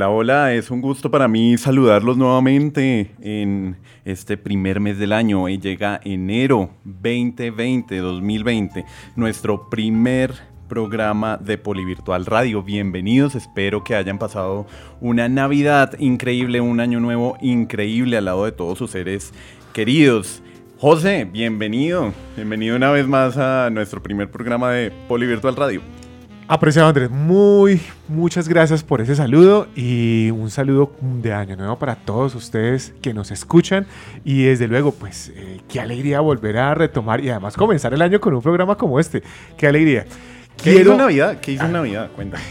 Hola, 0.00 0.08
hola, 0.08 0.54
es 0.54 0.70
un 0.70 0.80
gusto 0.80 1.10
para 1.10 1.28
mí 1.28 1.58
saludarlos 1.58 2.16
nuevamente 2.16 3.10
en 3.20 3.76
este 4.06 4.38
primer 4.38 4.80
mes 4.80 4.98
del 4.98 5.12
año. 5.12 5.46
Y 5.46 5.58
llega 5.58 6.00
enero 6.02 6.70
2020, 6.84 7.98
2020, 7.98 8.86
nuestro 9.14 9.68
primer 9.68 10.32
programa 10.70 11.36
de 11.36 11.58
Polivirtual 11.58 12.24
Radio. 12.24 12.62
Bienvenidos, 12.62 13.34
espero 13.34 13.84
que 13.84 13.94
hayan 13.94 14.18
pasado 14.18 14.66
una 15.02 15.28
Navidad 15.28 15.92
increíble, 15.98 16.62
un 16.62 16.80
año 16.80 16.98
nuevo 16.98 17.36
increíble 17.42 18.16
al 18.16 18.24
lado 18.24 18.46
de 18.46 18.52
todos 18.52 18.78
sus 18.78 18.92
seres 18.92 19.34
queridos. 19.74 20.42
José, 20.78 21.28
bienvenido, 21.30 22.14
bienvenido 22.36 22.74
una 22.74 22.90
vez 22.90 23.06
más 23.06 23.36
a 23.36 23.68
nuestro 23.68 24.02
primer 24.02 24.30
programa 24.30 24.70
de 24.70 24.92
Polivirtual 25.08 25.56
Radio. 25.56 25.99
Apreciado 26.52 26.88
Andrés, 26.88 27.08
muy, 27.12 27.80
muchas 28.08 28.48
gracias 28.48 28.82
por 28.82 29.00
ese 29.00 29.14
saludo 29.14 29.68
y 29.76 30.32
un 30.32 30.50
saludo 30.50 30.90
de 31.00 31.32
año 31.32 31.54
nuevo 31.54 31.78
para 31.78 31.94
todos 31.94 32.34
ustedes 32.34 32.92
que 33.00 33.14
nos 33.14 33.30
escuchan 33.30 33.86
y 34.24 34.42
desde 34.42 34.66
luego, 34.66 34.90
pues, 34.90 35.32
eh, 35.36 35.60
qué 35.68 35.78
alegría 35.78 36.18
volver 36.18 36.58
a 36.58 36.74
retomar 36.74 37.24
y 37.24 37.30
además 37.30 37.56
comenzar 37.56 37.94
el 37.94 38.02
año 38.02 38.20
con 38.20 38.34
un 38.34 38.42
programa 38.42 38.74
como 38.74 38.98
este, 38.98 39.22
qué 39.56 39.68
alegría. 39.68 40.06
¿Qué 40.60 40.80
hizo 40.80 40.96
Navidad? 40.96 41.38
¿Qué 41.40 41.52
hizo 41.52 41.68
Navidad? 41.68 42.10
Cuéntame. 42.16 42.42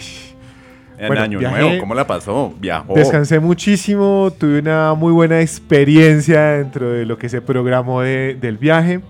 En 0.97 1.17
año 1.17 1.41
nuevo, 1.41 1.81
¿cómo 1.81 1.93
la 1.93 2.07
pasó? 2.07 2.53
Viajó. 2.57 2.93
Descansé 2.93 3.41
muchísimo, 3.41 4.31
tuve 4.39 4.59
una 4.59 4.93
muy 4.93 5.11
buena 5.11 5.41
experiencia 5.41 6.51
dentro 6.51 6.89
de 6.89 7.05
lo 7.05 7.17
que 7.17 7.27
se 7.27 7.41
programó 7.41 7.99
del 8.01 8.57
viaje. 8.57 9.01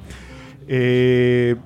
Eh, 0.67 1.57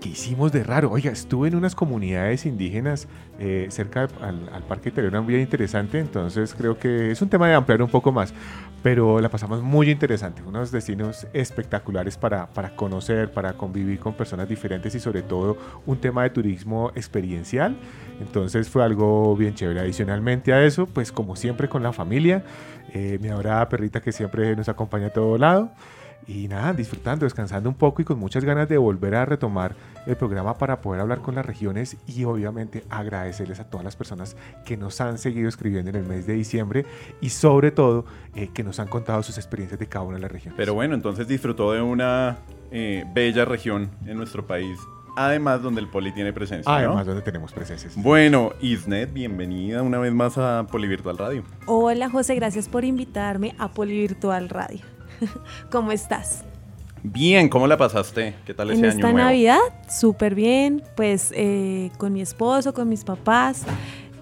¿qué 0.00 0.08
hicimos 0.08 0.50
de 0.50 0.64
raro? 0.64 0.90
Oiga, 0.90 1.12
estuve 1.12 1.48
en 1.48 1.54
unas 1.54 1.74
comunidades 1.74 2.46
indígenas 2.46 3.06
eh, 3.38 3.66
cerca 3.70 4.08
al, 4.22 4.64
Parque 4.66 4.88
Interior, 4.88 5.24
bien 5.26 5.40
interesante, 5.40 5.98
entonces 5.98 6.54
creo 6.54 6.78
que 6.78 7.10
es 7.10 7.20
un 7.20 7.28
tema 7.28 7.48
de 7.48 7.54
ampliar 7.54 7.82
un 7.82 7.90
poco 7.90 8.10
más, 8.10 8.32
pero 8.82 9.20
la 9.20 9.28
pasamos 9.28 9.62
muy 9.62 9.90
interesante, 9.90 10.42
unos 10.42 10.70
destinos 10.70 11.26
espectaculares 11.32 12.16
para, 12.16 12.46
para 12.46 12.74
conocer, 12.74 13.30
para 13.32 13.52
convivir 13.52 13.98
con 13.98 14.14
personas 14.14 14.48
diferentes 14.48 14.94
y 14.94 15.00
sobre 15.00 15.22
todo 15.22 15.58
un 15.84 15.98
tema 15.98 16.22
de 16.22 16.30
turismo 16.30 16.90
experiencial, 16.94 17.76
entonces 18.20 18.68
fue 18.68 18.82
algo 18.82 19.36
bien 19.36 19.54
chévere. 19.54 19.80
Adicionalmente 19.80 20.52
a 20.52 20.64
eso, 20.64 20.86
pues 20.86 21.12
como 21.12 21.36
siempre 21.36 21.68
con 21.68 21.82
la 21.82 21.92
familia, 21.92 22.44
eh, 22.92 23.18
mi 23.20 23.28
adorada 23.28 23.68
perrita 23.68 24.00
que 24.00 24.12
siempre 24.12 24.56
nos 24.56 24.68
acompaña 24.68 25.08
a 25.08 25.10
todo 25.10 25.36
lado 25.36 25.72
y 26.26 26.48
nada, 26.48 26.72
disfrutando, 26.72 27.24
descansando 27.24 27.68
un 27.68 27.74
poco 27.74 28.02
y 28.02 28.04
con 28.04 28.18
muchas 28.18 28.44
ganas 28.44 28.68
de 28.68 28.78
volver 28.78 29.14
a 29.14 29.24
retomar 29.24 29.74
el 30.06 30.16
programa 30.16 30.56
para 30.58 30.80
poder 30.80 31.00
hablar 31.00 31.20
con 31.20 31.34
las 31.34 31.44
regiones 31.44 31.96
y 32.06 32.24
obviamente 32.24 32.84
agradecerles 32.90 33.60
a 33.60 33.64
todas 33.64 33.84
las 33.84 33.96
personas 33.96 34.36
que 34.64 34.76
nos 34.76 35.00
han 35.00 35.18
seguido 35.18 35.48
escribiendo 35.48 35.90
en 35.90 35.96
el 35.96 36.04
mes 36.04 36.26
de 36.26 36.34
diciembre 36.34 36.86
y 37.20 37.30
sobre 37.30 37.70
todo 37.70 38.04
eh, 38.34 38.48
que 38.52 38.62
nos 38.62 38.80
han 38.80 38.88
contado 38.88 39.22
sus 39.22 39.38
experiencias 39.38 39.78
de 39.78 39.86
cada 39.86 40.04
una 40.04 40.16
de 40.16 40.22
las 40.22 40.32
regiones. 40.32 40.56
Pero 40.56 40.74
bueno, 40.74 40.94
entonces 40.94 41.28
disfrutó 41.28 41.72
de 41.72 41.82
una 41.82 42.38
eh, 42.70 43.04
bella 43.12 43.44
región 43.44 43.90
en 44.06 44.16
nuestro 44.16 44.46
país. 44.46 44.78
Además, 45.16 45.60
donde 45.60 45.80
el 45.80 45.88
Poli 45.88 46.12
tiene 46.12 46.32
presencia. 46.32 46.72
Además, 46.72 47.04
donde 47.04 47.22
tenemos 47.22 47.52
presencia. 47.52 47.90
Bueno, 47.96 48.52
Isnet, 48.60 49.12
bienvenida 49.12 49.82
una 49.82 49.98
vez 49.98 50.12
más 50.12 50.38
a 50.38 50.66
Polivirtual 50.70 51.18
Radio. 51.18 51.42
Hola, 51.66 52.08
José, 52.08 52.36
gracias 52.36 52.68
por 52.68 52.84
invitarme 52.84 53.54
a 53.58 53.68
Polivirtual 53.68 54.48
Radio. 54.48 54.80
¿Cómo 55.70 55.92
estás? 55.92 56.44
Bien, 57.02 57.48
¿cómo 57.48 57.66
la 57.66 57.76
pasaste? 57.76 58.34
¿Qué 58.44 58.52
tal 58.52 58.70
ese 58.70 58.80
en 58.80 58.84
año 58.84 58.94
esta 58.94 59.12
Navidad, 59.12 59.58
súper 59.88 60.34
bien, 60.34 60.82
pues 60.96 61.32
eh, 61.34 61.90
con 61.96 62.12
mi 62.12 62.20
esposo, 62.20 62.74
con 62.74 62.88
mis 62.88 63.04
papás, 63.04 63.64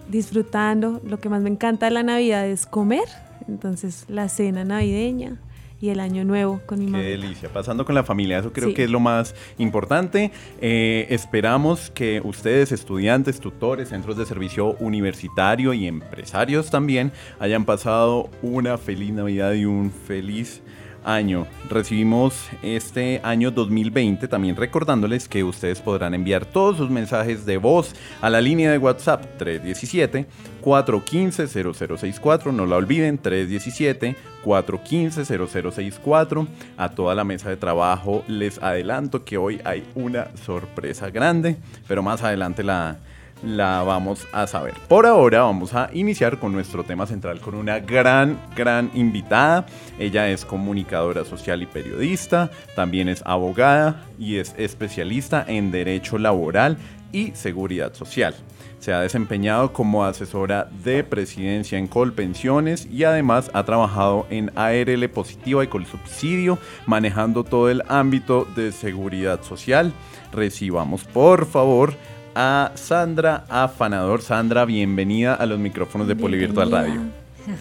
disfrutando. 0.08 1.00
Lo 1.04 1.18
que 1.18 1.28
más 1.28 1.42
me 1.42 1.50
encanta 1.50 1.86
de 1.86 1.92
la 1.92 2.02
Navidad 2.02 2.46
es 2.46 2.66
comer, 2.66 3.04
entonces 3.48 4.04
la 4.08 4.28
cena 4.28 4.64
navideña 4.64 5.38
y 5.80 5.90
el 5.90 6.00
año 6.00 6.24
nuevo 6.24 6.60
con 6.66 6.78
mi 6.78 6.86
mamá. 6.86 7.02
Qué 7.02 7.10
delicia, 7.10 7.48
pasando 7.48 7.84
con 7.84 7.94
la 7.94 8.04
familia, 8.04 8.38
eso 8.38 8.52
creo 8.52 8.74
que 8.74 8.84
es 8.84 8.90
lo 8.90 9.00
más 9.00 9.34
importante. 9.58 10.32
Eh, 10.60 11.06
esperamos 11.10 11.90
que 11.90 12.20
ustedes, 12.24 12.72
estudiantes, 12.72 13.40
tutores, 13.40 13.88
centros 13.90 14.16
de 14.16 14.26
servicio 14.26 14.76
universitario 14.80 15.72
y 15.72 15.86
empresarios 15.86 16.70
también, 16.70 17.12
hayan 17.38 17.64
pasado 17.64 18.28
una 18.42 18.78
feliz 18.78 19.12
Navidad 19.12 19.52
y 19.52 19.64
un 19.64 19.90
feliz 19.90 20.62
año. 21.04 21.46
Recibimos 21.68 22.48
este 22.62 23.20
año 23.22 23.50
2020 23.50 24.28
también 24.28 24.56
recordándoles 24.56 25.28
que 25.28 25.44
ustedes 25.44 25.80
podrán 25.80 26.14
enviar 26.14 26.44
todos 26.44 26.76
sus 26.76 26.90
mensajes 26.90 27.46
de 27.46 27.56
voz 27.56 27.94
a 28.20 28.30
la 28.30 28.40
línea 28.40 28.70
de 28.70 28.78
WhatsApp 28.78 29.24
317 29.38 30.26
415 30.60 31.46
0064, 31.46 32.52
no 32.52 32.66
la 32.66 32.76
olviden 32.76 33.18
317 33.18 34.16
415 34.44 35.24
0064. 35.24 36.46
A 36.76 36.88
toda 36.90 37.14
la 37.14 37.24
mesa 37.24 37.48
de 37.48 37.56
trabajo 37.56 38.24
les 38.26 38.62
adelanto 38.62 39.24
que 39.24 39.38
hoy 39.38 39.60
hay 39.64 39.84
una 39.94 40.28
sorpresa 40.44 41.10
grande, 41.10 41.56
pero 41.86 42.02
más 42.02 42.22
adelante 42.22 42.62
la 42.62 42.98
la 43.42 43.82
vamos 43.82 44.26
a 44.32 44.46
saber. 44.46 44.74
Por 44.88 45.06
ahora 45.06 45.42
vamos 45.42 45.74
a 45.74 45.90
iniciar 45.92 46.38
con 46.38 46.52
nuestro 46.52 46.84
tema 46.84 47.06
central 47.06 47.40
con 47.40 47.54
una 47.54 47.78
gran, 47.78 48.38
gran 48.56 48.90
invitada. 48.94 49.66
Ella 49.98 50.28
es 50.28 50.44
comunicadora 50.44 51.24
social 51.24 51.62
y 51.62 51.66
periodista, 51.66 52.50
también 52.74 53.08
es 53.08 53.22
abogada 53.24 54.04
y 54.18 54.36
es 54.36 54.54
especialista 54.58 55.44
en 55.46 55.70
derecho 55.70 56.18
laboral 56.18 56.78
y 57.12 57.32
seguridad 57.32 57.94
social. 57.94 58.34
Se 58.78 58.92
ha 58.92 59.00
desempeñado 59.00 59.72
como 59.72 60.04
asesora 60.04 60.68
de 60.84 61.02
presidencia 61.02 61.78
en 61.78 61.88
Colpensiones 61.88 62.86
y 62.86 63.02
además 63.04 63.50
ha 63.52 63.64
trabajado 63.64 64.26
en 64.30 64.52
ARL 64.56 65.08
Positiva 65.10 65.64
y 65.64 65.66
Colsubsidio, 65.66 66.58
manejando 66.86 67.42
todo 67.42 67.70
el 67.70 67.82
ámbito 67.88 68.46
de 68.54 68.70
seguridad 68.70 69.42
social. 69.42 69.92
Recibamos 70.32 71.04
por 71.04 71.46
favor 71.46 71.94
a 72.40 72.70
Sandra 72.76 73.44
Afanador. 73.48 74.22
Sandra, 74.22 74.64
bienvenida 74.64 75.34
a 75.34 75.44
los 75.44 75.58
micrófonos 75.58 76.06
de 76.06 76.14
Polivirtual 76.14 76.70
Radio. 76.70 77.00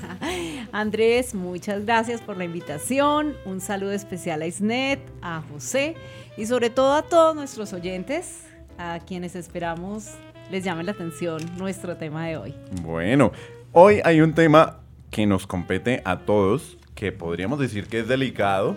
Andrés, 0.72 1.34
muchas 1.34 1.84
gracias 1.84 2.22
por 2.22 2.38
la 2.38 2.46
invitación. 2.46 3.34
Un 3.46 3.60
saludo 3.60 3.92
especial 3.92 4.44
a 4.44 4.46
Isnet, 4.46 5.00
a 5.24 5.42
José 5.52 5.96
y 6.38 6.46
sobre 6.46 6.70
todo 6.70 6.94
a 6.94 7.02
todos 7.02 7.36
nuestros 7.36 7.74
oyentes, 7.74 8.44
a 8.78 9.00
quienes 9.00 9.36
esperamos 9.36 10.12
les 10.52 10.64
llame 10.64 10.84
la 10.84 10.92
atención 10.92 11.42
nuestro 11.58 11.98
tema 11.98 12.28
de 12.28 12.38
hoy. 12.38 12.54
Bueno, 12.84 13.32
hoy 13.72 14.00
hay 14.06 14.22
un 14.22 14.36
tema 14.36 14.82
que 15.10 15.26
nos 15.26 15.48
compete 15.48 16.04
a 16.06 16.20
todos, 16.20 16.78
que 16.94 17.12
podríamos 17.12 17.58
decir 17.58 17.88
que 17.88 18.02
es 18.02 18.08
delicado, 18.08 18.76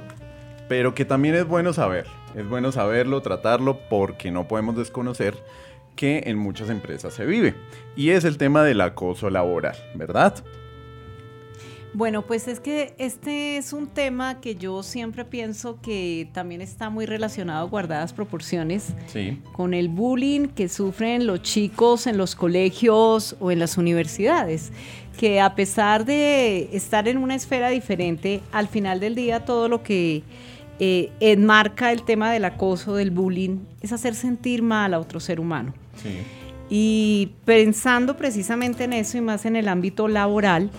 pero 0.67 0.95
que 0.95 1.05
también 1.05 1.35
es 1.35 1.47
bueno 1.47 1.75
saber. 1.75 2.07
Es 2.35 2.49
bueno 2.49 2.73
saberlo, 2.73 3.21
tratarlo, 3.21 3.81
porque 3.91 4.31
no 4.31 4.49
podemos 4.49 4.77
desconocer 4.77 5.37
que 6.01 6.23
en 6.25 6.39
muchas 6.39 6.71
empresas 6.71 7.13
se 7.13 7.27
vive. 7.27 7.55
Y 7.95 8.09
es 8.09 8.25
el 8.25 8.39
tema 8.39 8.65
del 8.65 8.81
acoso 8.81 9.29
laboral, 9.29 9.77
¿verdad? 9.95 10.43
Bueno, 11.93 12.23
pues 12.23 12.49
es 12.49 12.59
que 12.59 12.95
este 12.97 13.59
es 13.59 13.75
un 13.75 13.87
tema 13.87 14.41
que 14.41 14.57
yo 14.57 14.83
siempre 14.83 15.27
pienso 15.27 15.79
que 15.83 16.27
también 16.33 16.63
está 16.63 16.89
muy 16.89 17.05
relacionado, 17.05 17.69
guardadas 17.69 18.15
proporciones, 18.15 18.95
con 19.53 19.75
el 19.75 19.91
bullying 19.91 20.47
que 20.47 20.71
sufren 20.71 21.27
los 21.27 21.43
chicos 21.43 22.07
en 22.07 22.17
los 22.17 22.35
colegios 22.35 23.37
o 23.39 23.51
en 23.51 23.59
las 23.59 23.77
universidades, 23.77 24.73
que 25.19 25.39
a 25.39 25.55
pesar 25.55 26.07
de 26.07 26.71
estar 26.73 27.09
en 27.09 27.19
una 27.19 27.35
esfera 27.35 27.69
diferente, 27.69 28.41
al 28.53 28.69
final 28.69 29.01
del 29.01 29.15
día 29.15 29.45
todo 29.45 29.69
lo 29.69 29.83
que 29.83 30.23
eh, 30.83 31.13
enmarca 31.21 31.93
el 31.93 32.03
tema 32.03 32.33
del 32.33 32.47
acoso, 32.47 32.97
del 32.97 33.11
bullying, 33.11 33.59
es 33.83 33.93
hacer 33.93 34.15
sentir 34.15 34.63
mal 34.63 34.95
a 34.95 34.99
otro 34.99 35.21
ser 35.21 35.39
humano. 35.39 35.75
Y 36.71 37.33
pensando 37.45 38.17
precisamente 38.17 38.85
en 38.85 38.95
eso 38.95 39.19
y 39.19 39.21
más 39.21 39.45
en 39.45 39.57
el 39.57 39.69
ámbito 39.69 40.09
laboral, 40.09 40.71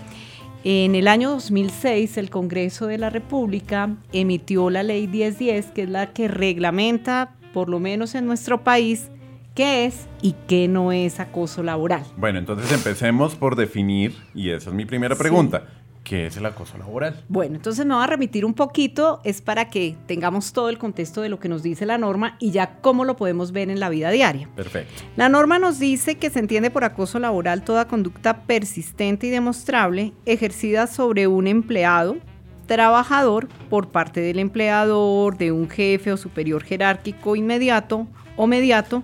en 0.64 0.96
el 0.96 1.08
año 1.08 1.30
2006 1.30 2.18
el 2.18 2.32
Congreso 2.32 2.88
de 2.88 2.98
la 2.98 3.12
República 3.12 3.96
emitió 4.12 4.72
la 4.72 4.82
ley 4.82 5.08
1010, 5.08 5.68
que 5.68 5.84
es 5.84 5.90
la 5.90 6.14
que 6.14 6.28
reglamenta 6.28 7.36
por 7.54 7.70
lo 7.70 7.80
menos 7.80 8.16
en 8.16 8.26
nuestro 8.26 8.64
país, 8.64 9.12
qué 9.54 9.86
es 9.86 10.08
y 10.22 10.34
qué 10.48 10.68
no 10.68 10.92
es 10.92 11.20
acoso 11.20 11.62
laboral. 11.62 12.06
Bueno, 12.18 12.40
entonces 12.40 12.72
empecemos 12.72 13.36
por 13.36 13.56
definir, 13.56 14.16
y 14.34 14.50
esa 14.50 14.70
es 14.70 14.76
mi 14.76 14.86
primera 14.86 15.16
pregunta. 15.16 15.68
¿Qué 16.04 16.26
es 16.26 16.38
el 16.38 16.46
acoso 16.46 16.78
laboral? 16.78 17.24
Bueno, 17.30 17.56
entonces 17.56 17.86
me 17.86 17.94
voy 17.94 18.04
a 18.04 18.08
remitir 18.08 18.44
un 18.44 18.54
poquito, 18.54 19.22
es 19.24 19.42
para 19.42 19.70
que 19.70 19.96
tengamos 20.08 20.52
todo 20.52 20.70
el 20.70 20.78
contexto 20.78 21.22
de 21.22 21.30
lo 21.30 21.40
que 21.40 21.48
nos 21.48 21.62
dice 21.64 21.86
la 21.86 21.98
norma 21.98 22.38
y 22.40 22.52
ya 22.52 22.80
cómo 22.82 23.06
lo 23.06 23.16
podemos 23.16 23.52
ver 23.52 23.70
en 23.70 23.80
la 23.80 23.90
vida 23.90 24.10
diaria. 24.10 24.50
Perfecto. 24.56 25.04
La 25.16 25.30
norma 25.30 25.60
nos 25.60 25.80
dice 25.80 26.16
que 26.16 26.30
se 26.30 26.40
entiende 26.40 26.72
por 26.72 26.84
acoso 26.84 27.20
laboral 27.20 27.64
toda 27.64 27.88
conducta 27.88 28.42
persistente 28.44 29.28
y 29.28 29.30
demostrable 29.30 30.14
ejercida 30.26 30.88
sobre 30.88 31.28
un 31.28 31.48
empleado, 31.48 32.18
trabajador, 32.66 33.48
por 33.70 33.90
parte 33.90 34.22
del 34.22 34.40
empleador, 34.40 35.38
de 35.38 35.52
un 35.52 35.70
jefe 35.70 36.12
o 36.12 36.18
superior 36.18 36.64
jerárquico 36.64 37.36
inmediato 37.36 38.08
o 38.38 38.48
mediato, 38.48 39.04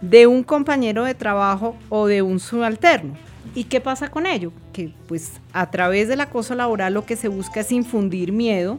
de 0.00 0.26
un 0.26 0.42
compañero 0.42 1.04
de 1.04 1.14
trabajo 1.14 1.76
o 1.90 2.06
de 2.06 2.22
un 2.22 2.40
subalterno 2.40 3.29
¿Y 3.54 3.64
qué 3.64 3.80
pasa 3.80 4.10
con 4.10 4.26
ello? 4.26 4.52
Que 4.72 4.92
pues 5.08 5.40
a 5.52 5.70
través 5.70 6.08
del 6.08 6.20
acoso 6.20 6.54
laboral 6.54 6.94
lo 6.94 7.04
que 7.04 7.16
se 7.16 7.28
busca 7.28 7.60
es 7.60 7.72
infundir 7.72 8.32
miedo, 8.32 8.78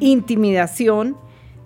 intimidación, 0.00 1.16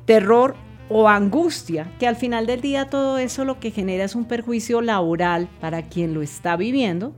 terror 0.05 0.55
o 0.89 1.09
angustia, 1.09 1.93
que 1.99 2.07
al 2.07 2.17
final 2.17 2.47
del 2.47 2.61
día 2.61 2.89
todo 2.89 3.19
eso 3.19 3.45
lo 3.45 3.59
que 3.59 3.73
genera 3.73 4.05
es 4.05 4.15
un 4.15 4.25
perjuicio 4.25 4.81
laboral 4.81 5.49
para 5.61 5.83
quien 5.83 6.15
lo 6.15 6.23
está 6.23 6.57
viviendo 6.57 7.13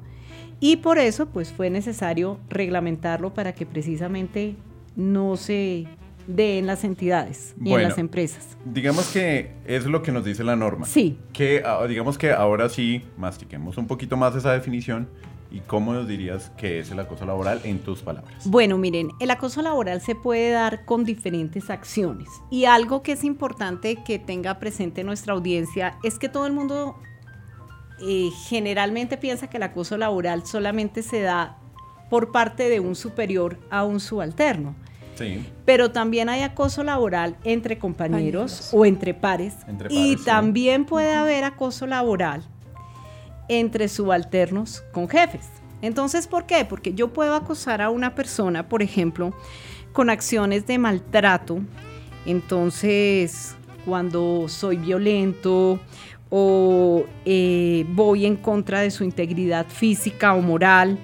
y 0.60 0.76
por 0.76 0.98
eso 0.98 1.26
pues 1.26 1.52
fue 1.52 1.70
necesario 1.70 2.38
reglamentarlo 2.48 3.32
para 3.34 3.54
que 3.54 3.66
precisamente 3.66 4.56
no 4.96 5.36
se 5.36 5.86
de 6.28 6.58
en 6.58 6.66
las 6.66 6.84
entidades 6.84 7.56
y 7.64 7.72
en 7.72 7.82
las 7.82 7.98
empresas. 7.98 8.56
Digamos 8.64 9.08
que 9.08 9.50
es 9.66 9.86
lo 9.86 10.02
que 10.02 10.12
nos 10.12 10.24
dice 10.24 10.44
la 10.44 10.54
norma. 10.54 10.86
Sí. 10.86 11.18
Que 11.32 11.62
ah, 11.64 11.84
digamos 11.88 12.18
que 12.18 12.30
ahora 12.30 12.68
sí 12.68 13.02
mastiquemos 13.16 13.78
un 13.78 13.86
poquito 13.88 14.16
más 14.16 14.36
esa 14.36 14.52
definición. 14.52 15.08
¿Y 15.50 15.60
cómo 15.60 15.94
nos 15.94 16.06
dirías 16.06 16.50
que 16.58 16.78
es 16.78 16.90
el 16.90 17.00
acoso 17.00 17.24
laboral 17.24 17.62
en 17.64 17.78
tus 17.78 18.02
palabras? 18.02 18.44
Bueno, 18.44 18.76
miren, 18.76 19.12
el 19.18 19.30
acoso 19.30 19.62
laboral 19.62 20.02
se 20.02 20.14
puede 20.14 20.50
dar 20.50 20.84
con 20.84 21.04
diferentes 21.04 21.70
acciones. 21.70 22.28
Y 22.50 22.66
algo 22.66 23.02
que 23.02 23.12
es 23.12 23.24
importante 23.24 23.96
que 24.04 24.18
tenga 24.18 24.58
presente 24.58 25.04
nuestra 25.04 25.32
audiencia 25.32 25.96
es 26.02 26.18
que 26.18 26.28
todo 26.28 26.46
el 26.46 26.52
mundo 26.52 26.96
eh, 28.02 28.28
generalmente 28.46 29.16
piensa 29.16 29.48
que 29.48 29.56
el 29.56 29.62
acoso 29.62 29.96
laboral 29.96 30.44
solamente 30.44 31.02
se 31.02 31.22
da 31.22 31.56
por 32.10 32.30
parte 32.30 32.68
de 32.68 32.80
un 32.80 32.94
superior 32.94 33.58
a 33.70 33.84
un 33.84 34.00
subalterno. 34.00 34.74
Pero 35.64 35.90
también 35.90 36.28
hay 36.28 36.42
acoso 36.42 36.82
laboral 36.82 37.36
entre 37.44 37.78
compañeros, 37.78 38.70
o 38.72 38.84
entre 38.84 39.14
pares. 39.14 39.54
y 39.88 40.16
también 40.16 40.84
puede 40.84 41.12
haber 41.12 41.44
acoso 41.44 41.86
laboral 41.86 42.42
entre 43.48 43.88
subalternos 43.88 44.82
con 44.92 45.08
jefes. 45.08 45.48
Entonces, 45.80 46.26
¿por 46.26 46.46
qué? 46.46 46.64
Porque 46.64 46.94
yo 46.94 47.12
puedo 47.12 47.34
acosar 47.34 47.80
a 47.82 47.90
una 47.90 48.14
persona, 48.14 48.68
por 48.68 48.82
ejemplo, 48.82 49.32
con 49.92 50.10
acciones 50.10 50.66
de 50.66 50.78
maltrato. 50.78 51.60
Entonces, 52.26 53.56
cuando 53.84 54.48
soy 54.48 54.76
violento 54.76 55.80
o 56.30 57.04
eh, 57.24 57.86
voy 57.90 58.26
en 58.26 58.36
contra 58.36 58.80
de 58.80 58.90
su 58.90 59.04
integridad 59.04 59.66
física 59.66 60.34
o 60.34 60.42
moral 60.42 60.98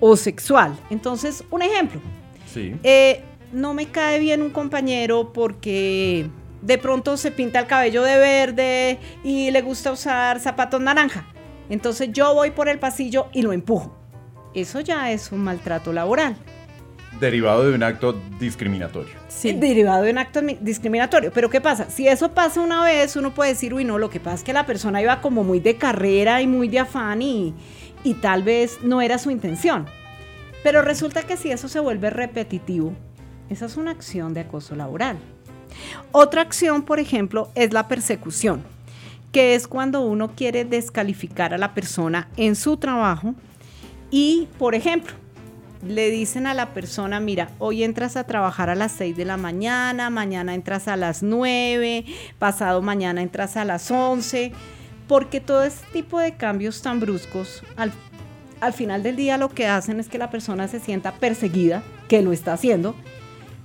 o 0.00 0.16
sexual. 0.16 0.76
Entonces, 0.88 1.44
un 1.50 1.62
ejemplo. 1.62 2.00
Sí. 2.46 2.74
Eh, 2.82 3.22
no 3.52 3.74
me 3.74 3.86
cae 3.86 4.18
bien 4.18 4.42
un 4.42 4.50
compañero 4.50 5.32
porque 5.32 6.28
de 6.62 6.78
pronto 6.78 7.16
se 7.16 7.30
pinta 7.30 7.58
el 7.60 7.66
cabello 7.66 8.02
de 8.02 8.18
verde 8.18 8.98
y 9.22 9.50
le 9.50 9.62
gusta 9.62 9.92
usar 9.92 10.40
zapatos 10.40 10.80
naranja. 10.80 11.26
Entonces 11.68 12.10
yo 12.12 12.34
voy 12.34 12.50
por 12.50 12.68
el 12.68 12.78
pasillo 12.78 13.28
y 13.32 13.42
lo 13.42 13.52
empujo. 13.52 13.96
Eso 14.54 14.80
ya 14.80 15.10
es 15.12 15.32
un 15.32 15.40
maltrato 15.40 15.92
laboral. 15.92 16.36
Derivado 17.20 17.68
de 17.68 17.74
un 17.74 17.82
acto 17.82 18.20
discriminatorio. 18.38 19.14
Sí. 19.28 19.52
Derivado 19.52 20.02
de 20.02 20.10
un 20.10 20.18
acto 20.18 20.40
discriminatorio. 20.60 21.30
Pero 21.32 21.50
¿qué 21.50 21.60
pasa? 21.60 21.88
Si 21.88 22.08
eso 22.08 22.32
pasa 22.32 22.60
una 22.60 22.84
vez, 22.84 23.16
uno 23.16 23.32
puede 23.32 23.50
decir, 23.50 23.72
uy, 23.74 23.84
no, 23.84 23.98
lo 23.98 24.10
que 24.10 24.18
pasa 24.18 24.36
es 24.36 24.44
que 24.44 24.52
la 24.52 24.66
persona 24.66 25.00
iba 25.00 25.20
como 25.20 25.44
muy 25.44 25.60
de 25.60 25.76
carrera 25.76 26.42
y 26.42 26.46
muy 26.46 26.68
de 26.68 26.80
afán 26.80 27.22
y, 27.22 27.54
y 28.02 28.14
tal 28.14 28.42
vez 28.42 28.78
no 28.82 29.00
era 29.00 29.18
su 29.18 29.30
intención. 29.30 29.86
Pero 30.62 30.82
resulta 30.82 31.22
que 31.22 31.36
si 31.36 31.50
eso 31.50 31.68
se 31.68 31.80
vuelve 31.80 32.10
repetitivo, 32.10 32.94
esa 33.50 33.66
es 33.66 33.76
una 33.76 33.90
acción 33.90 34.34
de 34.34 34.40
acoso 34.40 34.74
laboral. 34.76 35.18
Otra 36.12 36.42
acción, 36.42 36.82
por 36.82 37.00
ejemplo, 37.00 37.50
es 37.54 37.72
la 37.72 37.88
persecución, 37.88 38.62
que 39.32 39.54
es 39.54 39.66
cuando 39.66 40.00
uno 40.02 40.32
quiere 40.34 40.64
descalificar 40.64 41.54
a 41.54 41.58
la 41.58 41.74
persona 41.74 42.28
en 42.36 42.54
su 42.56 42.76
trabajo 42.76 43.34
y, 44.10 44.48
por 44.58 44.74
ejemplo, 44.74 45.14
le 45.86 46.10
dicen 46.10 46.46
a 46.46 46.54
la 46.54 46.74
persona, 46.74 47.18
mira, 47.18 47.50
hoy 47.58 47.82
entras 47.82 48.16
a 48.16 48.24
trabajar 48.24 48.70
a 48.70 48.74
las 48.74 48.92
6 48.92 49.16
de 49.16 49.24
la 49.24 49.36
mañana, 49.36 50.10
mañana 50.10 50.54
entras 50.54 50.86
a 50.86 50.96
las 50.96 51.22
9, 51.22 52.04
pasado 52.38 52.82
mañana 52.82 53.22
entras 53.22 53.56
a 53.56 53.64
las 53.64 53.90
11, 53.90 54.52
porque 55.08 55.40
todo 55.40 55.64
este 55.64 55.84
tipo 55.92 56.20
de 56.20 56.36
cambios 56.36 56.82
tan 56.82 57.00
bruscos, 57.00 57.64
al, 57.76 57.92
al 58.60 58.72
final 58.72 59.02
del 59.02 59.16
día 59.16 59.38
lo 59.38 59.48
que 59.48 59.66
hacen 59.66 59.98
es 59.98 60.08
que 60.08 60.18
la 60.18 60.30
persona 60.30 60.68
se 60.68 60.78
sienta 60.78 61.12
perseguida, 61.12 61.82
que 62.06 62.22
lo 62.22 62.32
está 62.32 62.52
haciendo, 62.52 62.94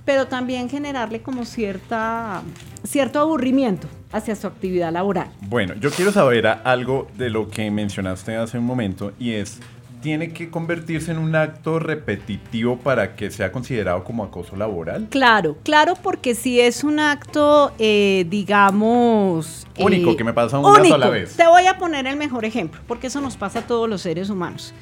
pero 0.08 0.26
también 0.26 0.70
generarle 0.70 1.20
como 1.20 1.44
cierta, 1.44 2.40
cierto 2.82 3.20
aburrimiento 3.20 3.86
hacia 4.10 4.34
su 4.36 4.46
actividad 4.46 4.90
laboral. 4.90 5.28
Bueno, 5.42 5.74
yo 5.78 5.90
quiero 5.90 6.12
saber 6.12 6.46
algo 6.46 7.08
de 7.18 7.28
lo 7.28 7.50
que 7.50 7.70
mencionaste 7.70 8.34
hace 8.34 8.56
un 8.56 8.64
momento 8.64 9.12
y 9.18 9.32
es, 9.32 9.60
¿tiene 10.00 10.32
que 10.32 10.48
convertirse 10.48 11.10
en 11.10 11.18
un 11.18 11.36
acto 11.36 11.78
repetitivo 11.78 12.78
para 12.78 13.16
que 13.16 13.30
sea 13.30 13.52
considerado 13.52 14.02
como 14.02 14.24
acoso 14.24 14.56
laboral? 14.56 15.08
Claro, 15.10 15.58
claro, 15.62 15.92
porque 16.02 16.34
si 16.34 16.58
es 16.58 16.84
un 16.84 17.00
acto, 17.00 17.72
eh, 17.78 18.24
digamos... 18.30 19.66
Único, 19.78 20.12
eh, 20.12 20.16
que 20.16 20.24
me 20.24 20.32
pasa 20.32 20.58
una 20.58 20.86
sola 20.86 21.10
vez. 21.10 21.36
Te 21.36 21.46
voy 21.46 21.66
a 21.66 21.76
poner 21.76 22.06
el 22.06 22.16
mejor 22.16 22.46
ejemplo, 22.46 22.80
porque 22.86 23.08
eso 23.08 23.20
nos 23.20 23.36
pasa 23.36 23.58
a 23.58 23.66
todos 23.66 23.86
los 23.86 24.00
seres 24.00 24.30
humanos. 24.30 24.72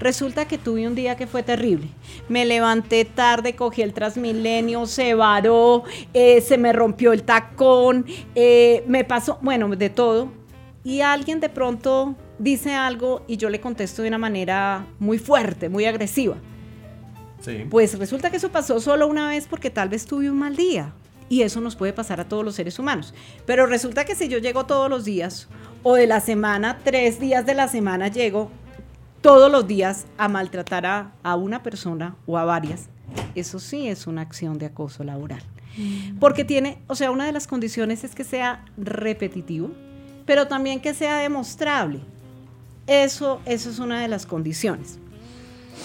Resulta 0.00 0.46
que 0.46 0.58
tuve 0.58 0.86
un 0.86 0.94
día 0.94 1.16
que 1.16 1.26
fue 1.26 1.42
terrible. 1.42 1.88
Me 2.28 2.44
levanté 2.44 3.04
tarde, 3.04 3.54
cogí 3.54 3.82
el 3.82 3.92
Transmilenio, 3.92 4.86
se 4.86 5.14
varó, 5.14 5.84
eh, 6.12 6.40
se 6.40 6.58
me 6.58 6.72
rompió 6.72 7.12
el 7.12 7.22
tacón, 7.22 8.06
eh, 8.34 8.84
me 8.86 9.04
pasó, 9.04 9.38
bueno, 9.40 9.68
de 9.76 9.90
todo. 9.90 10.32
Y 10.82 11.00
alguien 11.00 11.40
de 11.40 11.48
pronto 11.48 12.16
dice 12.38 12.74
algo 12.74 13.22
y 13.26 13.36
yo 13.36 13.48
le 13.48 13.60
contesto 13.60 14.02
de 14.02 14.08
una 14.08 14.18
manera 14.18 14.86
muy 14.98 15.18
fuerte, 15.18 15.68
muy 15.68 15.86
agresiva. 15.86 16.36
Sí. 17.40 17.64
Pues 17.70 17.98
resulta 17.98 18.30
que 18.30 18.38
eso 18.38 18.50
pasó 18.50 18.80
solo 18.80 19.06
una 19.06 19.28
vez 19.28 19.46
porque 19.48 19.70
tal 19.70 19.88
vez 19.88 20.06
tuve 20.06 20.30
un 20.30 20.38
mal 20.38 20.56
día. 20.56 20.92
Y 21.28 21.42
eso 21.42 21.60
nos 21.60 21.74
puede 21.74 21.94
pasar 21.94 22.20
a 22.20 22.28
todos 22.28 22.44
los 22.44 22.54
seres 22.54 22.78
humanos. 22.78 23.14
Pero 23.46 23.66
resulta 23.66 24.04
que 24.04 24.14
si 24.14 24.28
yo 24.28 24.38
llego 24.38 24.66
todos 24.66 24.90
los 24.90 25.04
días 25.04 25.48
o 25.82 25.94
de 25.94 26.06
la 26.06 26.20
semana, 26.20 26.80
tres 26.84 27.18
días 27.18 27.46
de 27.46 27.54
la 27.54 27.68
semana 27.68 28.08
llego 28.08 28.50
todos 29.24 29.50
los 29.50 29.66
días 29.66 30.04
a 30.18 30.28
maltratar 30.28 30.84
a, 31.22 31.34
una 31.34 31.62
persona 31.62 32.14
o 32.26 32.36
a 32.36 32.44
varias, 32.44 32.90
eso 33.34 33.58
sí 33.58 33.88
es 33.88 34.06
una 34.06 34.20
acción 34.20 34.58
de 34.58 34.66
acoso 34.66 35.02
laboral. 35.02 35.42
Mm. 35.78 36.18
Porque 36.18 36.44
tiene, 36.44 36.76
o 36.88 36.94
sea, 36.94 37.10
una 37.10 37.24
de 37.24 37.32
las 37.32 37.46
condiciones 37.46 38.04
es 38.04 38.14
que 38.14 38.22
sea 38.22 38.66
repetitivo, 38.76 39.70
pero 40.26 40.46
también 40.46 40.78
que 40.78 40.92
sea 40.92 41.16
demostrable. 41.20 42.00
Eso, 42.86 43.40
eso 43.46 43.70
es 43.70 43.78
una 43.78 44.02
de 44.02 44.08
las 44.08 44.26
condiciones. 44.26 44.98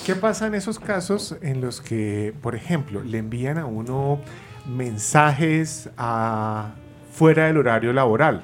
¿Qué 0.05 0.15
pasa 0.15 0.47
en 0.47 0.55
esos 0.55 0.77
casos 0.77 1.37
en 1.41 1.61
los 1.61 1.79
que, 1.79 2.35
por 2.41 2.55
ejemplo, 2.55 3.01
le 3.03 3.19
envían 3.19 3.57
a 3.57 3.65
uno 3.65 4.19
mensajes 4.67 5.89
a, 5.95 6.73
fuera 7.13 7.45
del 7.45 7.55
horario 7.55 7.93
laboral? 7.93 8.43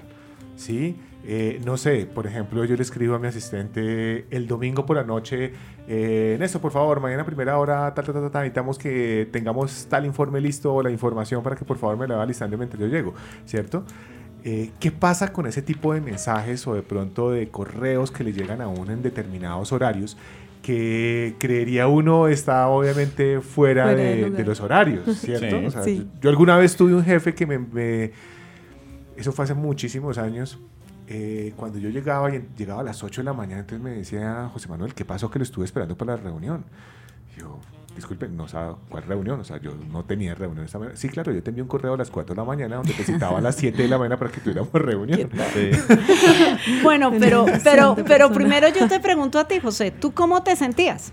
¿Sí? 0.56 0.96
Eh, 1.28 1.60
no 1.66 1.76
sé, 1.76 2.06
por 2.06 2.28
ejemplo, 2.28 2.64
yo 2.66 2.76
le 2.76 2.84
escribo 2.84 3.16
a 3.16 3.20
mi 3.20 3.28
asistente 3.28 4.28
el 4.30 4.48
domingo 4.48 4.86
por 4.86 4.96
la 4.96 5.04
noche, 5.04 5.54
eh, 5.88 6.38
Néstor, 6.40 6.62
por 6.62 6.72
favor, 6.72 7.00
mañana 7.00 7.26
primera 7.26 7.58
hora, 7.58 7.92
tal, 7.96 8.06
tal, 8.06 8.14
tal, 8.14 8.44
necesitamos 8.44 8.78
que 8.78 9.28
tengamos 9.32 9.88
tal 9.90 10.06
informe 10.06 10.40
listo 10.40 10.72
o 10.72 10.84
la 10.84 10.92
información 10.92 11.42
para 11.42 11.56
que 11.56 11.66
por 11.66 11.78
favor 11.80 11.98
me 11.98 12.08
la 12.08 12.18
va 12.18 12.26
listando 12.28 12.58
mientras 12.58 12.80
yo 12.80 12.88
llego, 12.88 13.16
¿cierto? 13.46 13.84
Eh, 14.44 14.70
¿Qué 14.80 14.92
pasa 14.92 15.34
con 15.34 15.48
ese 15.48 15.64
tipo 15.64 15.96
de 15.96 16.02
mensajes 16.02 16.68
o 16.68 16.76
de 16.76 16.84
pronto 16.84 17.32
de 17.32 17.48
correos 17.48 18.12
que 18.12 18.24
le 18.24 18.32
llegan 18.32 18.62
a 18.62 18.68
uno 18.68 18.92
en 18.92 19.02
determinados 19.02 19.72
horarios? 19.72 20.18
que 20.62 21.36
creería 21.38 21.88
uno 21.88 22.28
está 22.28 22.68
obviamente 22.70 23.40
fuera, 23.40 23.94
de, 23.94 24.44
los 24.44 24.60
horarios, 24.62 25.16
¿cierto? 25.20 25.62
Yo, 26.20 26.30
alguna 26.32 26.58
vez 26.58 26.76
tuve 26.76 26.96
un 26.96 27.04
jefe 27.04 27.36
que 27.36 27.46
me, 27.46 28.12
Eso 29.16 29.32
fue 29.32 29.46
hace 29.46 29.54
muchísimos 29.54 30.18
años, 30.18 30.60
eh, 31.08 31.54
cuando 31.56 31.80
yo 31.80 31.90
llegaba, 31.90 32.34
y 32.34 32.48
llegaba 32.58 32.82
a 32.82 32.84
las 32.84 33.04
8 33.04 33.22
de 33.22 33.26
la 33.26 33.34
mañana, 33.34 33.62
entonces 33.62 33.84
me 33.84 33.92
decía 33.92 34.50
José 34.52 34.68
Manuel, 34.70 34.94
¿qué 34.94 35.06
pasó 35.06 35.30
que 35.30 35.40
lo 35.40 35.44
estuve 35.44 35.66
esperando 35.66 35.98
para 35.98 36.16
la 36.16 36.22
reunión? 36.22 36.66
yo, 37.38 37.60
disculpen, 37.96 38.36
no 38.36 38.48
sabe 38.48 38.76
cuál 38.90 39.04
reunión, 39.04 39.40
o 39.40 39.44
sea, 39.44 39.58
yo 39.58 39.72
no 39.92 40.04
tenía 40.04 40.36
reunión 40.36 40.66
esta 40.66 40.80
mañana. 40.80 40.98
Sí, 40.98 41.10
claro, 41.10 41.32
yo 41.32 41.42
te 41.44 41.50
envié 41.50 41.62
un 41.62 41.68
correo 41.68 41.94
a 41.94 41.98
las 41.98 42.10
4 42.10 42.34
de 42.34 42.42
la 42.42 42.46
mañana 42.46 42.78
donde 42.78 42.94
te 42.94 43.04
citaba 43.04 43.40
a 43.40 43.42
las 43.42 43.56
7 43.56 43.82
de 43.82 43.88
la 43.88 43.98
mañana 43.98 44.18
para 44.18 44.32
que 44.32 44.42
tuviéramos 44.42 44.72
reunión. 44.74 45.30
bueno, 46.84 47.12
pero, 47.20 47.46
pero, 47.64 47.96
pero 48.06 48.32
primero 48.32 48.68
yo 48.70 48.88
te 48.88 49.00
pregunto 49.00 49.40
a 49.40 49.48
ti, 49.48 49.60
José, 49.60 49.92
¿tú 49.92 50.14
cómo 50.14 50.44
te 50.44 50.56
sentías? 50.56 51.12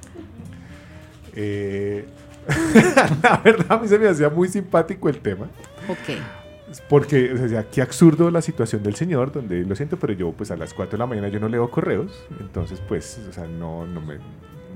Eh, 1.34 2.06
la 3.22 3.38
verdad, 3.38 3.72
a 3.72 3.78
mí 3.78 3.88
se 3.88 3.98
me 3.98 4.08
hacía 4.08 4.28
muy 4.28 4.48
simpático 4.48 5.08
el 5.08 5.18
tema. 5.20 5.46
Ok. 5.88 6.41
Porque, 6.88 7.32
o 7.32 7.48
sea, 7.48 7.64
qué 7.64 7.82
absurdo 7.82 8.30
la 8.30 8.42
situación 8.42 8.82
del 8.82 8.94
señor, 8.94 9.32
donde 9.32 9.64
lo 9.64 9.74
siento, 9.74 9.98
pero 9.98 10.12
yo, 10.12 10.32
pues 10.32 10.50
a 10.50 10.56
las 10.56 10.74
4 10.74 10.92
de 10.92 10.98
la 10.98 11.06
mañana 11.06 11.28
yo 11.28 11.40
no 11.40 11.48
leo 11.48 11.70
correos, 11.70 12.24
entonces, 12.40 12.80
pues, 12.86 13.20
o 13.28 13.32
sea, 13.32 13.46
no, 13.46 13.86
no, 13.86 14.00
me, 14.00 14.16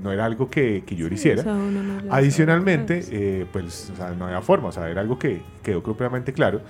no 0.01 0.11
era 0.11 0.25
algo 0.25 0.49
que, 0.49 0.83
que 0.85 0.95
yo 0.95 1.07
lo 1.07 1.13
hiciera. 1.13 1.43
Adicionalmente, 2.09 3.03
eh, 3.11 3.45
pues, 3.51 3.91
o 3.93 3.95
sea, 3.95 4.11
no 4.11 4.25
había 4.25 4.41
forma, 4.41 4.69
o 4.69 4.71
sea, 4.71 4.89
era 4.89 5.01
algo 5.01 5.17
que 5.17 5.41
quedó 5.63 5.81
completamente 5.83 6.33
claro. 6.33 6.61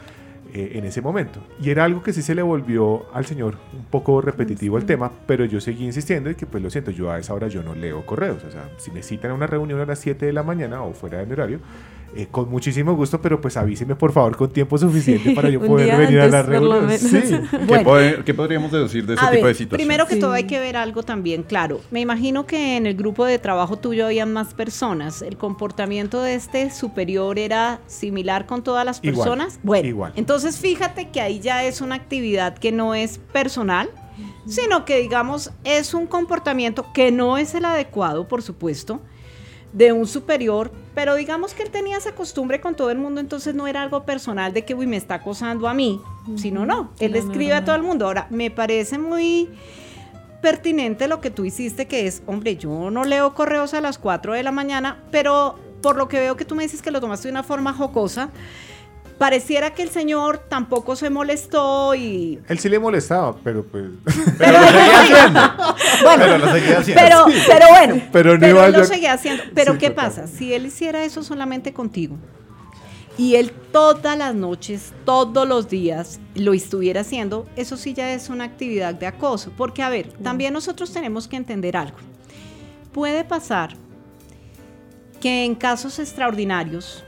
Eh, 0.53 0.77
en 0.77 0.85
ese 0.85 1.01
momento. 1.01 1.41
Y 1.61 1.71
era 1.71 1.83
algo 1.83 2.01
que 2.01 2.13
sí 2.13 2.21
se 2.21 2.33
le 2.33 2.41
volvió 2.41 3.13
al 3.13 3.25
señor 3.25 3.57
un 3.73 3.83
poco 3.83 4.21
repetitivo 4.21 4.77
el 4.77 4.85
tema, 4.85 5.11
pero 5.27 5.43
yo 5.43 5.59
seguí 5.59 5.83
insistiendo 5.83 6.29
y 6.29 6.35
que 6.35 6.45
pues 6.45 6.63
lo 6.63 6.69
siento, 6.69 6.89
yo 6.89 7.11
a 7.11 7.19
esa 7.19 7.33
hora 7.33 7.49
yo 7.49 7.63
no 7.63 7.75
leo 7.75 8.05
correos. 8.05 8.43
O 8.45 8.51
sea, 8.51 8.69
si 8.77 8.89
me 8.91 9.03
citan 9.03 9.31
a 9.31 9.33
una 9.33 9.45
reunión 9.45 9.81
a 9.81 9.85
las 9.85 9.99
7 9.99 10.25
de 10.25 10.31
la 10.31 10.43
mañana 10.43 10.81
o 10.83 10.93
fuera 10.93 11.17
de 11.17 11.25
mi 11.25 11.33
horario, 11.33 11.59
eh, 12.15 12.27
con 12.31 12.49
muchísimo 12.49 12.95
gusto, 12.95 13.21
pero 13.21 13.39
pues 13.41 13.57
avíseme 13.57 13.95
por 13.95 14.11
favor 14.11 14.35
con 14.37 14.49
tiempo 14.51 14.77
suficiente 14.77 15.31
para 15.31 15.49
yo 15.49 15.59
poder 15.59 15.97
venir 15.97 16.21
a 16.21 16.27
la 16.27 16.41
reunión. 16.41 16.87
¿Qué, 18.25 18.33
podríamos 18.33 18.71
deducir 18.71 19.05
de 19.05 19.15
ese 19.15 19.25
tipo 19.27 19.47
de 19.47 19.53
situaciones? 19.53 19.85
Primero 19.85 20.07
que 20.07 20.15
todo 20.15 20.31
hay 20.31 20.45
que 20.45 20.59
ver 20.59 20.77
algo 20.77 21.03
también 21.03 21.43
claro. 21.43 21.81
Me 21.91 21.99
imagino 21.99 22.45
que 22.45 22.77
en 22.77 22.85
el 22.87 22.95
grupo 22.95 23.25
de 23.25 23.39
trabajo 23.39 23.77
tuyo 23.77 24.05
había 24.05 24.25
más 24.25 24.53
personas. 24.53 25.21
¿El 25.21 25.37
comportamiento 25.37 26.21
de 26.21 26.35
este 26.35 26.71
superior 26.71 27.37
era 27.37 27.81
similar 27.87 28.45
con 28.45 28.63
todas 28.63 28.85
las 28.85 28.99
personas? 28.99 29.59
bueno, 29.63 29.87
igual. 29.87 30.13
entonces 30.15 30.57
fíjate 30.57 31.09
que 31.09 31.21
ahí 31.21 31.39
ya 31.39 31.65
es 31.65 31.81
una 31.81 31.95
actividad 31.95 32.57
que 32.57 32.71
no 32.71 32.95
es 32.95 33.17
personal, 33.17 33.89
sino 34.47 34.85
que 34.85 34.99
digamos 34.99 35.51
es 35.63 35.93
un 35.93 36.07
comportamiento 36.07 36.85
que 36.93 37.11
no 37.11 37.37
es 37.37 37.53
el 37.53 37.65
adecuado, 37.65 38.27
por 38.27 38.41
supuesto 38.41 39.01
de 39.73 39.91
un 39.91 40.07
superior, 40.07 40.71
pero 40.97 41.13
digamos 41.13 41.53
que 41.53 41.61
él 41.61 41.69
tenía 41.69 41.97
esa 41.97 42.15
costumbre 42.15 42.59
con 42.59 42.73
todo 42.73 42.89
el 42.89 42.97
mundo, 42.97 43.21
entonces 43.21 43.53
no 43.53 43.67
era 43.67 43.83
algo 43.83 44.03
personal 44.03 44.51
de 44.51 44.65
que, 44.65 44.73
uy, 44.73 44.87
me 44.87 44.97
está 44.97 45.13
acosando 45.13 45.67
a 45.67 45.75
mí, 45.75 46.01
sino 46.37 46.65
no, 46.65 46.89
él 46.97 47.15
escribe 47.15 47.53
a 47.53 47.63
todo 47.63 47.75
el 47.75 47.83
mundo. 47.83 48.07
Ahora, 48.07 48.25
me 48.31 48.49
parece 48.49 48.97
muy 48.97 49.47
pertinente 50.41 51.07
lo 51.07 51.21
que 51.21 51.29
tú 51.29 51.45
hiciste, 51.45 51.85
que 51.85 52.07
es, 52.07 52.23
hombre, 52.25 52.57
yo 52.57 52.89
no 52.89 53.03
leo 53.03 53.35
correos 53.35 53.75
a 53.75 53.81
las 53.81 53.99
4 53.99 54.33
de 54.33 54.41
la 54.41 54.51
mañana, 54.51 55.03
pero 55.11 55.59
por 55.83 55.97
lo 55.97 56.07
que 56.07 56.19
veo 56.19 56.35
que 56.35 56.45
tú 56.45 56.55
me 56.55 56.63
dices 56.63 56.81
que 56.81 56.89
lo 56.89 56.99
tomaste 56.99 57.27
de 57.27 57.31
una 57.31 57.43
forma 57.43 57.73
jocosa, 57.73 58.31
pareciera 59.17 59.73
que 59.73 59.83
el 59.83 59.89
señor 59.89 60.39
tampoco 60.49 60.95
se 60.95 61.09
molestó 61.09 61.95
y... 61.95 62.39
Él 62.47 62.59
sí 62.59 62.69
le 62.69 62.79
molestaba, 62.79 63.35
pero 63.43 63.63
pues... 63.63 63.85
Pero 64.37 64.59
lo 64.59 64.67
seguía 64.67 64.99
haciendo. 65.01 65.39
bueno, 66.03 66.23
pero 66.23 66.37
lo 66.37 66.51
seguía 66.51 66.79
haciendo. 66.79 67.03
Pero, 67.03 67.25
pero 67.47 67.65
bueno, 67.69 68.01
pero, 68.11 68.37
no 68.37 68.63
él 68.65 68.73
lo 68.73 68.85
seguía 68.85 69.13
haciendo. 69.13 69.43
Pero 69.53 69.77
¿qué 69.77 69.91
pasa? 69.91 70.27
Si 70.27 70.53
él 70.53 70.65
hiciera 70.67 71.03
eso 71.03 71.23
solamente 71.23 71.73
contigo 71.73 72.17
y 73.17 73.35
él 73.35 73.51
todas 73.71 74.17
las 74.17 74.35
noches, 74.35 74.93
todos 75.03 75.47
los 75.47 75.67
días 75.67 76.19
lo 76.35 76.53
estuviera 76.53 77.01
haciendo, 77.01 77.47
eso 77.55 77.75
sí 77.75 77.93
ya 77.93 78.13
es 78.13 78.29
una 78.29 78.43
actividad 78.43 78.93
de 78.93 79.07
acoso. 79.07 79.51
Porque, 79.57 79.81
a 79.81 79.89
ver, 79.89 80.13
también 80.23 80.53
nosotros 80.53 80.93
tenemos 80.93 81.27
que 81.27 81.35
entender 81.35 81.75
algo. 81.75 81.97
Puede 82.93 83.23
pasar 83.23 83.75
que 85.19 85.45
en 85.45 85.55
casos 85.55 85.97
extraordinarios, 85.97 87.03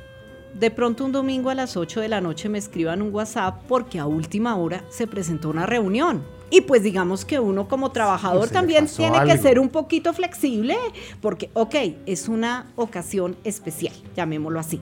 de 0.54 0.72
pronto 0.72 1.06
un 1.06 1.12
domingo 1.12 1.50
a 1.50 1.56
las 1.56 1.78
8 1.78 2.02
de 2.02 2.10
la 2.10 2.22
noche 2.22 2.50
me 2.50 2.58
escriban 2.58 3.02
un 3.02 3.14
WhatsApp 3.14 3.64
porque 3.68 4.00
a 4.00 4.06
última 4.06 4.56
hora 4.56 4.84
se 4.90 5.08
presentó 5.08 5.50
una 5.50 5.66
reunión. 5.66 6.24
Y 6.52 6.62
pues 6.62 6.82
digamos 6.82 7.26
que 7.26 7.40
uno 7.40 7.68
como 7.68 7.92
trabajador 7.92 8.50
también 8.50 8.88
tiene 8.88 9.24
que 9.24 9.38
ser 9.38 9.60
un 9.60 9.70
poquito 9.70 10.14
flexible 10.14 10.76
porque, 11.22 11.52
ok, 11.54 11.76
es 12.06 12.28
una 12.28 12.72
ocasión 12.76 13.38
especial, 13.44 13.94
llamémoslo 14.16 14.60
así. 14.60 14.82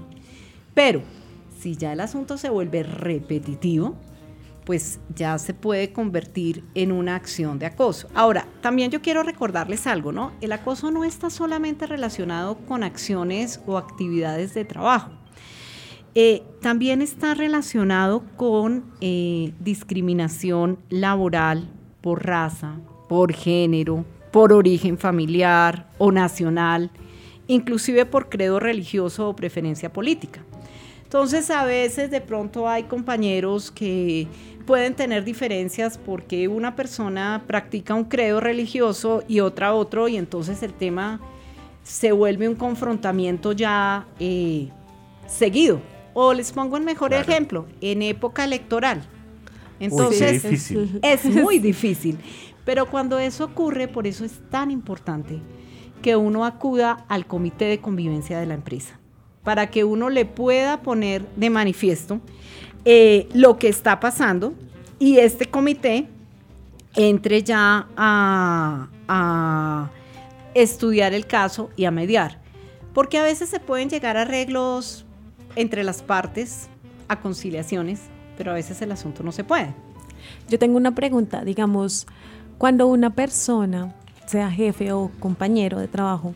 Pero 0.74 1.02
si 1.60 1.76
ya 1.76 1.92
el 1.92 2.00
asunto 2.00 2.38
se 2.38 2.50
vuelve 2.50 2.84
repetitivo, 2.84 3.96
pues 4.64 5.00
ya 5.16 5.38
se 5.40 5.54
puede 5.54 5.94
convertir 5.94 6.64
en 6.76 6.92
una 6.92 7.16
acción 7.16 7.58
de 7.58 7.66
acoso. 7.66 8.10
Ahora, 8.14 8.48
también 8.62 8.92
yo 8.92 9.02
quiero 9.02 9.24
recordarles 9.24 9.88
algo, 9.88 10.12
¿no? 10.12 10.34
El 10.42 10.52
acoso 10.52 10.92
no 10.92 11.04
está 11.04 11.30
solamente 11.30 11.88
relacionado 11.88 12.58
con 12.58 12.84
acciones 12.84 13.62
o 13.66 13.78
actividades 13.78 14.54
de 14.54 14.66
trabajo. 14.66 15.12
Eh, 16.20 16.42
también 16.62 17.04
está 17.04 17.36
relacionado 17.36 18.24
con 18.38 18.92
eh, 19.02 19.54
discriminación 19.60 20.80
laboral 20.90 21.70
por 22.02 22.26
raza, 22.26 22.80
por 23.08 23.34
género, 23.34 24.04
por 24.32 24.52
origen 24.52 24.98
familiar 24.98 25.92
o 26.00 26.12
nacional, 26.12 26.90
inclusive 27.46 28.08
por 28.08 28.30
credo 28.30 28.60
religioso 28.60 29.30
o 29.30 29.36
preferencia 29.36 29.94
política. 29.94 30.42
Entonces 31.04 31.52
a 31.52 31.66
veces 31.66 32.10
de 32.10 32.20
pronto 32.20 32.68
hay 32.68 32.86
compañeros 32.86 33.70
que 33.70 34.28
pueden 34.66 34.96
tener 34.96 35.24
diferencias 35.24 36.00
porque 36.00 36.48
una 36.48 36.76
persona 36.76 37.44
practica 37.46 37.94
un 37.94 38.06
credo 38.06 38.40
religioso 38.40 39.24
y 39.28 39.42
otra 39.42 39.76
otro 39.76 40.08
y 40.08 40.18
entonces 40.18 40.64
el 40.64 40.74
tema 40.74 41.22
se 41.84 42.12
vuelve 42.12 42.50
un 42.50 42.56
confrontamiento 42.56 43.52
ya 43.52 44.08
eh, 44.20 44.70
seguido. 45.28 45.80
O 46.20 46.34
les 46.34 46.52
pongo 46.52 46.78
un 46.78 46.84
mejor 46.84 47.14
ejemplo, 47.14 47.68
en 47.80 48.02
época 48.02 48.44
electoral. 48.44 49.04
Entonces, 49.80 50.44
es, 51.04 51.26
muy 51.44 51.60
difícil. 51.60 52.18
Pero 52.66 52.88
cuando 52.88 53.20
eso 53.20 53.46
ocurre, 53.46 53.88
por 53.88 54.08
eso 54.08 54.26
es 54.26 54.40
tan 54.50 54.72
importante 54.72 55.40
que 56.02 56.16
uno 56.16 56.44
acuda 56.44 57.06
al 57.08 57.28
comité 57.28 57.66
de 57.66 57.82
convivencia 57.82 58.40
de 58.40 58.48
la 58.48 58.56
empresa, 58.56 59.00
para 59.44 59.70
que 59.70 59.84
uno 59.84 60.10
le 60.10 60.26
pueda 60.26 60.82
poner 60.82 61.24
de 61.36 61.52
manifiesto 61.52 62.20
eh, 62.84 63.30
lo 63.36 63.60
que 63.60 63.68
está 63.68 64.00
pasando 64.00 64.56
y 64.98 65.20
este 65.20 65.46
comité 65.46 66.08
entre 66.96 67.44
ya 67.44 67.90
a, 67.96 68.88
a 69.08 69.92
estudiar 70.56 71.14
el 71.14 71.28
caso 71.28 71.70
y 71.76 71.86
a 71.86 71.92
mediar. 71.92 72.42
Porque 72.96 73.20
a 73.20 73.24
veces 73.24 73.50
se 73.50 73.60
pueden 73.60 73.92
llegar 73.92 74.18
a 74.18 74.22
arreglos 74.22 75.04
entre 75.58 75.84
las 75.84 76.02
partes 76.04 76.70
a 77.08 77.20
conciliaciones, 77.20 78.02
pero 78.38 78.52
a 78.52 78.54
veces 78.54 78.82
el 78.82 78.92
asunto 78.92 79.24
no 79.24 79.32
se 79.32 79.44
puede. 79.44 79.74
Yo 80.50 80.60
tengo 80.60 80.78
una 80.78 80.94
pregunta, 80.94 81.44
digamos, 81.44 82.08
cuando 82.58 82.88
una 82.88 83.10
persona, 83.10 83.94
sea 84.28 84.52
jefe 84.52 84.92
o 84.92 85.12
compañero 85.20 85.80
de 85.80 85.88
trabajo, 85.88 86.34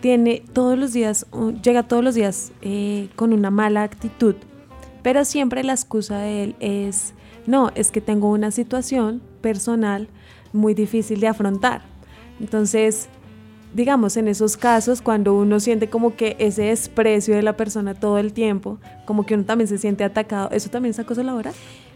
tiene 0.00 0.42
todos 0.52 0.78
los 0.78 0.92
días, 0.92 1.26
llega 1.62 1.84
todos 1.84 2.04
los 2.04 2.14
días 2.14 2.52
eh, 2.60 3.08
con 3.16 3.32
una 3.32 3.50
mala 3.50 3.84
actitud, 3.84 4.34
pero 5.02 5.24
siempre 5.24 5.64
la 5.64 5.72
excusa 5.72 6.18
de 6.18 6.44
él 6.44 6.56
es, 6.60 7.14
no, 7.46 7.70
es 7.74 7.90
que 7.90 8.00
tengo 8.00 8.30
una 8.30 8.50
situación 8.50 9.22
personal 9.40 10.08
muy 10.52 10.74
difícil 10.74 11.20
de 11.20 11.28
afrontar. 11.28 11.82
Entonces, 12.40 13.08
digamos, 13.74 14.16
en 14.16 14.28
esos 14.28 14.56
casos, 14.56 15.00
cuando 15.00 15.34
uno 15.34 15.60
siente 15.60 15.88
como 15.88 16.14
que 16.14 16.36
ese 16.38 16.64
desprecio 16.64 17.34
de 17.34 17.42
la 17.42 17.56
persona 17.56 17.94
todo 17.94 18.18
el 18.18 18.32
tiempo, 18.32 18.78
como 19.04 19.24
que 19.24 19.34
uno 19.34 19.44
también 19.44 19.68
se 19.68 19.78
siente 19.78 20.04
atacado, 20.04 20.50
¿eso 20.50 20.70
también 20.70 20.90
es 20.90 20.98
acoso 20.98 21.22
laboral? 21.22 21.54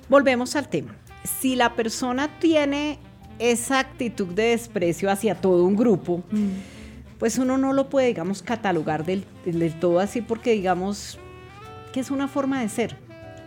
Volvemos 0.08 0.56
al 0.56 0.68
tema. 0.68 0.94
Si 1.40 1.56
la 1.56 1.74
persona 1.74 2.38
tiene 2.38 2.98
esa 3.38 3.80
actitud 3.80 4.28
de 4.28 4.50
desprecio 4.50 5.10
hacia 5.10 5.34
todo 5.34 5.64
un 5.64 5.76
grupo, 5.76 6.22
mm. 6.30 7.18
pues 7.18 7.38
uno 7.38 7.58
no 7.58 7.72
lo 7.72 7.88
puede, 7.88 8.08
digamos, 8.08 8.42
catalogar 8.42 9.04
del, 9.04 9.24
del 9.44 9.78
todo 9.78 10.00
así 10.00 10.22
porque, 10.22 10.52
digamos, 10.52 11.18
que 11.92 12.00
es 12.00 12.10
una 12.10 12.28
forma 12.28 12.60
de 12.60 12.68
ser, 12.68 12.96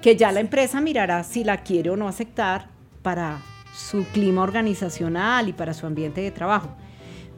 que 0.01 0.15
ya 0.15 0.31
la 0.31 0.39
empresa 0.39 0.81
mirará 0.81 1.23
si 1.23 1.43
la 1.43 1.63
quiere 1.63 1.89
o 1.89 1.95
no 1.95 2.07
aceptar 2.07 2.69
para 3.01 3.41
su 3.73 4.03
clima 4.05 4.43
organizacional 4.43 5.49
y 5.49 5.53
para 5.53 5.73
su 5.73 5.85
ambiente 5.85 6.21
de 6.21 6.31
trabajo. 6.31 6.75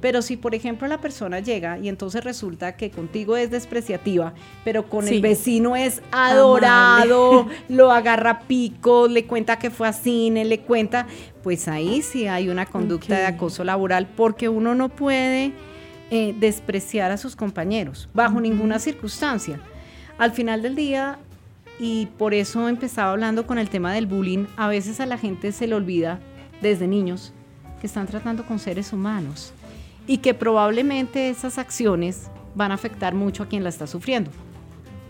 Pero 0.02 0.24
si, 0.24 0.36
por 0.36 0.56
ejemplo, 0.56 0.88
la 0.88 1.00
persona 1.00 1.40
llega 1.40 1.78
y 1.78 1.88
entonces 1.88 2.24
resulta 2.24 2.76
que 2.76 2.90
contigo 2.90 3.38
es 3.38 3.52
despreciativa, 3.52 4.34
pero 4.66 4.90
con 4.90 5.08
el 5.08 5.22
vecino 5.22 5.76
es 5.76 6.02
adorado, 6.12 7.48
lo 7.70 7.92
agarra 7.92 8.40
pico, 8.40 9.08
le 9.08 9.26
cuenta 9.26 9.60
que 9.60 9.70
fue 9.70 9.88
a 9.88 9.94
cine, 9.94 10.44
le 10.44 10.62
cuenta, 10.62 11.06
pues 11.44 11.68
ahí 11.68 12.02
sí 12.02 12.26
hay 12.26 12.50
una 12.50 12.66
conducta 12.66 13.20
de 13.20 13.26
acoso 13.28 13.64
laboral 13.64 14.08
porque 14.08 14.50
uno 14.50 14.74
no 14.74 14.90
puede 14.90 15.54
eh, 16.10 16.36
despreciar 16.40 17.12
a 17.12 17.18
sus 17.18 17.36
compañeros 17.36 18.10
bajo 18.12 18.42
ninguna 18.42 18.80
circunstancia. 18.80 19.62
Al 20.18 20.32
final 20.32 20.64
del 20.64 20.76
día, 20.76 21.20
y 21.80 22.08
por 22.18 22.34
eso 22.34 22.68
empezaba 22.68 23.12
hablando 23.12 23.46
con 23.46 23.60
el 23.60 23.70
tema 23.70 23.94
del 23.94 24.08
bullying, 24.08 24.46
a 24.58 24.68
veces 24.68 25.00
a 25.00 25.06
la 25.06 25.20
gente 25.20 25.52
se 25.52 25.68
le 25.68 25.76
olvida 25.76 26.20
desde 26.60 26.88
niños 26.88 27.34
que 27.80 27.88
están 27.88 28.08
tratando 28.08 28.46
con 28.46 28.60
seres 28.60 28.94
humanos 28.94 29.54
y 30.08 30.18
que 30.18 30.34
probablemente 30.34 31.30
esas 31.30 31.58
acciones 31.58 32.30
van 32.56 32.72
a 32.72 32.76
afectar 32.76 33.14
mucho 33.14 33.44
a 33.44 33.48
quien 33.48 33.64
la 33.64 33.70
está 33.70 33.88
sufriendo. 33.88 34.32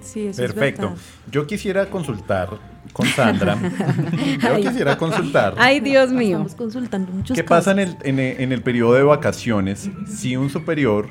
Sí, 0.02 0.28
eso 0.28 0.42
Perfecto. 0.42 0.94
Yo 1.30 1.46
quisiera 1.46 1.86
consultar 1.90 2.50
con 2.92 3.06
Sandra. 3.08 3.58
Yo 4.42 4.56
quisiera 4.58 4.98
consultar. 4.98 5.56
Ay, 5.58 5.80
Dios 5.80 6.12
mío. 6.12 6.38
Estamos 6.38 6.56
consultando 6.56 7.12
muchos 7.12 7.36
¿Qué 7.36 7.44
pasa 7.44 7.72
en 7.72 7.80
el, 7.80 7.98
en 8.04 8.52
el 8.52 8.62
periodo 8.62 8.94
de 8.94 9.04
vacaciones 9.04 9.90
si 10.08 10.36
un 10.36 10.50
superior 10.50 11.10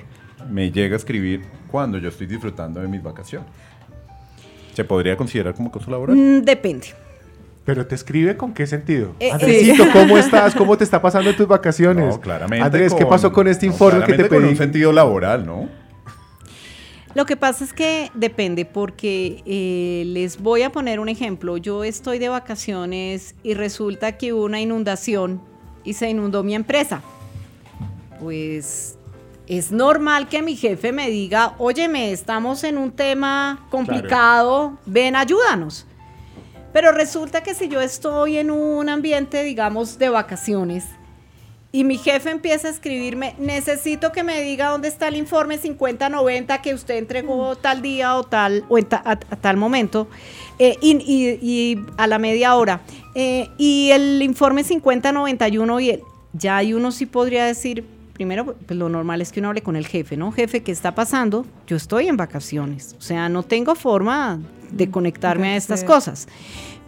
me 0.50 0.70
llega 0.72 0.94
a 0.94 0.98
escribir 0.98 1.42
cuando 1.70 1.98
yo 1.98 2.08
estoy 2.08 2.26
disfrutando 2.26 2.80
de 2.80 2.88
mis 2.88 3.02
vacaciones? 3.02 3.48
¿Se 4.74 4.84
podría 4.84 5.16
considerar 5.16 5.54
como 5.54 5.68
acoso 5.68 5.90
laboral? 5.90 6.16
Mm, 6.16 6.42
depende. 6.42 6.88
Pero 7.64 7.86
te 7.86 7.94
escribe 7.94 8.36
con 8.36 8.54
qué 8.54 8.66
sentido? 8.66 9.14
Eh, 9.20 9.30
Andresito, 9.30 9.84
¿cómo 9.92 10.16
estás? 10.16 10.54
¿Cómo 10.56 10.76
te 10.76 10.84
está 10.84 11.00
pasando 11.00 11.30
en 11.30 11.36
tus 11.36 11.46
vacaciones? 11.46 12.14
No, 12.14 12.20
claramente. 12.20 12.64
Andrés, 12.64 12.94
¿qué 12.94 13.04
pasó 13.04 13.32
con 13.32 13.46
este 13.48 13.66
informe 13.66 14.04
que 14.04 14.14
te 14.14 14.24
pedí? 14.24 14.28
Con 14.28 14.44
un 14.44 14.56
sentido 14.56 14.92
laboral, 14.92 15.46
¿no? 15.46 15.68
Lo 17.14 17.26
que 17.26 17.36
pasa 17.36 17.64
es 17.64 17.72
que 17.72 18.10
depende, 18.14 18.64
porque 18.64 19.42
eh, 19.44 20.04
les 20.06 20.40
voy 20.40 20.62
a 20.62 20.70
poner 20.70 21.00
un 21.00 21.08
ejemplo. 21.08 21.56
Yo 21.56 21.82
estoy 21.82 22.18
de 22.18 22.28
vacaciones 22.28 23.34
y 23.42 23.54
resulta 23.54 24.16
que 24.16 24.32
hubo 24.32 24.44
una 24.44 24.60
inundación 24.60 25.40
y 25.82 25.94
se 25.94 26.08
inundó 26.08 26.42
mi 26.44 26.54
empresa. 26.54 27.02
Pues 28.20 28.96
es 29.48 29.72
normal 29.72 30.28
que 30.28 30.40
mi 30.42 30.54
jefe 30.54 30.92
me 30.92 31.10
diga, 31.10 31.54
óyeme, 31.58 32.12
estamos 32.12 32.62
en 32.62 32.78
un 32.78 32.92
tema 32.92 33.66
complicado, 33.70 34.78
ven, 34.86 35.16
ayúdanos. 35.16 35.86
Pero 36.72 36.92
resulta 36.92 37.42
que 37.42 37.54
si 37.54 37.68
yo 37.68 37.80
estoy 37.80 38.38
en 38.38 38.50
un 38.50 38.88
ambiente, 38.88 39.42
digamos, 39.42 39.98
de 39.98 40.08
vacaciones, 40.08 40.84
y 41.72 41.84
mi 41.84 41.98
jefe 41.98 42.30
empieza 42.30 42.66
a 42.66 42.70
escribirme, 42.72 43.34
necesito 43.38 44.10
que 44.10 44.24
me 44.24 44.42
diga 44.42 44.70
dónde 44.70 44.88
está 44.88 45.06
el 45.06 45.16
informe 45.16 45.56
5090 45.56 46.62
que 46.62 46.74
usted 46.74 46.96
entregó 46.96 47.54
tal 47.54 47.80
día 47.80 48.16
o 48.16 48.24
tal, 48.24 48.64
o 48.68 48.76
a, 48.76 49.16
tal 49.16 49.56
momento, 49.56 50.08
eh, 50.58 50.76
y, 50.82 51.78
a 51.96 52.08
la 52.08 52.18
media 52.18 52.56
hora. 52.56 52.80
Eh, 53.14 53.48
y 53.56 53.90
el 53.92 54.20
informe 54.22 54.64
5091, 54.64 55.80
y 55.80 56.00
ya 56.32 56.56
hay 56.56 56.74
uno 56.74 56.90
sí 56.90 57.06
podría 57.06 57.44
decir, 57.44 57.84
primero, 58.14 58.56
pues 58.66 58.76
lo 58.78 58.88
normal 58.88 59.20
es 59.20 59.30
que 59.30 59.38
uno 59.38 59.50
hable 59.50 59.62
con 59.62 59.76
el 59.76 59.86
jefe, 59.86 60.16
¿no? 60.16 60.32
Jefe, 60.32 60.64
¿qué 60.64 60.72
está 60.72 60.96
pasando? 60.96 61.46
Yo 61.68 61.76
estoy 61.76 62.08
en 62.08 62.16
vacaciones, 62.16 62.96
o 62.98 63.00
sea, 63.00 63.28
no 63.28 63.44
tengo 63.44 63.76
forma 63.76 64.40
de 64.72 64.90
conectarme 64.90 65.48
a 65.48 65.56
estas 65.56 65.84
cosas. 65.84 66.28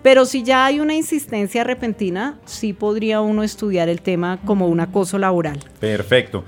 Pero 0.02 0.24
si 0.24 0.42
ya 0.42 0.66
hay 0.66 0.80
una 0.80 0.94
insistencia 0.94 1.62
repentina, 1.62 2.38
sí 2.44 2.72
podría 2.72 3.20
uno 3.20 3.42
estudiar 3.42 3.88
el 3.88 4.02
tema 4.02 4.40
como 4.44 4.66
un 4.66 4.80
acoso 4.80 5.18
laboral. 5.18 5.60
Perfecto. 5.78 6.44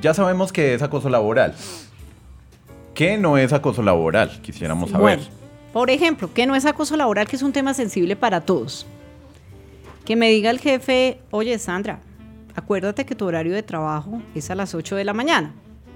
ya 0.00 0.14
sabemos 0.14 0.52
que 0.52 0.74
es 0.74 0.82
acoso 0.82 1.08
laboral. 1.08 1.54
¿Qué 2.94 3.18
no 3.18 3.38
es 3.38 3.52
acoso 3.52 3.82
laboral? 3.82 4.40
Quisiéramos 4.42 4.90
saber. 4.90 5.20
por 5.72 5.90
ejemplo, 5.90 6.30
¿qué 6.32 6.46
no 6.46 6.54
es 6.54 6.64
acoso 6.64 6.96
laboral? 6.96 7.26
Que 7.26 7.36
es 7.36 7.42
un 7.42 7.52
tema 7.52 7.74
sensible 7.74 8.16
para 8.16 8.40
todos. 8.40 8.86
Que 10.04 10.16
me 10.16 10.30
diga 10.30 10.50
el 10.50 10.60
jefe, 10.60 11.18
oye 11.30 11.58
Sandra, 11.58 12.00
acuérdate 12.54 13.04
que 13.04 13.14
tu 13.14 13.26
horario 13.26 13.52
de 13.54 13.62
trabajo 13.62 14.22
es 14.34 14.50
a 14.50 14.54
las 14.54 14.74
8 14.74 14.96
de 14.96 15.04
la 15.04 15.12
mañana. 15.12 15.52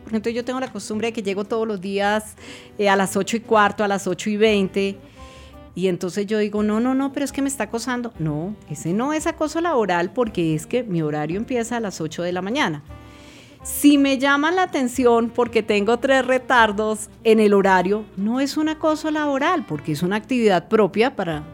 Entonces 0.06 0.35
yo 0.35 0.44
tengo 0.44 0.61
la 0.61 0.73
costumbre 0.73 1.09
de 1.09 1.12
que 1.12 1.23
llego 1.23 1.44
todos 1.44 1.68
los 1.68 1.80
días 1.80 2.36
eh, 2.78 2.88
a 2.88 2.97
las 2.97 3.17
8 3.17 3.36
y 3.36 3.41
cuarto, 3.41 3.84
a 3.84 3.88
las 3.88 4.06
8 4.06 4.30
y 4.30 4.36
20. 4.36 4.97
Y 5.75 5.89
entonces 5.89 6.26
yo 6.26 6.39
digo, 6.39 6.63
no, 6.63 6.80
no, 6.80 6.95
no, 6.95 7.13
pero 7.13 7.25
es 7.25 7.33
que 7.33 7.43
me 7.43 7.49
está 7.49 7.65
acosando. 7.65 8.13
No, 8.19 8.56
ese 8.69 8.93
no 8.93 9.13
es 9.13 9.26
acoso 9.26 9.61
laboral 9.61 10.13
porque 10.13 10.54
es 10.54 10.67
que 10.67 10.83
mi 10.83 11.02
horario 11.02 11.37
empieza 11.37 11.76
a 11.76 11.80
las 11.80 12.00
8 12.00 12.23
de 12.23 12.33
la 12.33 12.43
mañana. 12.43 12.83
Si 13.63 13.99
me 13.99 14.19
llama 14.19 14.50
la 14.50 14.63
atención 14.63 15.30
porque 15.30 15.63
tengo 15.63 15.99
tres 15.99 16.26
retardos 16.26 17.11
en 17.25 17.41
el 17.41 17.52
horario, 17.52 18.04
no 18.17 18.41
es 18.41 18.56
un 18.56 18.71
acoso 18.71 19.11
laboral, 19.11 19.67
porque 19.67 19.93
es 19.93 20.02
una 20.02 20.17
actividad 20.17 20.69
propia 20.69 21.15
para... 21.15 21.45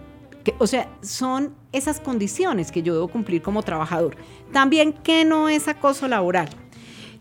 Que, 0.44 0.54
o 0.60 0.68
sea, 0.68 0.88
son 1.02 1.52
esas 1.72 1.98
condiciones 1.98 2.70
que 2.70 2.82
yo 2.82 2.94
debo 2.94 3.08
cumplir 3.08 3.42
como 3.42 3.64
trabajador. 3.64 4.16
También 4.52 4.92
que 4.92 5.24
no 5.24 5.48
es 5.48 5.66
acoso 5.66 6.06
laboral, 6.06 6.48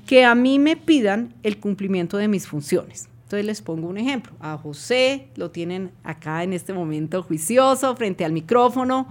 que 0.06 0.24
a 0.24 0.36
mí 0.36 0.60
me 0.60 0.78
pidan 0.78 1.34
el 1.42 1.60
cumplimiento 1.60 2.18
de 2.18 2.28
mis 2.28 2.48
funciones. 2.48 3.10
Entonces 3.26 3.46
les 3.46 3.62
pongo 3.62 3.88
un 3.88 3.98
ejemplo. 3.98 4.34
A 4.40 4.58
José 4.58 5.28
lo 5.36 5.52
tienen 5.52 5.92
acá 6.04 6.44
en 6.44 6.54
este 6.54 6.74
momento 6.74 7.22
juicioso 7.24 7.96
frente 7.96 8.24
al 8.24 8.32
micrófono 8.32 9.08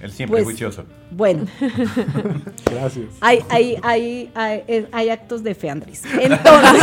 el 0.00 0.12
siempre 0.12 0.42
pues, 0.42 0.44
juicioso. 0.44 0.84
Bueno. 1.10 1.46
Gracias. 2.70 3.06
Hay, 3.20 3.42
hay, 3.48 3.78
hay, 3.82 4.30
hay, 4.92 5.10
actos 5.10 5.42
de 5.42 5.54
fe, 5.54 5.70
Andrés. 5.70 6.02
Entonces, 6.04 6.82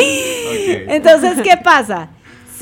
Entonces, 0.88 1.42
¿qué 1.42 1.56
pasa? 1.62 2.10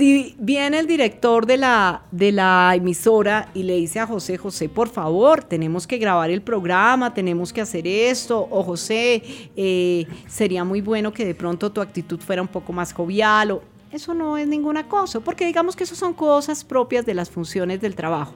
Si 0.00 0.34
viene 0.38 0.78
el 0.78 0.86
director 0.86 1.44
de 1.44 1.58
la, 1.58 2.04
de 2.10 2.32
la 2.32 2.72
emisora 2.74 3.50
y 3.52 3.64
le 3.64 3.76
dice 3.76 4.00
a 4.00 4.06
José, 4.06 4.38
José, 4.38 4.70
por 4.70 4.88
favor, 4.88 5.44
tenemos 5.44 5.86
que 5.86 5.98
grabar 5.98 6.30
el 6.30 6.40
programa, 6.40 7.12
tenemos 7.12 7.52
que 7.52 7.60
hacer 7.60 7.86
esto, 7.86 8.48
o 8.50 8.62
José, 8.62 9.22
eh, 9.56 10.06
sería 10.26 10.64
muy 10.64 10.80
bueno 10.80 11.12
que 11.12 11.26
de 11.26 11.34
pronto 11.34 11.70
tu 11.70 11.82
actitud 11.82 12.18
fuera 12.18 12.40
un 12.40 12.48
poco 12.48 12.72
más 12.72 12.94
jovial, 12.94 13.50
o 13.50 13.62
eso 13.92 14.14
no 14.14 14.38
es 14.38 14.48
ningún 14.48 14.78
acoso, 14.78 15.20
porque 15.20 15.44
digamos 15.44 15.76
que 15.76 15.84
eso 15.84 15.94
son 15.94 16.14
cosas 16.14 16.64
propias 16.64 17.04
de 17.04 17.12
las 17.12 17.28
funciones 17.28 17.82
del 17.82 17.94
trabajo. 17.94 18.32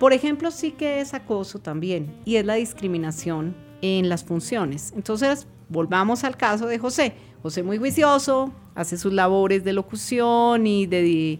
Por 0.00 0.12
ejemplo, 0.12 0.50
sí 0.50 0.72
que 0.72 1.00
es 1.00 1.14
acoso 1.14 1.60
también, 1.60 2.12
y 2.24 2.34
es 2.34 2.44
la 2.44 2.54
discriminación 2.54 3.54
en 3.80 4.08
las 4.08 4.24
funciones. 4.24 4.92
Entonces, 4.96 5.46
volvamos 5.68 6.24
al 6.24 6.36
caso 6.36 6.66
de 6.66 6.80
José. 6.80 7.14
José 7.42 7.62
muy 7.62 7.78
juicioso, 7.78 8.52
hace 8.74 8.96
sus 8.96 9.12
labores 9.12 9.64
de 9.64 9.72
locución 9.72 10.66
y 10.66 10.86
de 10.86 11.38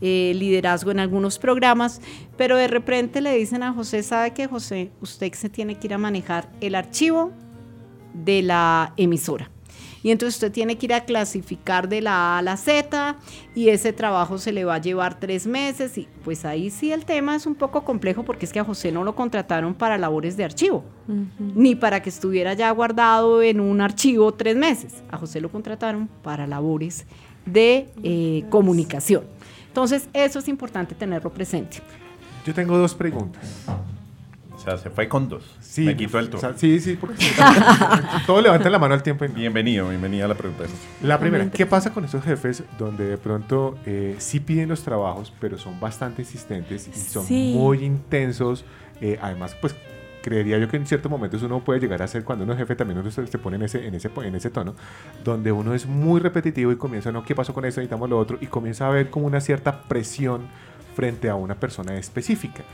eh, 0.00 0.32
liderazgo 0.34 0.90
en 0.90 1.00
algunos 1.00 1.38
programas, 1.38 2.00
pero 2.36 2.56
de 2.56 2.68
repente 2.68 3.20
le 3.20 3.34
dicen 3.36 3.62
a 3.62 3.72
José, 3.72 4.02
¿sabe 4.02 4.32
que 4.32 4.46
José, 4.46 4.90
usted 5.00 5.32
se 5.32 5.48
tiene 5.48 5.76
que 5.78 5.86
ir 5.88 5.94
a 5.94 5.98
manejar 5.98 6.50
el 6.60 6.74
archivo 6.74 7.32
de 8.14 8.42
la 8.42 8.92
emisora? 8.96 9.50
Y 10.02 10.10
entonces 10.10 10.36
usted 10.36 10.52
tiene 10.52 10.76
que 10.78 10.86
ir 10.86 10.94
a 10.94 11.04
clasificar 11.04 11.88
de 11.88 12.00
la 12.00 12.34
A 12.34 12.38
a 12.38 12.42
la 12.42 12.56
Z 12.56 13.16
y 13.54 13.68
ese 13.68 13.92
trabajo 13.92 14.38
se 14.38 14.52
le 14.52 14.64
va 14.64 14.76
a 14.76 14.78
llevar 14.78 15.18
tres 15.18 15.46
meses. 15.46 15.98
Y 15.98 16.08
pues 16.24 16.44
ahí 16.44 16.70
sí 16.70 16.92
el 16.92 17.04
tema 17.04 17.36
es 17.36 17.46
un 17.46 17.54
poco 17.54 17.84
complejo 17.84 18.24
porque 18.24 18.46
es 18.46 18.52
que 18.52 18.60
a 18.60 18.64
José 18.64 18.92
no 18.92 19.04
lo 19.04 19.14
contrataron 19.14 19.74
para 19.74 19.98
labores 19.98 20.36
de 20.36 20.44
archivo, 20.44 20.84
ni 21.54 21.74
para 21.74 22.02
que 22.02 22.10
estuviera 22.10 22.54
ya 22.54 22.70
guardado 22.70 23.42
en 23.42 23.60
un 23.60 23.80
archivo 23.80 24.32
tres 24.32 24.56
meses. 24.56 25.02
A 25.10 25.16
José 25.16 25.40
lo 25.40 25.50
contrataron 25.50 26.08
para 26.22 26.46
labores 26.46 27.06
de 27.44 27.88
eh, 28.02 28.44
comunicación. 28.50 29.24
Entonces 29.68 30.08
eso 30.12 30.38
es 30.38 30.48
importante 30.48 30.94
tenerlo 30.94 31.30
presente. 31.32 31.78
Yo 32.44 32.54
tengo 32.54 32.78
dos 32.78 32.94
preguntas 32.94 33.42
se 34.76 34.90
fue 34.90 35.08
con 35.08 35.28
dos. 35.28 35.44
Sí, 35.60 35.84
Me 35.84 35.96
quitó 35.96 36.18
el 36.18 36.28
turno. 36.28 36.52
sí, 36.56 36.80
sí, 36.80 36.96
porque 37.00 37.24
todo 38.26 38.40
levanta 38.40 38.68
la 38.68 38.78
mano 38.78 38.94
al 38.94 39.02
tiempo. 39.02 39.24
Bienvenido, 39.34 39.88
bienvenida 39.88 40.26
a 40.26 40.28
la 40.28 40.34
pregunta. 40.34 40.64
La 41.02 41.18
primera, 41.18 41.50
¿qué 41.50 41.66
pasa 41.66 41.92
con 41.92 42.04
esos 42.04 42.22
jefes 42.22 42.64
donde 42.78 43.06
de 43.06 43.18
pronto 43.18 43.78
eh, 43.86 44.16
sí 44.18 44.40
piden 44.40 44.68
los 44.68 44.82
trabajos, 44.82 45.32
pero 45.40 45.58
son 45.58 45.80
bastante 45.80 46.22
insistentes 46.22 46.88
y 46.88 46.92
son 46.92 47.24
muy 47.28 47.84
intensos? 47.84 48.64
Eh, 49.00 49.18
además, 49.22 49.56
pues 49.60 49.74
creería 50.22 50.58
yo 50.58 50.68
que 50.68 50.76
en 50.76 50.86
ciertos 50.86 51.10
momentos 51.10 51.42
uno 51.42 51.60
puede 51.60 51.80
llegar 51.80 52.02
a 52.02 52.08
ser 52.08 52.24
cuando 52.24 52.44
uno 52.44 52.52
es 52.52 52.58
jefe 52.58 52.76
también 52.76 52.98
uno 52.98 53.10
se, 53.10 53.22
pone 53.38 53.56
en 53.56 53.62
ese, 53.62 53.86
en, 53.86 53.94
ese, 53.94 54.10
en 54.22 54.34
ese 54.34 54.50
tono, 54.50 54.74
donde 55.24 55.52
uno 55.52 55.74
es 55.74 55.86
muy 55.86 56.20
repetitivo 56.20 56.72
y 56.72 56.76
comienza, 56.76 57.12
no, 57.12 57.24
¿qué 57.24 57.34
pasó 57.34 57.54
con 57.54 57.64
eso? 57.64 57.80
Necesitamos 57.80 58.10
lo 58.10 58.18
otro, 58.18 58.38
y 58.40 58.46
comienza 58.46 58.86
a 58.86 58.90
ver 58.90 59.10
como 59.10 59.26
una 59.26 59.40
cierta 59.40 59.82
presión 59.82 60.42
frente 60.94 61.30
a 61.30 61.36
una 61.36 61.54
persona 61.54 61.96
específica 61.96 62.64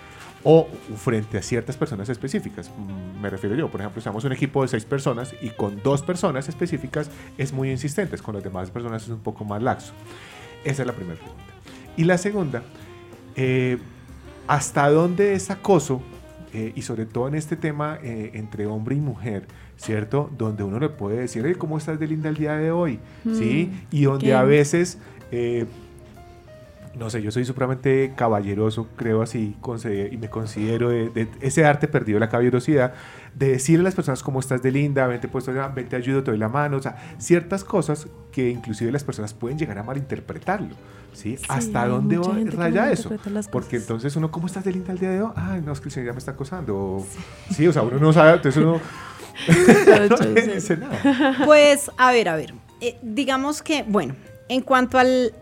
o 0.45 0.69
frente 0.97 1.39
a 1.39 1.43
ciertas 1.43 1.77
personas 1.77 2.09
específicas. 2.11 2.71
Mm, 2.71 3.21
me 3.21 3.31
refiero 3.31 3.57
yo, 3.57 3.71
por 3.71 3.81
ejemplo, 3.81 3.99
estamos 3.99 4.25
un 4.25 4.33
equipo 4.33 4.63
de 4.63 4.69
seis 4.69 4.85
personas 4.85 5.35
y 5.41 5.49
con 5.49 5.83
dos 5.83 6.03
personas 6.03 6.49
específicas 6.49 7.11
es 7.39 7.53
muy 7.53 7.71
insistente, 7.71 8.17
con 8.19 8.35
las 8.35 8.45
demás 8.45 8.71
personas 8.71 9.03
es 9.03 9.09
un 9.09 9.21
poco 9.21 9.45
más 9.45 9.63
laxo. 9.63 9.95
Esa 10.65 10.83
es 10.83 10.87
la 10.87 10.93
primera 10.93 11.19
pregunta. 11.19 11.45
Y 11.97 12.05
la 12.05 12.19
segunda, 12.19 12.63
eh, 13.37 13.79
¿hasta 14.47 14.89
dónde 14.91 15.35
es 15.35 15.51
acoso? 15.51 16.03
Eh, 16.53 16.73
y 16.77 16.83
sobre 16.83 17.07
todo 17.07 17.27
en 17.27 17.35
este 17.35 17.57
tema 17.57 17.99
eh, 18.03 18.33
entre 18.35 18.67
hombre 18.67 18.95
y 18.95 19.01
mujer, 19.01 19.47
¿cierto? 19.77 20.31
Donde 20.37 20.63
uno 20.63 20.79
le 20.79 20.89
puede 20.89 21.21
decir, 21.21 21.57
¿cómo 21.59 21.79
estás 21.79 21.99
de 21.99 22.07
linda 22.07 22.29
el 22.29 22.37
día 22.37 22.55
de 22.57 22.71
hoy? 22.71 23.01
¿Sí? 23.25 23.71
Mm, 23.73 23.97
y 23.97 24.03
donde 24.05 24.35
a 24.35 24.43
veces 24.45 24.99
no 26.97 27.11
sé, 27.11 27.23
yo 27.23 27.31
soy 27.31 27.45
supremamente 27.45 28.13
caballeroso, 28.17 28.89
creo 28.97 29.23
así, 29.23 29.57
y 30.13 30.17
me 30.17 30.31
considero 30.31 30.91
de, 30.91 31.29
ese 31.41 31.65
arte 31.65 31.89
perdido, 31.89 32.19
la 32.19 32.29
caballerosidad, 32.29 32.95
de 33.35 33.49
decirle 33.49 33.81
a 33.81 33.85
las 33.85 33.95
personas 33.95 34.23
cómo 34.23 34.41
estás 34.41 34.63
de 34.63 34.71
linda, 34.71 35.07
vente 35.07 35.29
puesto, 35.29 35.53
vente 35.75 35.97
ayudo, 35.97 36.23
te 36.23 36.31
doy 36.31 36.39
la 36.39 36.49
mano, 36.49 36.77
o 36.77 36.83
sea, 36.83 36.97
ciertas 37.19 37.65
cosas 37.65 38.07
que 38.31 38.51
inclusive 38.51 38.93
las 38.93 39.05
personas 39.05 39.35
pueden 39.35 39.59
llegar 39.59 39.79
a 39.79 39.83
malinterpretarlo, 39.83 40.75
¿sí? 41.13 41.37
¿Hasta 41.49 41.87
dónde 41.87 42.19
raya 42.51 42.91
eso? 42.93 43.11
Porque 43.51 43.77
entonces 43.77 44.15
uno, 44.17 44.31
¿cómo 44.31 44.47
estás 44.47 44.65
de 44.65 44.73
linda 44.73 44.93
el 44.93 44.99
día 44.99 45.11
de 45.11 45.23
hoy? 45.23 45.33
Ay, 45.35 45.63
no, 45.65 45.73
es 45.73 45.81
que 45.81 45.89
el 45.89 45.93
señor 45.93 46.07
ya 46.09 46.13
me 46.13 46.19
está 46.19 46.33
acosando. 46.33 47.05
Sí, 47.51 47.67
o 47.67 47.73
sea, 47.73 47.83
uno 47.83 47.99
no 47.99 48.13
sabe, 48.13 48.35
entonces 48.35 48.63
uno... 48.63 48.81
no 50.11 50.17
dice 50.53 50.77
nada. 50.77 51.37
Pues, 51.45 51.91
a 51.99 52.13
ver, 52.13 52.29
a 52.29 52.37
ver, 52.37 52.55
eh, 52.81 52.99
digamos 53.03 53.63
que, 53.63 53.83
bueno, 53.83 54.15
en 54.49 54.61
cuanto 54.61 54.99
al, 54.99 55.33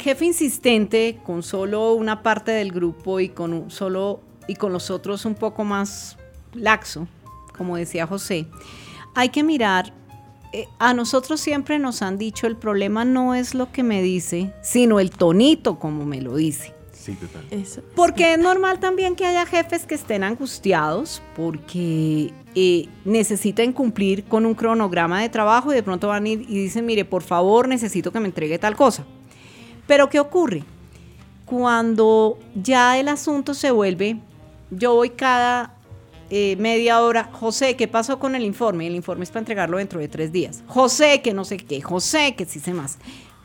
jefe 0.00 0.24
insistente, 0.24 1.18
con 1.24 1.42
solo 1.42 1.92
una 1.94 2.22
parte 2.22 2.52
del 2.52 2.72
grupo 2.72 3.20
y 3.20 3.28
con 3.28 3.70
solo 3.70 4.20
y 4.48 4.54
con 4.54 4.72
los 4.72 4.90
otros 4.90 5.24
un 5.24 5.34
poco 5.34 5.64
más 5.64 6.16
laxo, 6.54 7.06
como 7.56 7.76
decía 7.76 8.06
José, 8.06 8.46
hay 9.14 9.28
que 9.28 9.42
mirar. 9.42 9.92
Eh, 10.52 10.66
a 10.80 10.94
nosotros 10.94 11.40
siempre 11.40 11.78
nos 11.78 12.02
han 12.02 12.18
dicho 12.18 12.48
el 12.48 12.56
problema 12.56 13.04
no 13.04 13.36
es 13.36 13.54
lo 13.54 13.70
que 13.70 13.84
me 13.84 14.02
dice, 14.02 14.52
sino 14.62 14.98
el 14.98 15.10
tonito 15.10 15.78
como 15.78 16.04
me 16.04 16.20
lo 16.20 16.34
dice. 16.34 16.74
Sí, 16.92 17.14
total. 17.14 17.46
porque 17.96 18.34
es 18.34 18.38
normal 18.38 18.78
también 18.78 19.16
que 19.16 19.24
haya 19.24 19.46
jefes 19.46 19.86
que 19.86 19.94
estén 19.94 20.22
angustiados 20.22 21.22
porque 21.34 22.34
eh, 22.54 22.88
necesiten 23.04 23.72
cumplir 23.72 24.24
con 24.24 24.46
un 24.46 24.54
cronograma 24.54 25.20
de 25.20 25.28
trabajo 25.28 25.72
y 25.72 25.74
de 25.74 25.82
pronto 25.82 26.08
van 26.08 26.26
y, 26.26 26.32
y 26.32 26.62
dicen, 26.62 26.86
mire, 26.86 27.04
por 27.04 27.22
favor, 27.22 27.68
necesito 27.68 28.12
que 28.12 28.20
me 28.20 28.26
entregue 28.26 28.58
tal 28.58 28.76
cosa. 28.76 29.04
Pero 29.86 30.08
¿qué 30.08 30.20
ocurre? 30.20 30.64
Cuando 31.44 32.38
ya 32.54 32.98
el 32.98 33.08
asunto 33.08 33.54
se 33.54 33.70
vuelve, 33.70 34.18
yo 34.70 34.94
voy 34.94 35.10
cada 35.10 35.74
eh, 36.30 36.56
media 36.56 37.00
hora, 37.02 37.30
José, 37.32 37.76
¿qué 37.76 37.88
pasó 37.88 38.18
con 38.18 38.34
el 38.34 38.44
informe? 38.44 38.86
El 38.86 38.94
informe 38.94 39.24
es 39.24 39.30
para 39.30 39.40
entregarlo 39.40 39.78
dentro 39.78 39.98
de 39.98 40.08
tres 40.08 40.30
días. 40.30 40.62
José, 40.66 41.22
que 41.22 41.34
no 41.34 41.44
sé 41.44 41.56
qué, 41.56 41.80
José, 41.80 42.34
que 42.36 42.44
sí 42.44 42.60
sé 42.60 42.72
más 42.72 42.98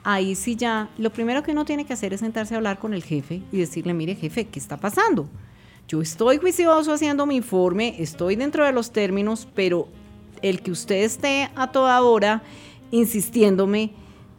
ahí 0.06 0.36
sí 0.36 0.56
ya, 0.56 0.90
lo 0.98 1.10
primero 1.10 1.44
que 1.44 1.52
uno 1.52 1.66
tiene 1.66 1.84
que 1.84 1.92
hacer 1.92 2.14
es 2.14 2.20
sentarse 2.22 2.54
a 2.54 2.58
hablar 2.58 2.78
con 2.78 2.94
el 2.94 3.04
jefe 3.04 3.42
y 3.52 3.58
decirle, 3.58 3.94
mire 3.94 4.16
jefe, 4.16 4.46
¿qué 4.46 4.60
está 4.60 4.78
pasando? 4.78 5.28
Yo 5.88 6.02
estoy 6.02 6.38
juicioso 6.38 6.94
haciendo 6.94 7.28
mi 7.28 7.36
informe, 7.36 7.96
estoy 8.00 8.36
dentro 8.36 8.66
de 8.66 8.72
los 8.72 8.92
términos, 8.92 9.48
pero 9.54 9.88
el 10.42 10.62
que 10.62 10.72
usted 10.72 11.04
esté 11.04 11.52
a 11.56 11.72
toda 11.72 12.02
hora 12.02 12.42
insistiéndome, 12.90 13.92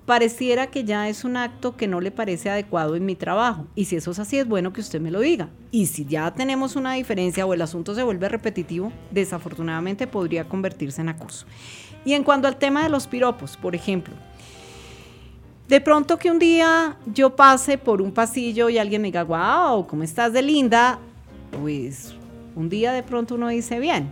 pareciera 0.07 0.67
que 0.69 0.83
ya 0.83 1.09
es 1.09 1.23
un 1.25 1.37
acto 1.37 1.77
que 1.77 1.87
no 1.87 2.01
le 2.01 2.11
parece 2.11 2.51
adecuado 2.51 2.97
en 2.97 3.07
mi 3.07 3.15
trabajo. 3.15 3.69
Y 3.77 3.85
si 3.85 3.95
eso 3.95 4.11
es 4.11 4.19
así, 4.19 4.39
es 4.39 4.49
bueno 4.49 4.73
que 4.73 4.81
usted 4.81 5.01
me 5.01 5.13
lo 5.13 5.21
diga. 5.21 5.49
Y 5.71 5.87
si 5.87 6.05
ya 6.05 6.35
tenemos 6.35 6.75
una 6.75 6.95
diferencia 6.95 7.47
o 7.47 7.55
el 7.55 7.63
asunto 7.63 7.95
se 7.95 8.03
vuelve 8.03 8.29
repetitivo, 8.29 8.93
desafortunadamente 9.13 10.09
podría 10.09 10.49
convertirse 10.49 11.01
en 11.01 11.11
acoso. 11.11 11.47
Y 12.05 12.15
en 12.15 12.25
cuanto 12.25 12.49
al 12.49 12.57
tema 12.57 12.83
de 12.83 12.89
los 12.89 13.07
piropos, 13.07 13.57
por 13.57 13.77
ejemplo, 13.77 14.15
de 15.69 15.81
pronto 15.81 16.19
que 16.19 16.31
un 16.31 16.41
día 16.41 16.97
yo 17.07 17.37
pase 17.37 17.79
por 17.79 18.03
un 18.03 18.11
pasillo 18.11 18.69
y 18.69 18.79
alguien 18.79 19.03
me 19.03 19.09
diga, 19.09 19.23
wow, 19.23 19.87
¿cómo 19.87 20.03
estás 20.03 20.33
de 20.33 20.43
linda? 20.43 20.99
Pues 21.61 22.15
un 22.55 22.69
día 22.69 22.93
de 22.93 23.03
pronto 23.03 23.35
uno 23.35 23.49
dice 23.49 23.79
bien. 23.79 24.11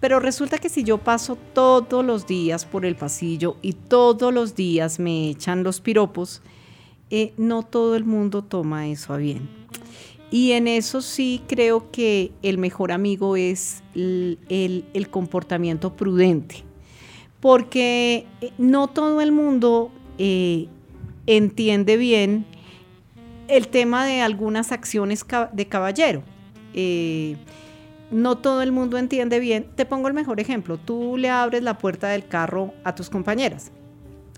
Pero 0.00 0.20
resulta 0.20 0.58
que 0.58 0.68
si 0.68 0.84
yo 0.84 0.98
paso 0.98 1.36
todos 1.54 2.04
los 2.04 2.26
días 2.26 2.64
por 2.64 2.84
el 2.84 2.96
pasillo 2.96 3.56
y 3.62 3.72
todos 3.72 4.32
los 4.32 4.54
días 4.54 4.98
me 4.98 5.30
echan 5.30 5.62
los 5.62 5.80
piropos, 5.80 6.42
eh, 7.10 7.32
no 7.38 7.62
todo 7.62 7.96
el 7.96 8.04
mundo 8.04 8.42
toma 8.42 8.88
eso 8.88 9.14
a 9.14 9.16
bien. 9.16 9.48
Y 10.30 10.52
en 10.52 10.68
eso 10.68 11.00
sí 11.00 11.40
creo 11.46 11.90
que 11.90 12.32
el 12.42 12.58
mejor 12.58 12.92
amigo 12.92 13.36
es 13.36 13.82
el 13.94 15.08
comportamiento 15.10 15.96
prudente. 15.96 16.64
Porque 17.40 18.26
eh, 18.40 18.52
no 18.58 18.88
todo 18.88 19.20
el 19.20 19.32
mundo 19.32 19.90
eh, 20.18 20.68
entiende 21.26 21.96
bien 21.96 22.44
el 23.48 23.68
tema 23.68 24.04
de 24.04 24.20
algunas 24.20 24.72
acciones 24.72 25.24
de 25.52 25.66
caballero. 25.66 26.22
Eh, 26.76 27.36
no 28.10 28.38
todo 28.38 28.62
el 28.62 28.70
mundo 28.70 28.98
entiende 28.98 29.40
bien. 29.40 29.66
Te 29.74 29.84
pongo 29.84 30.06
el 30.08 30.14
mejor 30.14 30.38
ejemplo. 30.38 30.78
Tú 30.78 31.16
le 31.16 31.28
abres 31.28 31.62
la 31.62 31.78
puerta 31.78 32.08
del 32.08 32.28
carro 32.28 32.72
a 32.84 32.94
tus 32.94 33.10
compañeras. 33.10 33.72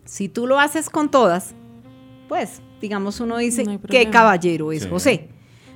Si 0.07 0.31
tú 0.31 0.47
lo 0.47 0.59
haces 0.59 0.89
con 0.89 1.11
todas, 1.11 1.55
pues, 2.29 2.63
digamos, 2.81 3.21
uno 3.21 3.37
dice, 3.37 3.65
¿qué 3.91 4.09
caballero 4.09 4.73
es 4.73 4.87
José? 4.87 5.29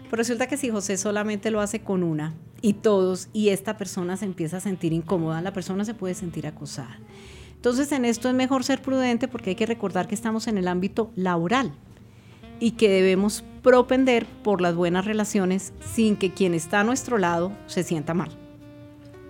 Pero 0.05 0.17
resulta 0.17 0.47
que 0.47 0.57
si 0.57 0.71
José 0.71 0.97
solamente 0.97 1.51
lo 1.51 1.61
hace 1.61 1.81
con 1.81 2.03
una 2.03 2.35
y 2.63 2.75
todos, 2.75 3.29
y 3.33 3.49
esta 3.49 3.77
persona 3.77 4.17
se 4.17 4.25
empieza 4.25 4.59
a 4.59 4.61
sentir 4.61 4.93
incómoda, 4.93 5.43
la 5.43 5.53
persona 5.53 5.85
se 5.85 5.95
puede 5.95 6.15
sentir 6.15 6.47
acosada. 6.47 6.99
Entonces 7.57 7.93
en 7.93 8.05
esto 8.05 8.29
es 8.29 8.35
mejor 8.35 8.65
ser 8.65 8.83
prudente 8.83 9.29
porque 9.29 9.51
hay 9.51 9.57
que 9.57 9.67
recordar 9.67 10.09
que 10.09 10.15
estamos 10.15 10.49
en 10.49 10.59
el 10.59 10.69
ámbito 10.69 11.13
laboral 11.15 11.73
y 12.59 12.73
que 12.73 12.89
debemos 12.89 13.45
propender 13.63 14.27
por 14.43 14.61
las 14.61 14.75
buenas 14.75 15.05
relaciones 15.05 15.73
sin 15.81 16.17
que 16.17 16.33
quien 16.33 16.55
está 16.55 16.81
a 16.81 16.85
nuestro 16.85 17.19
lado 17.19 17.53
se 17.67 17.83
sienta 17.83 18.15
mal. 18.15 18.31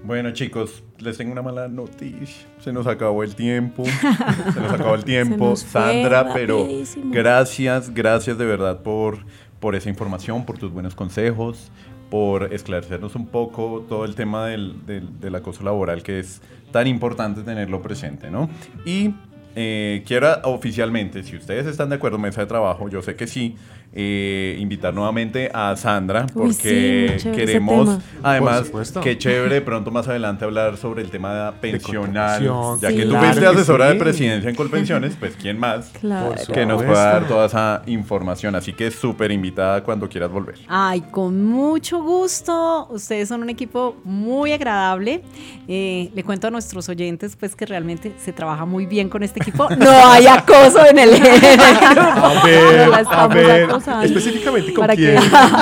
Bueno 0.04 0.32
chicos, 0.32 0.82
les 0.98 1.16
tengo 1.16 1.30
una 1.30 1.42
mala 1.42 1.68
noticia. 1.68 2.46
Se 2.58 2.72
nos 2.72 2.88
acabó 2.88 3.22
el 3.22 3.36
tiempo. 3.36 3.84
Se 3.84 4.60
nos 4.60 4.72
acabó 4.72 4.94
el 4.96 5.04
tiempo, 5.06 5.54
Sandra, 5.54 6.32
pero 6.34 6.66
gracias, 7.04 7.94
gracias 7.94 8.36
de 8.36 8.44
verdad 8.44 8.82
por, 8.82 9.18
por 9.60 9.76
esa 9.76 9.88
información, 9.88 10.44
por 10.44 10.58
tus 10.58 10.72
buenos 10.72 10.96
consejos, 10.96 11.70
por 12.10 12.52
esclarecernos 12.52 13.14
un 13.14 13.26
poco 13.26 13.84
todo 13.88 14.04
el 14.04 14.16
tema 14.16 14.46
del, 14.46 14.74
del, 14.86 15.34
acoso 15.34 15.62
laboral 15.62 16.02
que 16.02 16.18
es 16.18 16.42
tan 16.72 16.88
importante 16.88 17.42
tenerlo 17.42 17.80
presente, 17.80 18.28
¿no? 18.28 18.50
Y 18.84 19.14
eh, 19.54 20.02
quiero 20.06 20.34
oficialmente, 20.44 21.22
si 21.22 21.36
ustedes 21.36 21.66
están 21.66 21.90
de 21.90 21.96
acuerdo, 21.96 22.18
mesa 22.18 22.40
de 22.40 22.48
trabajo, 22.48 22.88
yo 22.88 23.02
sé 23.02 23.14
que 23.14 23.26
sí, 23.26 23.56
eh, 23.94 24.56
invitar 24.58 24.94
nuevamente 24.94 25.50
a 25.52 25.76
Sandra 25.76 26.24
porque 26.32 27.18
queremos, 27.34 27.98
además, 28.22 28.70
qué 29.02 29.18
chévere 29.18 29.60
pronto 29.60 29.90
más 29.90 30.08
adelante 30.08 30.46
hablar 30.46 30.78
sobre 30.78 31.02
el 31.02 31.10
tema 31.10 31.52
pensional, 31.60 32.42
ya 32.80 32.88
que 32.88 33.04
tú 33.04 33.14
fuiste 33.14 33.46
asesora 33.46 33.90
de 33.90 33.96
presidencia 33.96 34.48
en 34.48 34.56
Colpensiones, 34.56 35.14
pues 35.18 35.36
quién 35.36 35.58
más 35.58 35.90
que 36.54 36.64
nos 36.64 36.82
pueda 36.82 37.04
dar 37.04 37.28
toda 37.28 37.46
esa 37.46 37.82
información, 37.84 38.54
así 38.54 38.72
que 38.72 38.90
súper 38.90 39.30
invitada 39.30 39.82
cuando 39.84 40.08
quieras 40.08 40.30
volver. 40.30 40.54
Ay, 40.68 41.02
con 41.10 41.44
mucho 41.44 42.02
gusto, 42.02 42.86
ustedes 42.90 43.28
son 43.28 43.42
un 43.42 43.50
equipo 43.50 43.96
muy 44.04 44.52
agradable, 44.52 45.22
eh, 45.68 46.10
le 46.14 46.24
cuento 46.24 46.46
a 46.46 46.50
nuestros 46.50 46.88
oyentes 46.88 47.36
pues 47.36 47.54
que 47.54 47.66
realmente 47.66 48.14
se 48.16 48.32
trabaja 48.32 48.64
muy 48.64 48.86
bien 48.86 49.10
con 49.10 49.22
este 49.22 49.40
equipo, 49.40 49.68
no 49.76 49.90
hay 49.90 50.26
acoso 50.26 50.86
en 50.86 50.98
el, 50.98 51.10
A 51.22 52.42
ver, 52.44 52.90
a 53.10 53.26
ver. 53.26 53.81
Específicamente 54.02 54.72
con 54.72 54.86
quién. 54.88 55.18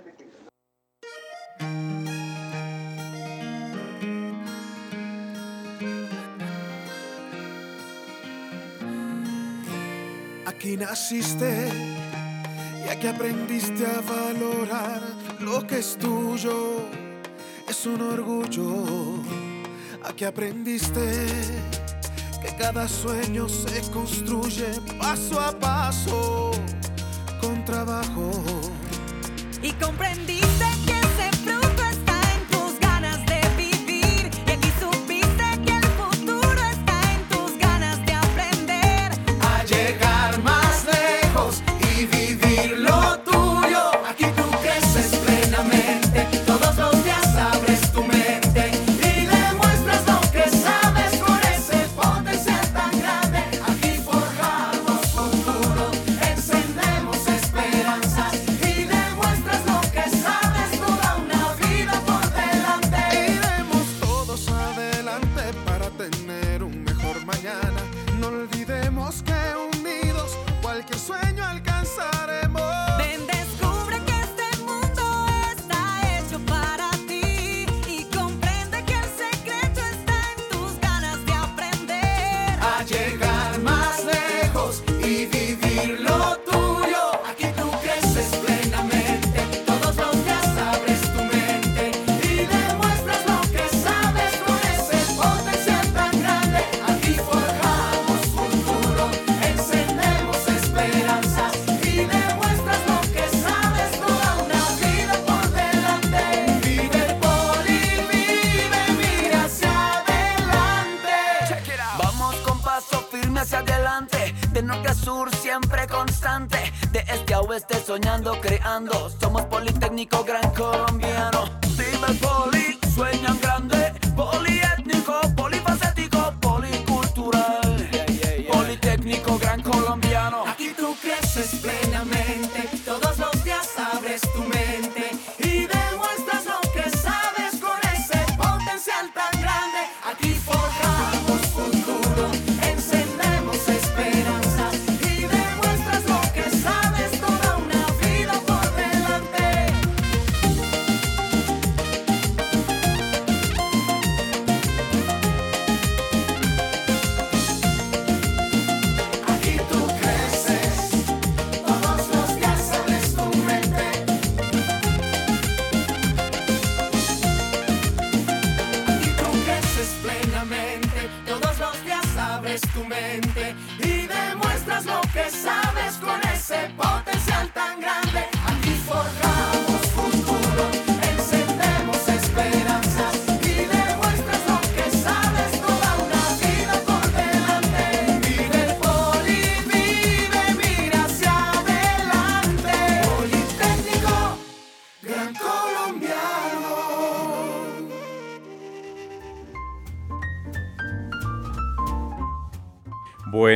Aquí 10.46 10.78
naciste 10.78 11.70
y 12.86 12.90
aquí 12.90 13.08
aprendiste 13.08 13.86
a 13.86 14.02
valorar 14.02 15.02
lo 15.40 15.66
que 15.66 15.80
es 15.80 15.98
tuyo. 15.98 16.78
Es 17.68 17.86
un 17.86 18.02
orgullo. 18.02 18.86
Aquí 20.04 20.24
aprendiste 20.24 21.26
cada 22.62 22.88
sueño 22.88 23.50
se 23.50 23.82
construye 23.90 24.68
paso 25.00 25.40
a 25.40 25.52
paso 25.52 26.52
con 27.42 27.66
trabajo. 27.66 28.32
Y 29.64 29.72
comprendiste 29.74 30.66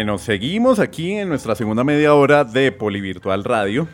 Bueno, 0.06 0.20
seguimos 0.20 0.78
aquí 0.78 1.14
en 1.14 1.30
nuestra 1.30 1.56
segunda 1.56 1.84
media 1.84 2.14
hora 2.14 2.44
de 2.44 2.72
Polivirtual 2.72 3.44
Radio. 3.44 3.88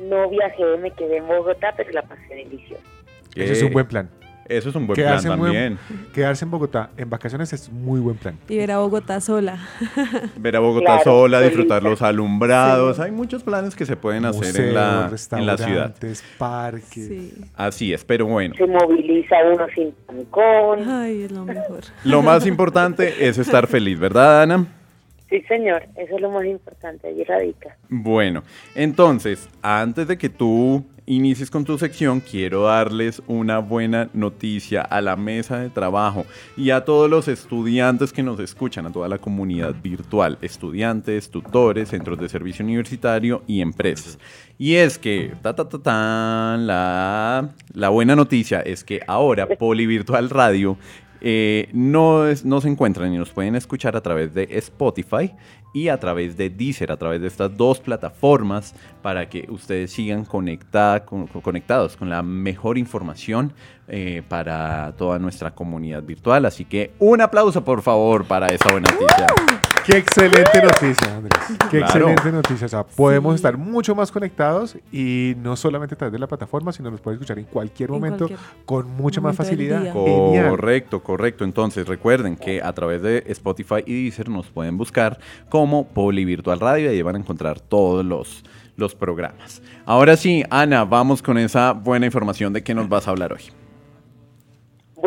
No 0.00 0.28
viajé, 0.28 0.76
me 0.82 0.90
quedé 0.90 1.18
en 1.18 1.28
Bogotá, 1.28 1.72
pero 1.76 1.90
la 1.92 2.02
pasé 2.02 2.34
delicioso. 2.34 2.82
Ese 3.36 3.52
es 3.52 3.62
un 3.62 3.72
buen 3.72 3.86
plan. 3.86 4.10
Eso 4.48 4.70
es 4.70 4.74
un 4.74 4.86
buen 4.86 4.96
plan 4.96 5.22
también. 5.22 5.78
quedarse 6.14 6.44
en 6.44 6.50
Bogotá 6.50 6.90
en 6.96 7.10
vacaciones 7.10 7.52
es 7.52 7.70
muy 7.70 8.00
buen 8.00 8.16
plan. 8.16 8.38
Y 8.48 8.56
ver 8.56 8.70
a 8.70 8.78
Bogotá 8.78 9.20
sola. 9.20 9.58
ver 10.36 10.56
a 10.56 10.60
Bogotá 10.60 11.00
sola, 11.00 11.40
disfrutar 11.42 11.82
los 11.82 12.00
alumbrados. 12.00 12.98
Hay 12.98 13.10
muchos 13.10 13.42
planes 13.42 13.76
que 13.76 13.84
se 13.84 13.96
pueden 13.96 14.24
hacer 14.24 14.68
en, 14.68 14.74
la, 14.74 15.10
en 15.32 15.46
la 15.46 15.56
ciudad. 15.58 15.94
parques. 16.38 17.34
Así 17.54 17.92
es, 17.92 18.04
pero 18.04 18.26
bueno. 18.26 18.54
Se 18.56 18.66
moviliza 18.66 19.36
uno 19.52 19.66
sin 19.74 19.92
tancón. 20.06 20.88
Ay, 20.88 21.22
es 21.22 21.32
lo 21.32 21.44
mejor. 21.44 21.80
Lo 22.04 22.22
más 22.22 22.46
importante 22.46 23.28
es 23.28 23.36
estar 23.38 23.66
feliz, 23.66 23.98
¿verdad, 23.98 24.42
Ana? 24.42 24.66
Sí, 25.28 25.42
señor, 25.42 25.82
eso 25.96 26.14
es 26.14 26.20
lo 26.22 26.30
más 26.30 26.46
importante, 26.46 27.08
allí 27.08 27.22
radica. 27.22 27.76
Bueno, 27.90 28.44
entonces, 28.74 29.46
antes 29.60 30.08
de 30.08 30.16
que 30.16 30.30
tú 30.30 30.86
inicies 31.08 31.50
con 31.50 31.64
tu 31.64 31.78
sección, 31.78 32.20
quiero 32.20 32.64
darles 32.64 33.22
una 33.26 33.58
buena 33.58 34.10
noticia 34.12 34.82
a 34.82 35.00
la 35.00 35.16
mesa 35.16 35.58
de 35.58 35.70
trabajo 35.70 36.26
y 36.56 36.70
a 36.70 36.84
todos 36.84 37.08
los 37.08 37.28
estudiantes 37.28 38.12
que 38.12 38.22
nos 38.22 38.38
escuchan, 38.40 38.86
a 38.86 38.92
toda 38.92 39.08
la 39.08 39.18
comunidad 39.18 39.74
virtual, 39.82 40.38
estudiantes, 40.42 41.30
tutores, 41.30 41.88
centros 41.88 42.18
de 42.18 42.28
servicio 42.28 42.64
universitario 42.64 43.42
y 43.46 43.62
empresas. 43.62 44.18
Y 44.58 44.74
es 44.74 44.98
que, 44.98 45.32
ta, 45.40 45.54
ta, 45.54 45.68
ta, 45.68 46.56
la, 46.58 47.54
la 47.72 47.88
buena 47.88 48.14
noticia 48.14 48.60
es 48.60 48.84
que 48.84 49.00
ahora 49.06 49.46
Polivirtual 49.58 50.28
Radio 50.28 50.76
eh, 51.20 51.68
no, 51.72 52.24
se 52.34 52.68
encuentran 52.68 53.12
y 53.12 53.18
nos 53.18 53.30
pueden 53.30 53.54
escuchar 53.54 53.96
a 53.96 54.00
través 54.00 54.34
de 54.34 54.48
Spotify 54.52 55.32
y 55.74 55.88
a 55.88 55.98
través 55.98 56.36
de 56.36 56.50
Deezer, 56.50 56.92
a 56.92 56.96
través 56.96 57.20
de 57.20 57.26
estas 57.26 57.56
dos 57.56 57.80
plataformas 57.80 58.74
para 59.02 59.28
que 59.28 59.46
ustedes 59.50 59.92
sigan 59.92 60.24
conectados 60.24 61.96
con 61.96 62.08
la 62.08 62.22
mejor 62.22 62.78
información 62.78 63.52
eh, 63.88 64.22
para 64.28 64.92
toda 64.98 65.18
nuestra 65.18 65.54
comunidad 65.54 66.02
virtual. 66.02 66.44
Así 66.44 66.64
que 66.64 66.92
un 66.98 67.20
aplauso 67.20 67.64
por 67.64 67.80
favor 67.82 68.26
para 68.26 68.48
esa 68.48 68.70
buena 68.70 68.90
noticia. 68.92 69.26
Qué 69.86 69.96
excelente 69.96 70.62
noticia, 70.62 71.16
Andrés. 71.16 71.58
Qué 71.70 71.78
excelente 71.78 72.30
noticia. 72.30 72.66
O 72.66 72.68
sea, 72.68 72.84
podemos 72.84 73.34
estar 73.34 73.56
mucho 73.56 73.94
más 73.94 74.12
conectados 74.12 74.76
y 74.92 75.34
no 75.38 75.56
solamente 75.56 75.94
a 75.94 75.98
través 75.98 76.12
de 76.12 76.18
la 76.18 76.26
plataforma, 76.26 76.72
sino 76.72 76.90
nos 76.90 77.00
puede 77.00 77.14
escuchar 77.14 77.38
en 77.38 77.46
cualquier 77.46 77.88
momento 77.88 78.28
con 78.66 78.90
mucha 78.90 79.22
más 79.22 79.34
facilidad. 79.34 79.90
Correcto, 79.94 81.02
correcto. 81.02 81.44
Entonces 81.44 81.88
recuerden 81.88 82.36
que 82.36 82.60
a 82.62 82.74
través 82.74 83.00
de 83.00 83.24
Spotify 83.28 83.82
y 83.86 84.02
Deezer 84.04 84.28
nos 84.28 84.48
pueden 84.48 84.76
buscar 84.76 85.18
como 85.48 85.88
Poli 85.88 86.26
Virtual 86.26 86.60
Radio 86.60 86.92
y 86.92 86.96
ahí 86.96 87.00
van 87.00 87.16
a 87.16 87.20
encontrar 87.20 87.58
todos 87.58 88.04
los, 88.04 88.44
los 88.76 88.94
programas. 88.94 89.62
Ahora 89.86 90.18
sí, 90.18 90.44
Ana, 90.50 90.84
vamos 90.84 91.22
con 91.22 91.38
esa 91.38 91.72
buena 91.72 92.04
información 92.04 92.52
de 92.52 92.62
qué 92.62 92.74
nos 92.74 92.90
vas 92.90 93.08
a 93.08 93.12
hablar 93.12 93.32
hoy. 93.32 93.44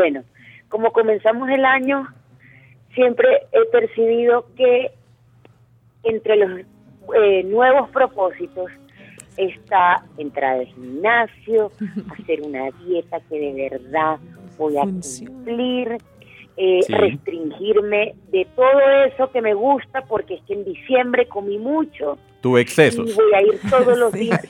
Bueno, 0.02 0.24
como 0.68 0.92
comenzamos 0.92 1.48
el 1.52 1.64
año 1.64 2.08
siempre 2.96 3.28
he 3.52 3.66
percibido 3.66 4.48
que 4.56 4.90
entre 6.02 6.38
los 6.38 6.62
eh, 7.16 7.44
nuevos 7.44 7.88
propósitos 7.92 8.72
está 9.38 10.04
entrar 10.18 10.58
al 10.58 10.66
gimnasio, 10.66 11.72
hacer 12.20 12.42
una 12.42 12.72
dieta 12.84 13.20
que 13.30 13.40
de 13.40 13.70
verdad 13.70 14.18
voy 14.58 14.76
a 14.78 14.86
cumplir, 14.86 16.00
eh, 16.58 16.80
restringirme 16.90 18.16
de 18.32 18.48
todo 18.56 18.80
eso 19.06 19.32
que 19.32 19.44
me 19.44 19.54
gusta, 19.54 20.02
porque 20.06 20.34
es 20.34 20.42
que 20.48 20.56
en 20.56 20.66
diciembre 20.66 21.28
comí 21.28 21.60
mucho. 21.60 22.18
Tu 22.42 22.58
excesos. 22.58 23.16
Voy 23.16 23.34
a 23.34 23.42
ir 23.42 23.60
todos 23.70 23.98
los 23.98 24.12
días. 24.14 24.42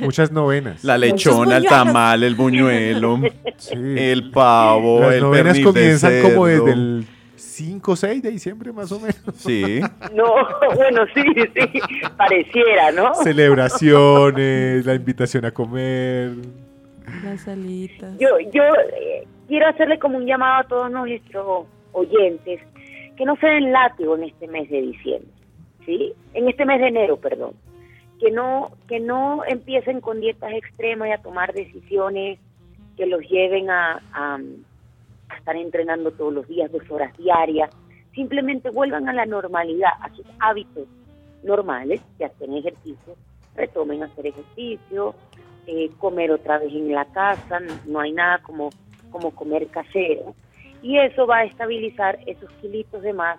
Muchas 0.00 0.32
novenas. 0.32 0.82
La 0.82 0.96
lechona, 0.96 1.58
el 1.58 1.66
tamal, 1.66 2.22
el 2.22 2.34
buñuelo, 2.34 3.20
el 3.70 4.30
pavo, 4.30 5.00
Las 5.00 5.14
el 5.14 5.20
novenas 5.20 5.60
comienzan 5.60 6.22
como 6.22 6.46
desde 6.46 6.72
el 6.72 7.06
5 7.36 7.92
o 7.92 7.96
6 7.96 8.22
de 8.22 8.30
diciembre 8.30 8.72
más 8.72 8.90
o 8.90 8.98
menos. 8.98 9.16
Sí. 9.36 9.80
No, 10.12 10.34
bueno, 10.74 11.02
sí, 11.14 11.22
sí, 11.34 11.80
pareciera, 12.16 12.90
¿no? 12.90 13.14
Celebraciones, 13.14 14.84
la 14.84 14.94
invitación 14.94 15.44
a 15.44 15.50
comer. 15.52 16.32
Las 17.22 17.42
salitas. 17.42 18.18
Yo, 18.18 18.28
yo 18.52 18.62
eh, 18.62 19.26
quiero 19.46 19.68
hacerle 19.68 19.98
como 19.98 20.18
un 20.18 20.26
llamado 20.26 20.60
a 20.60 20.64
todos 20.64 20.90
nuestros 20.90 21.66
oyentes 21.92 22.60
que 23.16 23.24
no 23.24 23.36
se 23.36 23.46
den 23.46 23.72
látigo 23.72 24.16
en 24.16 24.24
este 24.24 24.48
mes 24.48 24.68
de 24.70 24.82
diciembre, 24.82 25.30
¿sí? 25.84 26.12
En 26.32 26.48
este 26.48 26.64
mes 26.64 26.80
de 26.80 26.88
enero, 26.88 27.16
perdón. 27.16 27.54
Que 28.20 28.30
no, 28.30 28.70
que 28.88 29.00
no 29.00 29.44
empiecen 29.44 30.00
con 30.00 30.20
dietas 30.20 30.52
extremas 30.52 31.08
y 31.08 31.12
a 31.12 31.22
tomar 31.22 31.52
decisiones 31.52 32.38
que 32.96 33.06
los 33.06 33.22
lleven 33.28 33.70
a 33.70 34.00
estar 35.36 35.56
entrenando 35.56 36.10
todos 36.12 36.32
los 36.32 36.48
días, 36.48 36.70
dos 36.70 36.88
horas 36.90 37.16
diarias, 37.16 37.70
simplemente 38.14 38.70
vuelvan 38.70 39.08
a 39.08 39.12
la 39.12 39.26
normalidad, 39.26 39.90
a 40.00 40.08
sus 40.14 40.26
hábitos 40.40 40.86
normales, 41.42 42.00
que 42.16 42.24
hacen 42.24 42.54
ejercicio, 42.54 43.16
retomen 43.54 44.02
hacer 44.02 44.28
ejercicio, 44.28 45.14
eh, 45.66 45.90
comer 45.98 46.30
otra 46.30 46.58
vez 46.58 46.72
en 46.72 46.92
la 46.92 47.04
casa, 47.06 47.60
no 47.86 48.00
hay 48.00 48.12
nada 48.12 48.38
como, 48.38 48.70
como 49.10 49.34
comer 49.34 49.66
casero, 49.68 50.34
y 50.82 50.98
eso 50.98 51.26
va 51.26 51.38
a 51.38 51.44
estabilizar 51.44 52.18
esos 52.26 52.50
kilitos 52.60 53.02
de 53.02 53.12
más 53.12 53.38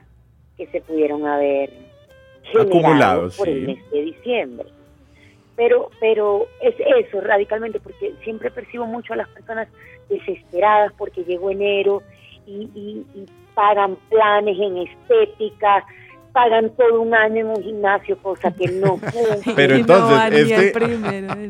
que 0.58 0.68
se 0.68 0.82
pudieron 0.82 1.26
haber 1.26 1.72
generado 2.52 3.30
por 3.38 3.50
el 3.50 3.68
mes 3.68 3.92
de 3.92 4.02
diciembre. 4.02 4.68
Pero, 5.56 5.90
pero 6.00 6.48
es 6.62 6.76
eso 6.80 7.22
radicalmente, 7.22 7.80
porque 7.80 8.14
siempre 8.24 8.52
percibo 8.52 8.86
mucho 8.86 9.14
a 9.14 9.18
las 9.18 9.30
personas 9.30 9.70
desesperadas 10.10 10.92
porque 10.98 11.24
llegó 11.24 11.50
enero 11.50 12.04
y, 12.46 13.04
pagan 13.56 13.96
planes 14.10 14.58
en 14.60 14.78
estética, 14.80 15.86
pagan 16.36 16.69
todo 16.76 17.02
un 17.02 17.15
año 17.15 17.39
en 17.39 17.48
un 17.48 17.63
gimnasio, 17.63 18.17
cosa 18.17 18.52
que 18.52 18.67
no 18.67 19.00
Pero 19.56 19.76
entonces, 19.76 20.52
este, 20.52 20.74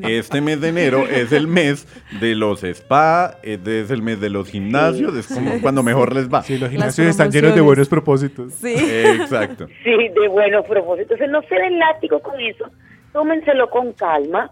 este 0.17 0.41
mes 0.41 0.62
de 0.62 0.69
enero 0.69 1.08
es 1.08 1.32
el 1.32 1.48
mes 1.48 1.88
de 2.21 2.36
los 2.36 2.63
spa, 2.63 3.38
es 3.41 3.89
el 3.89 4.04
mes 4.04 4.21
de 4.21 4.30
los 4.30 4.48
gimnasios, 4.48 5.15
es 5.15 5.28
como 5.28 5.60
cuando 5.60 5.82
mejor 5.82 6.13
les 6.13 6.32
va. 6.32 6.43
Sí, 6.43 6.60
los 6.60 6.69
gimnasios 6.69 7.08
están 7.08 7.32
llenos 7.32 7.56
de 7.56 7.62
buenos 7.62 7.89
propósitos. 7.89 8.54
Sí. 8.54 8.76
Exacto. 8.78 9.67
Sí, 9.84 9.91
de 9.91 10.28
buenos 10.28 10.65
propósitos. 10.65 11.19
Entonces, 11.19 11.30
no 11.30 11.41
se 11.43 11.56
den 11.56 11.80
látigo 11.80 12.19
con 12.19 12.39
eso, 12.39 12.69
tómenselo 13.12 13.69
con 13.69 13.91
calma 13.93 14.52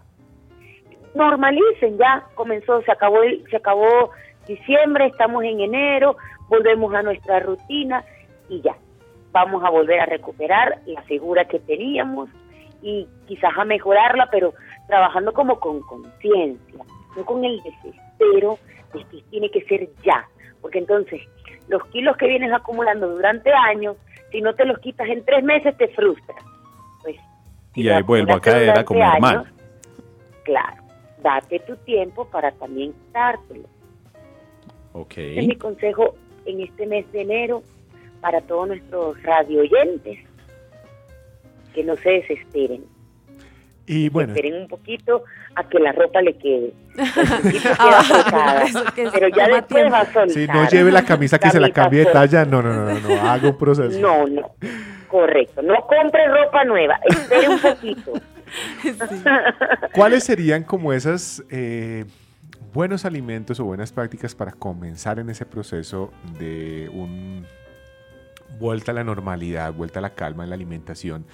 normalicen 1.14 1.96
ya, 1.96 2.24
comenzó, 2.34 2.82
se 2.82 2.90
acabó, 2.90 3.18
se 3.48 3.56
acabó 3.56 4.10
diciembre, 4.48 5.06
estamos 5.06 5.44
en 5.44 5.60
enero, 5.60 6.16
volvemos 6.48 6.92
a 6.92 7.02
nuestra 7.02 7.38
rutina 7.40 8.04
y 8.48 8.60
ya, 8.62 8.76
vamos 9.34 9.62
a 9.62 9.68
volver 9.68 10.00
a 10.00 10.06
recuperar 10.06 10.78
la 10.86 11.02
figura 11.02 11.44
que 11.44 11.58
teníamos 11.58 12.30
y 12.80 13.06
quizás 13.26 13.52
a 13.58 13.64
mejorarla, 13.64 14.28
pero 14.30 14.54
trabajando 14.86 15.32
como 15.32 15.60
con 15.60 15.80
conciencia, 15.80 16.84
no 17.16 17.24
con 17.26 17.44
el 17.44 17.60
desespero 17.62 18.58
de 18.94 19.04
que 19.04 19.22
tiene 19.30 19.50
que 19.50 19.62
ser 19.64 19.90
ya, 20.02 20.26
porque 20.62 20.78
entonces 20.78 21.20
los 21.68 21.84
kilos 21.88 22.16
que 22.16 22.28
vienes 22.28 22.52
acumulando 22.52 23.08
durante 23.08 23.52
años, 23.52 23.96
si 24.30 24.40
no 24.40 24.54
te 24.54 24.64
los 24.64 24.78
quitas 24.78 25.08
en 25.08 25.22
tres 25.24 25.44
meses 25.44 25.76
te 25.76 25.88
frustras. 25.88 26.42
Pues, 27.02 27.16
y 27.74 27.88
ahí 27.88 28.02
vuelvo 28.02 28.34
a 28.34 28.40
caer 28.40 28.78
a 28.78 28.84
comer 28.84 29.20
mal. 29.20 29.52
Claro 30.44 30.84
date 31.24 31.58
tu 31.60 31.74
tiempo 31.78 32.26
para 32.26 32.52
también 32.52 32.94
dártelo. 33.12 33.68
Ok. 34.92 35.14
es 35.16 35.46
mi 35.46 35.56
consejo 35.56 36.14
en 36.46 36.60
este 36.60 36.86
mes 36.86 37.10
de 37.10 37.22
enero 37.22 37.62
para 38.24 38.40
todos 38.40 38.68
nuestros 38.68 39.22
radio 39.22 39.60
oyentes. 39.60 40.18
Que 41.74 41.84
no 41.84 41.94
se 41.96 42.08
desesperen. 42.08 42.86
Y 43.86 44.08
bueno. 44.08 44.32
Esperen 44.32 44.62
un 44.62 44.66
poquito 44.66 45.24
a 45.54 45.68
que 45.68 45.78
la 45.78 45.92
ropa 45.92 46.22
le 46.22 46.34
quede. 46.38 46.72
pero 49.12 49.28
ya 49.28 49.48
después 49.48 49.92
va 49.92 50.00
a 50.00 50.04
soltar. 50.06 50.30
Si 50.30 50.46
no 50.46 50.66
lleve 50.70 50.90
la 50.90 51.04
camisa 51.04 51.38
que 51.38 51.50
se 51.50 51.60
la 51.60 51.68
cambie 51.68 52.06
de 52.06 52.08
talla, 52.12 52.46
no, 52.46 52.62
no, 52.62 52.72
no, 52.72 52.98
no, 52.98 53.00
no, 53.00 53.30
haga 53.30 53.50
un 53.50 53.58
proceso. 53.58 54.00
No, 54.00 54.26
no, 54.26 54.54
correcto. 55.08 55.60
No 55.60 55.86
compre 55.86 56.26
ropa 56.26 56.64
nueva, 56.64 56.98
espere 57.04 57.50
un 57.50 57.60
poquito. 57.60 58.12
¿Cuáles 59.92 60.24
serían 60.24 60.62
como 60.62 60.94
esas 60.94 61.44
eh, 61.50 62.06
buenos 62.72 63.04
alimentos 63.04 63.60
o 63.60 63.64
buenas 63.64 63.92
prácticas 63.92 64.34
para 64.34 64.52
comenzar 64.52 65.18
en 65.18 65.28
ese 65.28 65.44
proceso 65.44 66.10
de 66.38 66.88
un 66.90 67.46
vuelta 68.58 68.92
a 68.92 68.94
la 68.94 69.04
normalidad, 69.04 69.72
vuelta 69.72 69.98
a 69.98 70.02
la 70.02 70.14
calma 70.14 70.44
en 70.44 70.50
la 70.50 70.56
alimentación. 70.56 71.26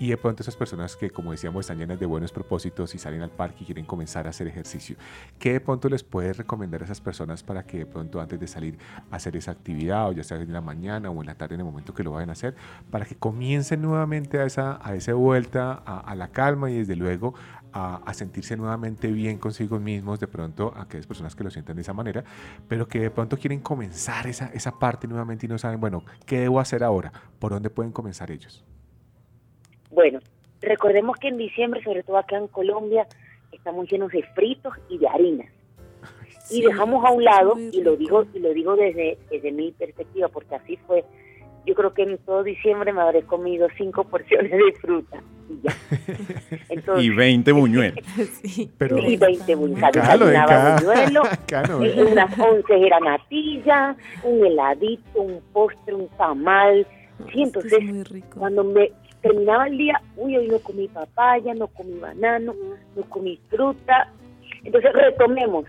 Y 0.00 0.10
de 0.10 0.16
pronto 0.16 0.42
esas 0.42 0.54
personas 0.54 0.94
que, 0.94 1.10
como 1.10 1.32
decíamos, 1.32 1.64
están 1.64 1.78
llenas 1.78 1.98
de 1.98 2.06
buenos 2.06 2.30
propósitos 2.30 2.94
y 2.94 2.98
salen 2.98 3.20
al 3.22 3.30
parque 3.30 3.64
y 3.64 3.66
quieren 3.66 3.84
comenzar 3.84 4.28
a 4.28 4.30
hacer 4.30 4.46
ejercicio, 4.46 4.96
¿qué 5.40 5.54
de 5.54 5.60
pronto 5.60 5.88
les 5.88 6.04
puedes 6.04 6.36
recomendar 6.36 6.82
a 6.82 6.84
esas 6.84 7.00
personas 7.00 7.42
para 7.42 7.64
que 7.64 7.78
de 7.78 7.86
pronto 7.86 8.20
antes 8.20 8.38
de 8.38 8.46
salir 8.46 8.78
a 9.10 9.16
hacer 9.16 9.36
esa 9.36 9.50
actividad, 9.50 10.08
o 10.08 10.12
ya 10.12 10.22
sea 10.22 10.36
en 10.36 10.52
la 10.52 10.60
mañana 10.60 11.10
o 11.10 11.20
en 11.20 11.26
la 11.26 11.34
tarde, 11.34 11.54
en 11.54 11.62
el 11.62 11.66
momento 11.66 11.94
que 11.94 12.04
lo 12.04 12.12
vayan 12.12 12.28
a 12.28 12.32
hacer, 12.32 12.54
para 12.92 13.06
que 13.06 13.16
comiencen 13.16 13.82
nuevamente 13.82 14.38
a 14.38 14.44
esa, 14.44 14.78
a 14.82 14.94
esa 14.94 15.14
vuelta 15.14 15.72
a, 15.72 16.14
la 16.14 16.28
calma 16.28 16.70
y 16.70 16.78
desde 16.78 16.94
luego 16.94 17.34
a, 17.72 18.12
sentirse 18.14 18.56
nuevamente 18.56 19.08
bien 19.08 19.38
consigo 19.38 19.78
mismos, 19.78 20.20
de 20.20 20.26
pronto 20.26 20.72
a 20.74 20.82
aquellas 20.82 21.06
personas 21.06 21.36
que 21.36 21.44
lo 21.44 21.50
sientan 21.50 21.76
de 21.76 21.82
esa 21.82 21.92
manera, 21.92 22.24
pero 22.68 22.88
que 22.88 23.00
de 23.00 23.10
pronto 23.10 23.36
quieren 23.36 23.60
comenzar 23.60 24.26
esa, 24.26 24.50
esa 24.52 24.78
parte 24.78 25.06
nuevamente 25.06 25.46
y 25.46 25.48
no 25.48 25.58
saben, 25.58 25.80
bueno, 25.80 26.04
¿qué 26.26 26.40
debo 26.40 26.60
hacer 26.60 26.82
ahora? 26.82 27.12
¿Por 27.38 27.52
dónde 27.52 27.70
pueden 27.70 27.92
comenzar 27.92 28.30
ellos? 28.30 28.64
Bueno, 29.90 30.20
recordemos 30.60 31.16
que 31.18 31.28
en 31.28 31.38
diciembre, 31.38 31.82
sobre 31.82 32.02
todo 32.02 32.18
acá 32.18 32.36
en 32.36 32.48
Colombia, 32.48 33.06
estamos 33.52 33.90
llenos 33.90 34.12
de 34.12 34.22
fritos 34.34 34.74
y 34.88 34.98
de 34.98 35.08
harinas. 35.08 35.52
y 36.50 36.62
dejamos 36.62 37.04
a 37.04 37.10
un 37.10 37.24
lado, 37.24 37.58
y 37.58 37.82
lo 37.82 37.96
digo, 37.96 38.24
y 38.32 38.38
lo 38.38 38.54
digo 38.54 38.74
desde, 38.76 39.18
desde 39.30 39.52
mi 39.52 39.72
perspectiva, 39.72 40.28
porque 40.28 40.54
así 40.54 40.76
fue, 40.86 41.04
yo 41.66 41.74
creo 41.74 41.92
que 41.92 42.02
en 42.02 42.18
todo 42.18 42.42
diciembre 42.42 42.92
me 42.92 43.02
habré 43.02 43.22
comido 43.22 43.68
cinco 43.76 44.04
porciones 44.04 44.50
de 44.50 44.72
fruta. 44.80 45.22
Y 46.98 47.10
20 47.10 47.52
buñuelos. 47.52 48.04
sí. 48.42 48.70
Pero, 48.78 48.98
y 49.08 49.16
20 49.16 49.54
buñuelos. 49.54 49.92
buñuelo, 49.92 51.22
unas 52.10 52.38
11 52.38 52.86
eran 52.86 53.04
natilla, 53.04 53.96
un 54.24 54.44
heladito, 54.44 55.20
un 55.20 55.40
postre, 55.52 55.94
un 55.94 56.08
tamal. 56.16 56.86
Sí, 57.32 57.42
entonces, 57.42 57.80
cuando 58.36 58.62
me 58.62 58.92
terminaba 59.22 59.66
el 59.66 59.76
día, 59.76 60.00
uy, 60.16 60.36
hoy 60.36 60.48
no 60.48 60.60
comí 60.60 60.86
papaya, 60.88 61.52
no 61.54 61.66
comí 61.68 61.98
banano, 61.98 62.54
no 62.94 63.02
comí 63.08 63.40
fruta. 63.50 64.12
Entonces 64.64 64.92
retomemos 64.92 65.64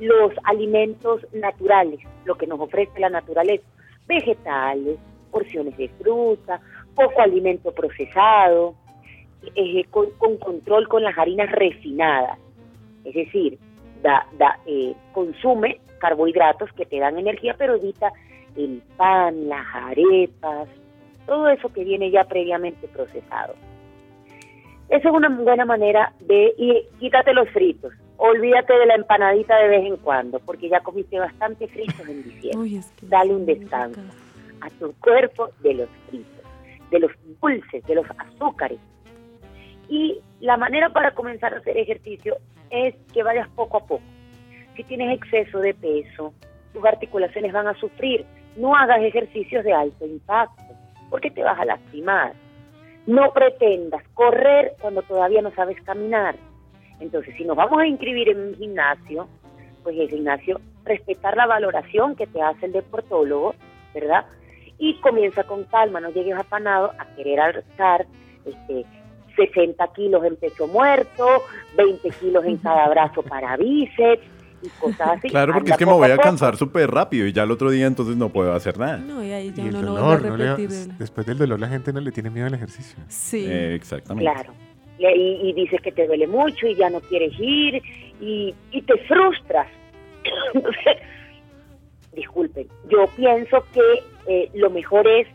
los 0.00 0.32
alimentos 0.44 1.26
naturales, 1.32 2.00
lo 2.24 2.36
que 2.36 2.46
nos 2.46 2.60
ofrece 2.60 2.98
la 2.98 3.10
naturaleza, 3.10 3.64
vegetales, 4.06 4.98
porciones 5.30 5.76
de 5.76 5.88
fruta, 6.00 6.60
poco 6.94 7.20
alimento 7.20 7.72
procesado, 7.72 8.74
eh, 9.54 9.84
con, 9.90 10.10
control 10.38 10.88
con 10.88 11.02
las 11.02 11.16
harinas 11.16 11.50
refinadas, 11.52 12.38
es 13.04 13.14
decir, 13.14 13.58
da, 14.02 14.26
da, 14.38 14.58
eh, 14.66 14.94
consume 15.12 15.80
carbohidratos 15.98 16.72
que 16.72 16.86
te 16.86 16.98
dan 16.98 17.18
energía, 17.18 17.54
pero 17.58 17.74
evita 17.74 18.12
el 18.56 18.82
pan, 18.96 19.48
las 19.48 19.66
arepas, 19.74 20.68
todo 21.26 21.48
eso 21.48 21.72
que 21.72 21.84
viene 21.84 22.10
ya 22.10 22.24
previamente 22.24 22.88
procesado. 22.88 23.54
Esa 24.88 25.08
es 25.08 25.14
una 25.14 25.28
buena 25.28 25.66
manera 25.66 26.12
de, 26.20 26.54
y 26.56 26.82
quítate 26.98 27.34
los 27.34 27.48
fritos, 27.50 27.92
olvídate 28.16 28.72
de 28.72 28.86
la 28.86 28.94
empanadita 28.94 29.56
de 29.56 29.68
vez 29.68 29.86
en 29.86 29.96
cuando, 29.98 30.38
porque 30.40 30.68
ya 30.68 30.80
comiste 30.80 31.18
bastante 31.18 31.68
fritos 31.68 32.08
en 32.08 32.22
diciembre. 32.24 32.80
Dale 33.02 33.34
un 33.34 33.46
descanso 33.46 34.00
a 34.60 34.70
tu 34.70 34.92
cuerpo 34.94 35.50
de 35.60 35.74
los 35.74 35.88
fritos, 36.08 36.44
de 36.90 37.00
los 37.00 37.12
dulces, 37.40 37.84
de 37.86 37.94
los 37.94 38.06
azúcares. 38.18 38.78
Y 39.88 40.20
la 40.40 40.56
manera 40.56 40.90
para 40.90 41.12
comenzar 41.12 41.54
a 41.54 41.58
hacer 41.58 41.76
ejercicio 41.76 42.36
es 42.70 42.94
que 43.12 43.22
vayas 43.22 43.48
poco 43.50 43.78
a 43.78 43.86
poco. 43.86 44.02
Si 44.76 44.84
tienes 44.84 45.16
exceso 45.16 45.58
de 45.60 45.74
peso, 45.74 46.32
tus 46.72 46.84
articulaciones 46.84 47.52
van 47.52 47.66
a 47.66 47.74
sufrir. 47.74 48.24
No 48.56 48.76
hagas 48.76 49.00
ejercicios 49.00 49.64
de 49.64 49.72
alto 49.72 50.06
impacto, 50.06 50.62
porque 51.10 51.30
te 51.30 51.42
vas 51.42 51.58
a 51.58 51.64
lastimar. 51.64 52.32
No 53.06 53.32
pretendas 53.32 54.02
correr 54.14 54.74
cuando 54.80 55.02
todavía 55.02 55.42
no 55.42 55.50
sabes 55.52 55.80
caminar. 55.82 56.36
Entonces, 57.00 57.34
si 57.36 57.44
nos 57.44 57.56
vamos 57.56 57.80
a 57.80 57.86
inscribir 57.86 58.28
en 58.28 58.40
un 58.40 58.54
gimnasio, 58.54 59.28
pues 59.82 59.96
el 59.98 60.10
gimnasio, 60.10 60.60
respetar 60.84 61.36
la 61.36 61.46
valoración 61.46 62.16
que 62.16 62.26
te 62.26 62.42
hace 62.42 62.66
el 62.66 62.72
deportólogo, 62.72 63.54
¿verdad? 63.94 64.26
Y 64.78 65.00
comienza 65.00 65.44
con 65.44 65.64
calma, 65.64 66.00
no 66.00 66.10
llegues 66.10 66.36
afanado 66.36 66.92
a 66.98 67.06
querer 67.16 67.40
alzar 67.40 68.06
este, 68.44 68.84
60 69.38 69.92
kilos 69.94 70.24
en 70.24 70.36
peso 70.36 70.66
muerto, 70.66 71.44
20 71.76 72.10
kilos 72.10 72.44
en 72.44 72.56
cada 72.58 72.88
brazo 72.88 73.22
para 73.22 73.56
bíceps 73.56 74.22
y 74.62 74.68
cosas 74.80 75.18
así. 75.18 75.28
Claro, 75.28 75.54
porque 75.54 75.70
es 75.70 75.76
que 75.76 75.86
me 75.86 75.92
voy 75.92 76.10
a 76.10 76.18
cansar 76.18 76.56
súper 76.56 76.90
rápido 76.90 77.26
y 77.26 77.32
ya 77.32 77.44
el 77.44 77.50
otro 77.50 77.70
día 77.70 77.86
entonces 77.86 78.16
no 78.16 78.28
puedo 78.30 78.52
hacer 78.52 78.78
nada. 78.78 78.98
No, 78.98 79.24
y 79.24 79.30
ahí 79.30 79.52
ya 79.54 79.64
no 79.64 79.82
lo 79.82 80.10
a 80.10 80.16
repetir. 80.16 80.68
después 80.98 81.26
del 81.26 81.38
dolor 81.38 81.60
la 81.60 81.68
gente 81.68 81.92
no 81.92 82.00
le 82.00 82.12
tiene 82.12 82.30
miedo 82.30 82.46
al 82.46 82.54
ejercicio. 82.54 82.98
Sí. 83.08 83.46
Eh, 83.48 83.74
exactamente. 83.74 84.30
Claro. 84.30 84.52
Y, 84.98 85.52
dices 85.52 85.80
que 85.80 85.92
te 85.92 86.08
duele 86.08 86.26
mucho 86.26 86.66
y 86.66 86.74
ya 86.74 86.90
no 86.90 87.00
quieres 87.00 87.32
ir 87.38 87.80
y, 88.20 88.52
y 88.72 88.82
te 88.82 88.96
frustras. 89.06 89.68
disculpen, 92.18 92.66
yo 92.90 93.06
pienso 93.16 93.64
que 93.72 94.02
eh, 94.26 94.50
lo 94.54 94.70
mejor 94.70 95.06
es 95.06 95.26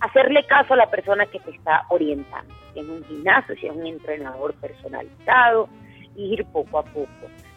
hacerle 0.00 0.46
caso 0.46 0.74
a 0.74 0.76
la 0.76 0.90
persona 0.90 1.26
que 1.26 1.38
te 1.40 1.50
está 1.50 1.84
orientando, 1.88 2.54
si 2.72 2.80
es 2.80 2.88
un 2.88 3.04
gimnasio, 3.04 3.54
si 3.56 3.66
es 3.66 3.72
un 3.74 3.86
entrenador 3.86 4.54
personalizado, 4.54 5.68
y 6.16 6.34
ir 6.34 6.44
poco 6.46 6.78
a 6.78 6.84
poco. 6.84 7.08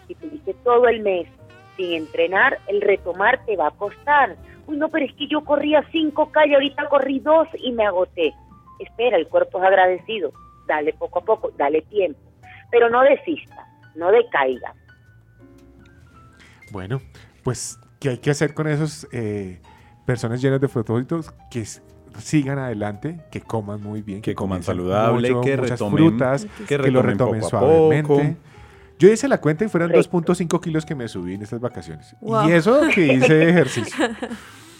Si 0.07 0.15
tuviste 0.15 0.53
todo 0.63 0.87
el 0.87 1.01
mes 1.01 1.27
sin 1.75 1.93
entrenar, 1.93 2.59
el 2.67 2.81
retomar 2.81 3.43
te 3.45 3.55
va 3.55 3.67
a 3.67 3.71
costar. 3.71 4.35
Uy, 4.67 4.77
no, 4.77 4.89
pero 4.89 5.05
es 5.05 5.13
que 5.13 5.27
yo 5.27 5.43
corría 5.43 5.81
5K 5.91 6.49
y 6.49 6.53
ahorita 6.53 6.87
corrí 6.87 7.19
2 7.19 7.47
y 7.59 7.71
me 7.71 7.85
agoté. 7.85 8.33
Espera, 8.79 9.17
el 9.17 9.27
cuerpo 9.27 9.59
es 9.59 9.65
agradecido. 9.65 10.31
Dale 10.67 10.93
poco 10.93 11.19
a 11.19 11.25
poco, 11.25 11.51
dale 11.57 11.81
tiempo. 11.83 12.19
Pero 12.69 12.89
no 12.89 13.01
desista, 13.01 13.67
no 13.95 14.11
decaiga. 14.11 14.73
Bueno, 16.71 17.01
pues, 17.43 17.79
¿qué 17.99 18.09
hay 18.09 18.17
que 18.17 18.31
hacer 18.31 18.53
con 18.53 18.67
esos 18.67 19.07
eh, 19.11 19.61
personas 20.05 20.41
llenas 20.41 20.61
de 20.61 20.69
propósitos 20.69 21.31
que 21.51 21.65
sigan 22.19 22.59
adelante, 22.59 23.19
que 23.31 23.41
coman 23.41 23.81
muy 23.81 24.01
bien, 24.01 24.21
que, 24.21 24.35
coman 24.35 24.63
saludable, 24.63 25.35
que 25.41 25.55
retomen 25.55 25.97
frutas, 25.97 26.47
que, 26.67 26.77
lo 26.77 27.01
retomen 27.01 27.43
suavemente. 27.43 28.37
Yo 28.99 29.09
hice 29.11 29.27
la 29.27 29.41
cuenta 29.41 29.65
y 29.65 29.69
fueron 29.69 29.91
2.5 29.91 30.61
kilos 30.61 30.85
que 30.85 30.95
me 30.95 31.07
subí 31.07 31.33
en 31.33 31.41
estas 31.41 31.59
vacaciones. 31.59 32.15
Y 32.21 32.51
eso 32.51 32.81
que 32.93 33.13
hice 33.13 33.49
ejercicio. 33.49 34.05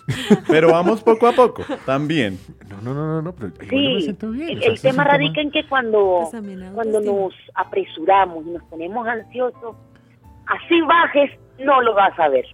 pero 0.48 0.72
vamos 0.72 1.02
poco 1.02 1.28
a 1.28 1.34
poco, 1.34 1.64
también. 1.86 2.38
No, 2.70 2.82
no, 2.82 2.94
no, 2.94 3.22
no, 3.22 3.34
pero 3.34 3.52
sí, 3.70 3.76
me 3.76 4.02
siento 4.02 4.32
bien. 4.32 4.60
El, 4.62 4.80
tema 4.80 5.04
radica 5.04 5.42
en 5.42 5.52
que 5.52 5.66
cuando, 5.68 6.28
pues 6.30 6.72
cuando 6.74 7.02
nos 7.02 7.34
apresuramos 7.56 8.46
y 8.46 8.52
nos 8.52 8.64
ponemos 8.64 9.08
ansiosos, 9.08 9.76
así 10.48 10.82
bajes, 10.82 11.32
no 11.60 11.82
lo 11.82 11.94
vas 11.94 12.18
a 12.20 12.30
ver. 12.30 12.46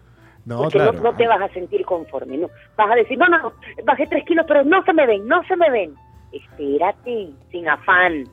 No, 0.49 0.63
porque 0.63 0.79
no, 0.79 1.13
te 1.15 1.27
vas 1.27 1.41
a 1.41 1.53
sentir 1.53 1.85
conforme, 1.85 2.35
no. 2.35 2.49
Vas 2.75 2.89
a 2.89 2.95
decir, 2.95 3.19
no, 3.19 3.27
no, 3.27 3.37
no, 3.37 3.53
bajé 3.85 4.07
tres 4.07 4.25
kilos, 4.25 4.45
pero 4.47 4.63
no 4.63 4.83
se 4.83 4.93
me 4.93 5.05
ven, 5.05 5.27
no 5.27 5.43
se 5.43 5.55
me 5.55 5.69
ven. 5.69 5.93
Espérate, 6.31 7.29
sin 7.51 7.69
afán. 7.69 8.23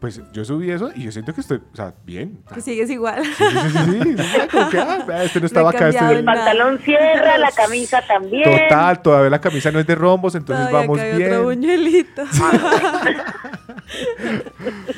Pues 0.00 0.20
yo 0.32 0.44
subí 0.44 0.68
eso 0.68 0.90
y 0.96 1.04
yo 1.04 1.12
siento 1.12 1.32
que 1.32 1.42
estoy, 1.42 1.58
o 1.58 1.76
sea, 1.76 1.94
bien. 2.04 2.42
Que 2.52 2.60
sigues 2.60 2.90
igual. 2.90 3.24
Sí, 3.24 3.44
sí, 3.44 3.68
sí. 3.70 4.16
sí. 4.16 4.76
Ah, 4.78 5.22
este 5.22 5.38
no 5.38 5.46
estaba 5.46 5.70
acá. 5.70 5.90
Este 5.90 6.10
el 6.10 6.24
pantalón 6.24 6.80
cierra, 6.80 7.38
la 7.38 7.52
camisa 7.52 8.02
también. 8.06 8.68
Total, 8.68 9.00
todavía 9.00 9.30
la 9.30 9.40
camisa 9.40 9.70
no 9.70 9.78
es 9.78 9.86
de 9.86 9.94
rombos, 9.94 10.34
entonces 10.34 10.72
vamos 10.72 11.00
bien. 11.00 11.32
Otro 11.32 11.44
buñuelito. 11.44 12.22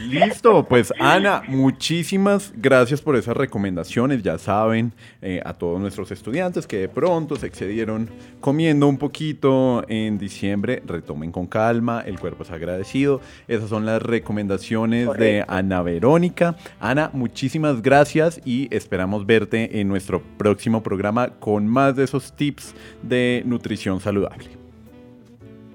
Listo, 0.08 0.64
pues 0.64 0.92
Ana, 0.98 1.42
muchísimas 1.48 2.52
gracias 2.56 3.02
por 3.02 3.14
esas 3.14 3.36
recomendaciones. 3.36 4.22
Ya 4.22 4.38
saben, 4.38 4.92
eh, 5.20 5.42
a 5.44 5.52
todos 5.52 5.78
nuestros 5.78 6.10
estudiantes 6.10 6.66
que 6.66 6.78
de 6.78 6.88
pronto 6.88 7.36
se 7.36 7.46
excedieron 7.46 8.08
comiendo 8.40 8.88
un 8.88 8.96
poquito 8.96 9.84
en 9.86 10.16
diciembre, 10.16 10.82
retomen 10.86 11.30
con 11.30 11.46
calma, 11.46 12.02
el 12.06 12.18
cuerpo 12.18 12.42
es 12.42 12.50
agradecido. 12.50 13.20
Esas 13.48 13.68
son 13.68 13.84
las 13.84 14.00
recomendaciones 14.00 15.12
de 15.18 15.44
Ana 15.46 15.82
Verónica. 15.82 16.56
Ana, 16.80 17.10
muchísimas 17.12 17.82
gracias 17.82 18.40
y 18.46 18.74
esperamos 18.74 19.26
verte 19.26 19.78
en 19.78 19.88
nuestro 19.88 20.22
próximo 20.38 20.82
programa 20.82 21.28
con 21.38 21.66
más 21.66 21.96
de 21.96 22.04
esos 22.04 22.34
tips 22.34 22.74
de 23.02 23.42
nutrición 23.44 24.00
saludable. 24.00 24.48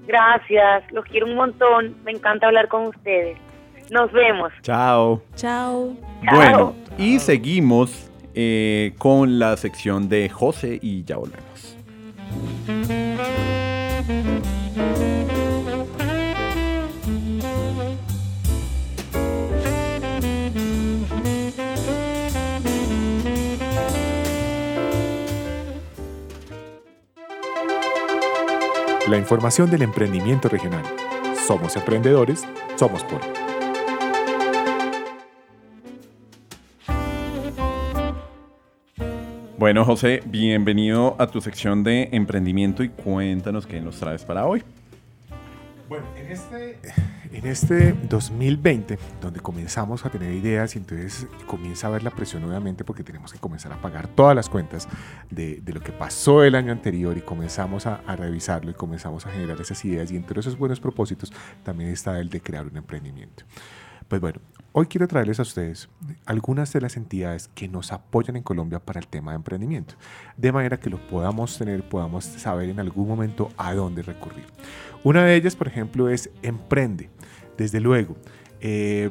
Gracias, 0.08 0.90
los 0.92 1.04
quiero 1.04 1.26
un 1.26 1.36
montón, 1.36 1.94
me 2.04 2.10
encanta 2.10 2.48
hablar 2.48 2.66
con 2.66 2.88
ustedes. 2.88 3.38
Nos 3.90 4.12
vemos. 4.12 4.52
Chao. 4.62 5.22
Chao. 5.36 5.94
Bueno, 6.30 6.74
y 6.98 7.18
seguimos 7.18 8.10
eh, 8.34 8.94
con 8.98 9.38
la 9.38 9.56
sección 9.56 10.08
de 10.08 10.28
José 10.28 10.78
y 10.80 11.04
ya 11.04 11.16
volvemos. 11.16 11.76
La 29.08 29.18
información 29.18 29.70
del 29.70 29.82
emprendimiento 29.82 30.48
regional. 30.48 30.82
Somos 31.46 31.76
emprendedores, 31.76 32.46
somos 32.76 33.04
por. 33.04 33.43
Bueno, 39.64 39.82
José, 39.86 40.22
bienvenido 40.26 41.16
a 41.18 41.26
tu 41.26 41.40
sección 41.40 41.84
de 41.84 42.10
emprendimiento 42.12 42.82
y 42.82 42.90
cuéntanos 42.90 43.66
qué 43.66 43.80
nos 43.80 43.96
traes 43.96 44.22
para 44.22 44.44
hoy. 44.44 44.62
Bueno, 45.88 46.04
en 46.18 46.30
este, 46.30 46.78
en 47.32 47.46
este 47.46 47.94
2020, 47.94 48.98
donde 49.22 49.40
comenzamos 49.40 50.04
a 50.04 50.10
tener 50.10 50.34
ideas 50.34 50.74
y 50.74 50.80
entonces 50.80 51.26
comienza 51.46 51.86
a 51.86 51.88
haber 51.88 52.02
la 52.02 52.10
presión 52.10 52.42
nuevamente 52.42 52.84
porque 52.84 53.02
tenemos 53.02 53.32
que 53.32 53.38
comenzar 53.38 53.72
a 53.72 53.80
pagar 53.80 54.06
todas 54.06 54.36
las 54.36 54.50
cuentas 54.50 54.86
de, 55.30 55.62
de 55.62 55.72
lo 55.72 55.80
que 55.80 55.92
pasó 55.92 56.44
el 56.44 56.56
año 56.56 56.70
anterior 56.70 57.16
y 57.16 57.22
comenzamos 57.22 57.86
a, 57.86 58.02
a, 58.06 58.16
revisarlo 58.16 58.70
y 58.70 58.74
comenzamos 58.74 59.24
a 59.24 59.30
generar 59.30 59.58
esas 59.58 59.82
ideas 59.86 60.10
y 60.12 60.16
entre 60.16 60.40
esos 60.40 60.58
buenos 60.58 60.78
propósitos 60.78 61.32
también 61.62 61.88
está 61.88 62.20
el 62.20 62.28
de 62.28 62.42
crear 62.42 62.66
un 62.66 62.76
emprendimiento. 62.76 63.44
Pues 64.08 64.20
bueno, 64.20 64.40
Hoy 64.76 64.86
quiero 64.86 65.06
traerles 65.06 65.38
a 65.38 65.42
ustedes 65.42 65.88
algunas 66.26 66.72
de 66.72 66.80
las 66.80 66.96
entidades 66.96 67.46
que 67.54 67.68
nos 67.68 67.92
apoyan 67.92 68.34
en 68.34 68.42
Colombia 68.42 68.80
para 68.80 68.98
el 68.98 69.06
tema 69.06 69.30
de 69.30 69.36
emprendimiento, 69.36 69.94
de 70.36 70.50
manera 70.50 70.80
que 70.80 70.90
lo 70.90 70.98
podamos 71.06 71.56
tener, 71.56 71.88
podamos 71.88 72.24
saber 72.24 72.68
en 72.68 72.80
algún 72.80 73.06
momento 73.06 73.52
a 73.56 73.72
dónde 73.72 74.02
recurrir. 74.02 74.46
Una 75.04 75.22
de 75.22 75.36
ellas, 75.36 75.54
por 75.54 75.68
ejemplo, 75.68 76.08
es 76.08 76.28
Emprende. 76.42 77.08
Desde 77.56 77.78
luego, 77.78 78.16
eh, 78.60 79.10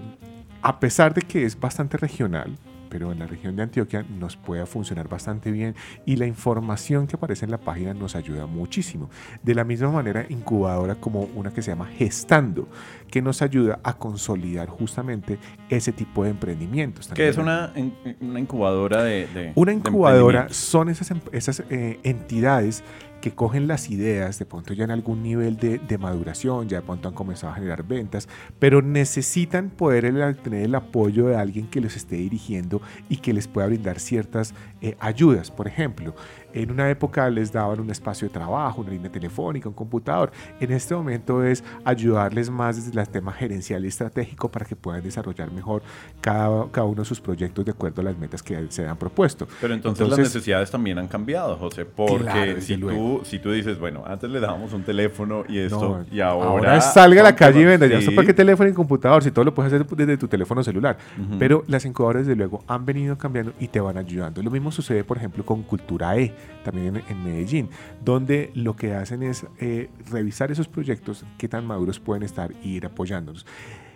a 0.62 0.82
pesar 0.82 1.14
de 1.14 1.22
que 1.22 1.46
es 1.46 1.58
bastante 1.58 1.96
regional, 1.96 2.58
pero 2.94 3.12
en 3.12 3.18
la 3.18 3.26
región 3.26 3.56
de 3.56 3.64
Antioquia 3.64 4.06
nos 4.20 4.38
puede 4.38 4.68
funcionar 4.68 5.10
bastante 5.10 5.50
bien 5.50 5.74
y 6.06 6.16
la 6.16 6.28
información 6.28 7.08
que 7.08 7.16
aparece 7.16 7.44
en 7.44 7.50
la 7.50 7.58
página 7.58 7.96
nos 7.96 8.16
ayuda 8.16 8.46
muchísimo. 8.46 9.10
De 9.42 9.56
la 9.56 9.64
misma 9.64 9.90
manera, 9.90 10.28
incubadora 10.30 10.94
como 10.94 11.22
una 11.34 11.52
que 11.52 11.64
se 11.64 11.72
llama 11.72 11.88
Gestando, 11.88 12.68
que 13.10 13.20
nos 13.24 13.42
ayuda 13.42 13.80
a 13.82 13.98
consolidar 13.98 14.70
justamente 14.70 15.40
ese 15.70 15.92
tipo 15.92 16.24
de 16.24 16.30
emprendimientos. 16.30 17.10
¿Qué 17.16 17.30
es 17.30 17.38
una, 17.40 17.74
una 18.22 18.40
incubadora 18.40 19.02
de... 19.02 19.54
una 19.56 19.74
incubadora 19.74 20.50
son 20.52 20.90
esas, 20.90 21.10
em, 21.10 21.20
esas 21.32 21.64
eh, 21.72 22.00
entidades 22.04 22.84
que 23.24 23.32
cogen 23.32 23.70
las 23.70 23.90
ideas, 23.90 24.38
de 24.38 24.46
pronto 24.46 24.74
ya 24.74 24.84
en 24.84 24.92
algún 24.92 25.24
nivel 25.24 25.56
de, 25.56 25.98
maduración, 25.98 26.68
ya 26.68 26.82
de 26.82 26.86
pronto 26.86 27.08
han 27.08 27.14
comenzado 27.14 27.54
a 27.54 27.56
generar 27.56 27.84
ventas, 27.84 28.28
pero 28.60 28.82
necesitan 28.82 29.70
poder 29.70 30.36
tener 30.44 30.66
el 30.66 30.76
apoyo 30.76 31.28
de 31.28 31.38
alguien 31.38 31.68
que 31.68 31.80
los 31.80 31.96
esté 31.96 32.18
dirigiendo 32.18 32.82
y 33.08 33.16
que 33.16 33.32
les 33.32 33.48
pueda 33.48 33.68
brindar 33.68 34.02
ciertas 34.02 34.54
eh, 34.82 34.98
ayudas. 35.00 35.52
Por 35.52 35.70
ejemplo, 35.70 36.14
en 36.54 36.72
una 36.72 36.90
época 36.90 37.30
les 37.30 37.52
daban 37.52 37.80
un 37.80 37.90
espacio 37.90 38.28
de 38.28 38.34
trabajo, 38.34 38.82
una 38.82 38.92
línea 38.92 39.12
telefónica, 39.12 39.68
un 39.70 39.76
computador. 39.76 40.32
En 40.60 40.72
este 40.72 40.96
momento 40.96 41.44
es 41.44 41.64
ayudarles 41.84 42.50
más 42.50 42.76
desde 42.76 43.00
el 43.00 43.08
tema 43.08 43.32
gerencial 43.32 43.84
y 43.86 43.88
estratégico 43.88 44.50
para 44.50 44.66
que 44.66 44.76
puedan 44.76 45.04
desarrollar 45.04 45.52
mejor 45.52 45.82
cada, 46.22 46.70
cada 46.72 46.86
uno 46.86 47.02
de 47.02 47.06
sus 47.06 47.20
proyectos 47.20 47.66
de 47.66 47.72
acuerdo 47.72 48.02
a 48.02 48.06
las 48.06 48.18
metas 48.18 48.44
que 48.44 48.68
se 48.70 48.88
han 48.88 48.98
propuesto. 48.98 49.48
Pero 49.62 49.74
entonces, 49.74 50.08
las 50.08 50.20
necesidades 50.20 50.72
también 50.72 50.98
han 50.98 51.08
cambiado, 51.08 51.56
José, 51.58 51.86
porque 51.86 52.62
si, 52.62 52.78
tú, 52.78 53.22
si 53.24 53.40
tú 53.40 53.52
dices, 53.52 53.80
bueno, 53.80 54.04
antes 54.06 54.30
le 54.30 54.40
dábamos 54.40 54.74
un 54.74 54.84
teléfono 54.84 55.44
y 55.48 55.60
esto, 55.60 56.06
y 56.12 56.20
ahora... 56.20 56.50
Ahora 56.50 56.82
salga 56.82 57.22
a 57.22 57.24
la 57.24 57.36
calle 57.36 57.62
y 57.62 57.66
venda, 57.66 57.88
ya 57.88 58.02
sé 58.02 58.12
para 58.12 58.28
qué 58.28 58.34
teléfono 58.34 58.70
y 58.70 58.74
computador, 58.74 59.24
si 59.24 59.32
todo 59.32 59.46
lo 59.46 59.54
puedes 59.54 59.74
hacer 59.74 59.86
desde 59.88 60.18
tu 60.18 60.28
teléfono 60.28 60.64
celular. 60.64 60.98
Pero 61.40 61.64
las 61.68 61.86
incubadoras, 61.86 62.26
desde 62.26 62.36
luego, 62.36 62.64
han 62.68 62.86
venido 62.86 63.18
cambiando 63.18 63.54
y 63.60 63.68
te 63.68 63.80
van 63.80 63.98
ayudando. 63.98 64.42
Lo 64.42 64.52
mismo 64.52 64.72
sucede, 64.72 65.04
por 65.04 65.18
ejemplo, 65.18 65.46
con 65.46 65.64
Cultura 65.64 66.18
E 66.18 66.34
también 66.64 67.04
en, 67.08 67.24
Medellín, 67.24 67.70
donde 68.04 68.52
lo 68.56 68.76
que 68.76 68.94
hacen 68.94 69.24
es 69.24 69.46
eh, 69.60 69.90
revisar 70.10 70.52
esos 70.52 70.68
proyectos, 70.68 71.26
qué 71.38 71.48
tan 71.48 71.66
maduros 71.66 72.00
pueden 72.00 72.24
estar 72.24 72.54
y 72.64 72.76
ir 72.76 72.86
apoyándonos. 72.86 73.46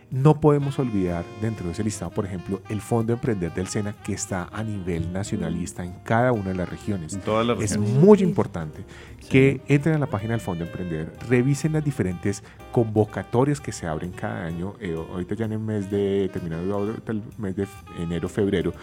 No 0.10 0.40
podemos 0.40 0.80
olvidar 0.80 1.26
dentro 1.42 1.66
de 1.66 1.74
ese 1.74 1.84
listado, 1.84 2.12
por 2.12 2.26
ejemplo, 2.26 2.62
el 2.70 2.80
Fondo 2.80 3.12
Emprender 3.12 3.54
del 3.54 3.68
SENA 3.68 3.92
que 4.04 4.14
está 4.14 4.48
a 4.54 4.64
nivel 4.64 5.12
nacional 5.12 5.58
y 5.58 5.66
está 5.66 5.84
en 5.84 5.96
cada 6.06 6.32
una 6.32 6.50
de 6.50 6.56
las 6.56 6.70
regiones. 6.70 7.14
En 7.14 7.22
todas 7.22 7.46
las 7.46 7.58
regiones. 7.58 7.90
Es 7.90 8.02
muy 8.02 8.22
importante 8.22 8.86
que 9.30 9.62
entren 9.68 9.96
a 9.96 10.00
la 10.00 10.08
página 10.08 10.32
del 10.32 10.42
Fondo 10.42 10.64
Emprender, 10.64 11.12
revisen 11.30 11.74
las 11.74 11.84
diferentes 11.84 12.44
convocatorias 12.72 13.60
que 13.60 13.72
se 13.72 13.86
abren 13.86 14.12
cada 14.12 14.46
año. 14.46 14.76
Eh, 14.80 14.96
ahorita 14.96 15.36
ya 15.36 15.46
en 15.46 15.54
el 15.54 15.60
mes 15.60 15.92
de, 15.92 16.30
terminado 16.32 16.96
el 17.08 17.24
mes 17.38 17.56
de 17.56 17.68
enero, 18.00 18.30
febrero, 18.30 18.74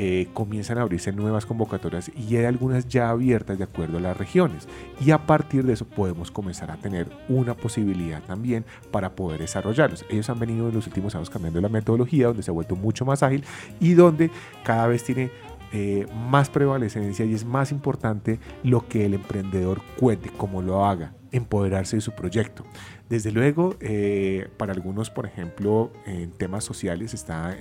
eh, 0.00 0.28
comienzan 0.32 0.78
a 0.78 0.82
abrirse 0.82 1.10
nuevas 1.10 1.44
convocatorias 1.44 2.12
y 2.14 2.36
hay 2.36 2.44
algunas 2.44 2.86
ya 2.86 3.10
abiertas 3.10 3.58
de 3.58 3.64
acuerdo 3.64 3.98
a 3.98 4.00
las 4.00 4.16
regiones. 4.16 4.68
Y 5.04 5.10
a 5.10 5.26
partir 5.26 5.64
de 5.64 5.72
eso 5.72 5.84
podemos 5.84 6.30
comenzar 6.30 6.70
a 6.70 6.76
tener 6.76 7.08
una 7.28 7.54
posibilidad 7.54 8.22
también 8.22 8.64
para 8.92 9.10
poder 9.10 9.40
desarrollarlos. 9.40 10.04
Ellos 10.08 10.30
han 10.30 10.38
venido 10.38 10.68
en 10.68 10.74
los 10.76 10.86
últimos 10.86 11.16
años 11.16 11.30
cambiando 11.30 11.60
la 11.60 11.68
metodología, 11.68 12.28
donde 12.28 12.44
se 12.44 12.52
ha 12.52 12.54
vuelto 12.54 12.76
mucho 12.76 13.04
más 13.04 13.24
ágil 13.24 13.44
y 13.80 13.94
donde 13.94 14.30
cada 14.62 14.86
vez 14.86 15.02
tiene 15.02 15.32
eh, 15.72 16.06
más 16.14 16.50
prevalecencia 16.50 17.24
y 17.24 17.34
es 17.34 17.44
más 17.44 17.72
importante 17.72 18.38
lo 18.62 18.86
que 18.86 19.06
el 19.06 19.14
emprendedor 19.14 19.82
cuente, 19.98 20.30
cómo 20.36 20.62
lo 20.62 20.86
haga, 20.86 21.14
empoderarse 21.32 21.96
de 21.96 22.02
su 22.02 22.12
proyecto. 22.12 22.64
Desde 23.08 23.32
luego, 23.32 23.76
eh, 23.80 24.48
para 24.56 24.72
algunos, 24.72 25.10
por 25.10 25.26
ejemplo, 25.26 25.90
en 26.06 26.30
temas 26.32 26.64
sociales 26.64 27.14
está 27.14 27.56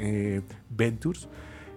Ventures, 0.69 1.27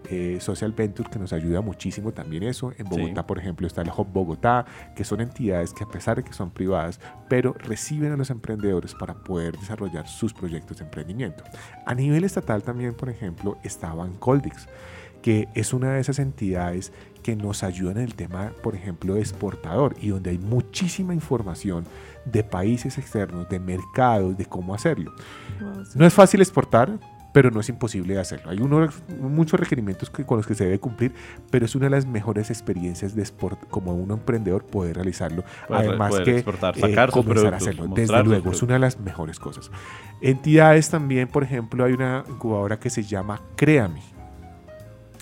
eh, 0.08 0.38
Social 0.40 0.72
Venture 0.72 1.08
que 1.10 1.18
nos 1.18 1.32
ayuda 1.32 1.60
muchísimo 1.60 2.12
también 2.12 2.42
eso. 2.42 2.72
En 2.78 2.88
Bogotá, 2.88 3.26
por 3.26 3.38
ejemplo, 3.38 3.66
está 3.66 3.82
el 3.82 3.90
Hub 3.96 4.08
Bogotá, 4.12 4.64
que 4.96 5.04
son 5.04 5.20
entidades 5.20 5.72
que 5.72 5.84
a 5.84 5.88
pesar 5.88 6.16
de 6.16 6.24
que 6.24 6.32
son 6.32 6.50
privadas, 6.50 7.00
pero 7.28 7.52
reciben 7.52 8.12
a 8.12 8.16
los 8.16 8.30
emprendedores 8.30 8.94
para 8.94 9.14
poder 9.14 9.56
desarrollar 9.56 10.08
sus 10.08 10.32
proyectos 10.32 10.78
de 10.78 10.84
emprendimiento. 10.84 11.44
A 11.86 11.94
nivel 11.94 12.24
estatal 12.24 12.62
también, 12.62 12.94
por 12.94 13.08
ejemplo, 13.08 13.58
está 13.62 13.94
Bancoldix, 13.94 14.68
que 15.22 15.48
es 15.54 15.72
una 15.72 15.94
de 15.94 16.00
esas 16.00 16.18
entidades 16.18 16.92
que 17.22 17.36
nos 17.36 17.62
ayudan 17.62 17.98
en 17.98 18.04
el 18.04 18.14
tema, 18.14 18.52
por 18.62 18.74
ejemplo, 18.74 19.14
de 19.14 19.20
exportador 19.20 19.94
y 20.00 20.08
donde 20.08 20.30
hay 20.30 20.38
muchísima 20.38 21.14
información 21.14 21.84
de 22.24 22.42
países 22.44 22.98
externos, 22.98 23.48
de 23.48 23.60
mercados, 23.60 24.36
de 24.36 24.46
cómo 24.46 24.74
hacerlo. 24.74 25.12
No 25.94 26.06
es 26.06 26.14
fácil 26.14 26.40
exportar, 26.40 26.98
pero 27.32 27.50
no 27.50 27.60
es 27.60 27.68
imposible 27.68 28.14
de 28.14 28.20
hacerlo. 28.20 28.50
Hay 28.50 28.60
unos, 28.60 29.02
muchos 29.20 29.58
requerimientos 29.58 30.10
con 30.10 30.36
los 30.36 30.46
que 30.46 30.54
se 30.54 30.64
debe 30.64 30.80
cumplir, 30.80 31.14
pero 31.50 31.64
es 31.64 31.74
una 31.74 31.86
de 31.86 31.90
las 31.90 32.06
mejores 32.06 32.50
experiencias 32.50 33.14
de 33.14 33.22
sport 33.22 33.68
como 33.68 33.94
un 33.94 34.10
emprendedor 34.10 34.64
poder 34.64 34.96
realizarlo. 34.96 35.44
Además 35.68 36.20
que 36.20 36.36
exportar, 36.36 36.76
eh, 36.76 36.80
sacar 36.80 37.10
comenzar 37.10 37.54
a 37.54 37.58
hacerlo. 37.58 37.86
Desde 37.94 38.24
luego, 38.24 38.50
es 38.50 38.62
una 38.62 38.74
de 38.74 38.80
las 38.80 38.98
mejores 38.98 39.38
cosas. 39.38 39.70
Entidades 40.20 40.90
también, 40.90 41.28
por 41.28 41.42
ejemplo, 41.42 41.84
hay 41.84 41.92
una 41.92 42.24
incubadora 42.28 42.78
que 42.78 42.90
se 42.90 43.02
llama 43.02 43.40
Créame. 43.56 44.19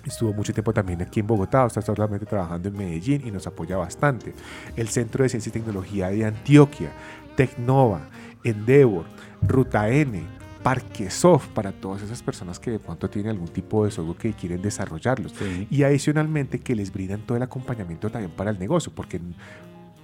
Estuvo 0.09 0.33
mucho 0.33 0.53
tiempo 0.53 0.73
también 0.73 1.01
aquí 1.03 1.19
en 1.19 1.27
Bogotá, 1.27 1.67
está 1.67 1.81
solamente 1.81 2.25
trabajando 2.25 2.67
en 2.67 2.75
Medellín 2.75 3.21
y 3.25 3.31
nos 3.31 3.45
apoya 3.45 3.77
bastante. 3.77 4.33
El 4.75 4.87
Centro 4.87 5.23
de 5.23 5.29
Ciencia 5.29 5.49
y 5.49 5.53
Tecnología 5.53 6.09
de 6.09 6.25
Antioquia, 6.25 6.91
Tecnova, 7.35 8.01
Endeavor, 8.43 9.05
Ruta 9.43 9.87
N, 9.87 10.23
Parquesoft 10.63 11.49
para 11.49 11.71
todas 11.71 12.01
esas 12.01 12.23
personas 12.23 12.59
que 12.59 12.71
de 12.71 12.79
pronto 12.79 13.07
tienen 13.07 13.31
algún 13.31 13.49
tipo 13.49 13.85
de 13.85 13.91
software 13.91 14.17
que 14.17 14.33
quieren 14.33 14.63
desarrollarlos. 14.63 15.33
Y 15.69 15.83
adicionalmente 15.83 16.59
que 16.59 16.75
les 16.75 16.91
brindan 16.91 17.21
todo 17.21 17.37
el 17.37 17.43
acompañamiento 17.43 18.09
también 18.09 18.31
para 18.31 18.49
el 18.49 18.57
negocio, 18.57 18.91
porque 18.93 19.21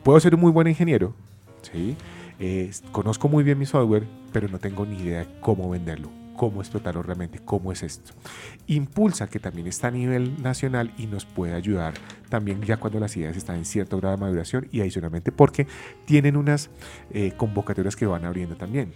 puedo 0.03 0.19
ser 0.19 0.35
un 0.35 0.41
muy 0.41 0.51
buen 0.51 0.67
ingeniero, 0.67 1.15
¿sí? 1.63 1.97
Eh, 2.39 2.69
conozco 2.91 3.27
muy 3.27 3.43
bien 3.43 3.57
mi 3.57 3.65
software, 3.65 4.03
pero 4.31 4.47
no 4.49 4.59
tengo 4.59 4.85
ni 4.85 4.97
idea 4.97 5.21
de 5.21 5.39
cómo 5.39 5.69
venderlo, 5.69 6.09
cómo 6.35 6.61
explotarlo 6.61 7.01
realmente, 7.03 7.39
cómo 7.43 7.71
es 7.71 7.83
esto. 7.83 8.11
Impulsa, 8.67 9.27
que 9.27 9.39
también 9.39 9.67
está 9.67 9.87
a 9.87 9.91
nivel 9.91 10.41
nacional 10.41 10.93
y 10.97 11.07
nos 11.07 11.25
puede 11.25 11.53
ayudar 11.53 11.93
también 12.29 12.61
ya 12.61 12.77
cuando 12.77 12.99
las 12.99 13.15
ideas 13.17 13.37
están 13.37 13.57
en 13.57 13.65
cierto 13.65 13.97
grado 13.97 14.15
de 14.15 14.21
maduración 14.21 14.67
y 14.71 14.81
adicionalmente 14.81 15.31
porque 15.31 15.67
tienen 16.05 16.35
unas 16.37 16.69
eh, 17.11 17.33
convocatorias 17.37 17.95
que 17.95 18.05
van 18.05 18.25
abriendo 18.25 18.55
también. 18.55 18.93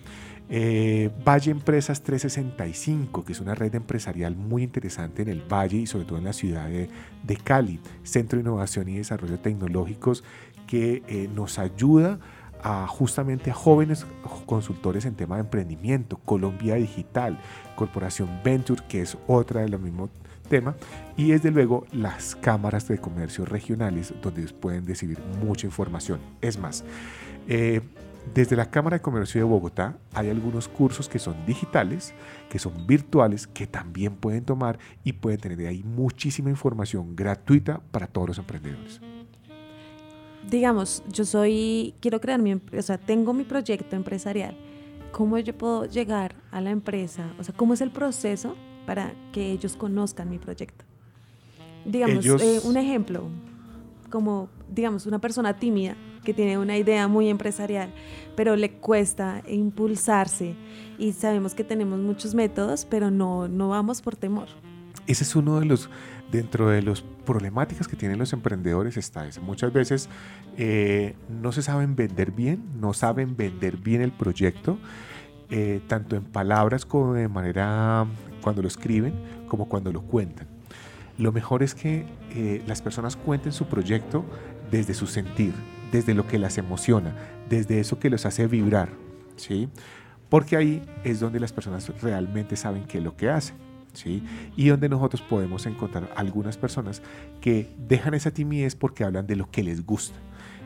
Eh, 0.52 1.12
Valle 1.24 1.52
Empresas 1.52 2.02
365, 2.02 3.24
que 3.24 3.34
es 3.34 3.40
una 3.40 3.54
red 3.54 3.76
empresarial 3.76 4.36
muy 4.36 4.64
interesante 4.64 5.22
en 5.22 5.30
el 5.30 5.42
Valle 5.42 5.78
y 5.78 5.86
sobre 5.86 6.06
todo 6.06 6.18
en 6.18 6.24
la 6.24 6.34
ciudad 6.34 6.68
de, 6.68 7.38
Cali, 7.44 7.80
Centro 8.04 8.38
de 8.38 8.42
Innovación 8.42 8.90
y 8.90 8.98
Desarrollo 8.98 9.40
Tecnológicos, 9.40 10.24
que 10.66 11.04
eh, 11.08 11.30
nos 11.34 11.60
ayuda 11.60 12.14
a 12.16 12.20
justamente 12.88 13.52
a 13.52 13.54
jóvenes 13.54 14.06
consultores 14.46 15.06
en 15.06 15.16
tema 15.16 15.36
de 15.36 15.42
emprendimiento, 15.42 16.18
Colombia 16.26 16.76
Digital, 16.76 17.40
Corporación 17.76 18.30
Venture, 18.44 18.84
que 18.88 19.02
es 19.02 19.18
otra 19.28 19.62
de 19.62 19.70
los 19.70 19.80
mismos 19.80 20.10
tema 20.50 20.76
y 21.16 21.32
desde 21.32 21.52
luego 21.52 21.86
las 21.94 22.36
cámaras 22.36 22.88
de 22.88 22.98
comercio 22.98 23.46
regionales 23.46 24.14
donde 24.22 24.44
pueden 24.52 24.86
recibir 24.86 25.20
mucha 25.42 25.68
información. 25.68 26.20
Es 26.42 26.58
más, 26.58 26.84
eh, 27.48 27.82
desde 28.34 28.56
la 28.56 28.70
Cámara 28.70 28.98
de 28.98 29.02
Comercio 29.02 29.40
de 29.40 29.46
Bogotá 29.46 29.98
hay 30.14 30.30
algunos 30.30 30.68
cursos 30.68 31.08
que 31.08 31.20
son 31.20 31.46
digitales, 31.46 32.14
que 32.50 32.60
son 32.60 32.86
virtuales, 32.86 33.48
que 33.48 33.68
también 33.68 34.16
pueden 34.16 34.44
tomar 34.44 34.78
y 35.04 35.14
pueden 35.14 35.40
tener 35.40 35.66
ahí 35.68 35.84
muchísima 35.84 36.50
información 36.50 37.16
gratuita 37.16 37.80
para 37.92 38.08
todos 38.08 38.28
los 38.28 38.38
emprendedores. 38.38 39.00
Digamos, 40.48 41.04
yo 41.12 41.26
soy, 41.26 41.94
quiero 42.00 42.22
crear 42.22 42.40
mi, 42.42 42.54
o 42.54 42.82
sea, 42.82 42.98
tengo 42.98 43.34
mi 43.34 43.44
proyecto 43.44 43.96
empresarial. 43.96 44.56
¿Cómo 45.12 45.38
yo 45.40 45.58
puedo 45.58 45.86
llegar 45.86 46.36
a 46.52 46.62
la 46.62 46.70
empresa? 46.70 47.34
O 47.40 47.44
sea, 47.44 47.54
¿cómo 47.56 47.74
es 47.74 47.82
el 47.82 47.92
proceso 47.92 48.56
para 48.86 49.14
que 49.32 49.52
ellos 49.52 49.76
conozcan 49.76 50.30
mi 50.30 50.38
proyecto? 50.38 50.86
Digamos, 51.86 52.26
eh, 52.26 52.60
un 52.64 52.78
ejemplo, 52.78 53.28
como, 54.10 54.50
digamos, 54.70 55.06
una 55.06 55.20
persona 55.20 55.58
tímida 55.58 55.96
que 56.24 56.34
tiene 56.34 56.58
una 56.58 56.78
idea 56.78 57.08
muy 57.08 57.30
empresarial, 57.30 57.92
pero 58.36 58.56
le 58.56 58.74
cuesta 58.74 59.42
impulsarse 59.48 60.56
y 60.98 61.14
sabemos 61.14 61.56
que 61.56 61.64
tenemos 61.64 62.00
muchos 62.00 62.36
métodos, 62.36 62.86
pero 62.86 63.10
no, 63.10 63.48
no 63.48 63.70
vamos 63.70 64.02
por 64.02 64.16
temor. 64.16 64.48
Ese 65.10 65.24
es 65.24 65.36
uno 65.36 65.60
de 65.60 65.66
los, 65.66 65.90
dentro 66.32 66.70
de 66.70 66.84
las 66.84 67.02
problemáticas 67.02 67.88
que 67.88 67.96
tienen 67.96 68.20
los 68.20 68.32
emprendedores, 68.32 68.96
está 68.96 69.28
ese. 69.28 69.40
Muchas 69.40 69.74
veces 69.74 70.08
eh, 70.56 71.16
no 71.30 71.52
se 71.52 71.64
saben 71.64 71.96
vender 71.96 72.32
bien, 72.32 72.64
no 72.80 72.94
saben 72.94 73.36
vender 73.36 73.78
bien 73.78 74.04
el 74.04 74.12
proyecto, 74.12 74.78
eh, 75.50 75.82
tanto 75.88 76.16
en 76.16 76.26
palabras 76.26 76.86
como 76.86 77.16
de 77.16 77.28
manera 77.28 78.06
cuando 78.44 78.62
lo 78.62 78.68
escriben, 78.68 79.16
como 79.48 79.68
cuando 79.68 79.92
lo 79.92 80.04
cuentan. 80.04 80.48
Lo 81.18 81.32
mejor 81.32 81.64
es 81.64 81.74
que 81.74 82.06
eh, 82.36 82.62
las 82.68 82.84
personas 82.84 83.16
cuenten 83.16 83.52
su 83.52 83.66
proyecto 83.66 84.24
desde 84.70 84.94
su 84.94 85.08
sentir, 85.08 85.56
desde 85.92 86.14
lo 86.14 86.28
que 86.28 86.38
las 86.38 86.60
emociona, 86.60 87.16
desde 87.50 87.80
eso 87.80 87.98
que 87.98 88.12
los 88.12 88.28
hace 88.28 88.46
vibrar, 88.46 88.90
¿sí? 89.38 89.70
porque 90.30 90.56
ahí 90.56 90.88
es 91.04 91.20
donde 91.20 91.40
las 91.40 91.52
personas 91.52 91.92
realmente 92.00 92.56
saben 92.56 92.84
qué 92.84 93.00
es 93.00 93.04
lo 93.04 93.18
que 93.18 93.32
hacen. 93.32 93.69
Y 94.56 94.68
donde 94.68 94.90
nosotros 94.90 95.22
podemos 95.22 95.66
encontrar 95.66 96.12
algunas 96.16 96.58
personas 96.58 97.02
que 97.42 97.70
dejan 97.78 98.14
esa 98.14 98.32
timidez 98.32 98.76
porque 98.76 99.04
hablan 99.04 99.28
de 99.28 99.36
lo 99.36 99.50
que 99.50 99.64
les 99.64 99.86
gusta. 99.86 100.16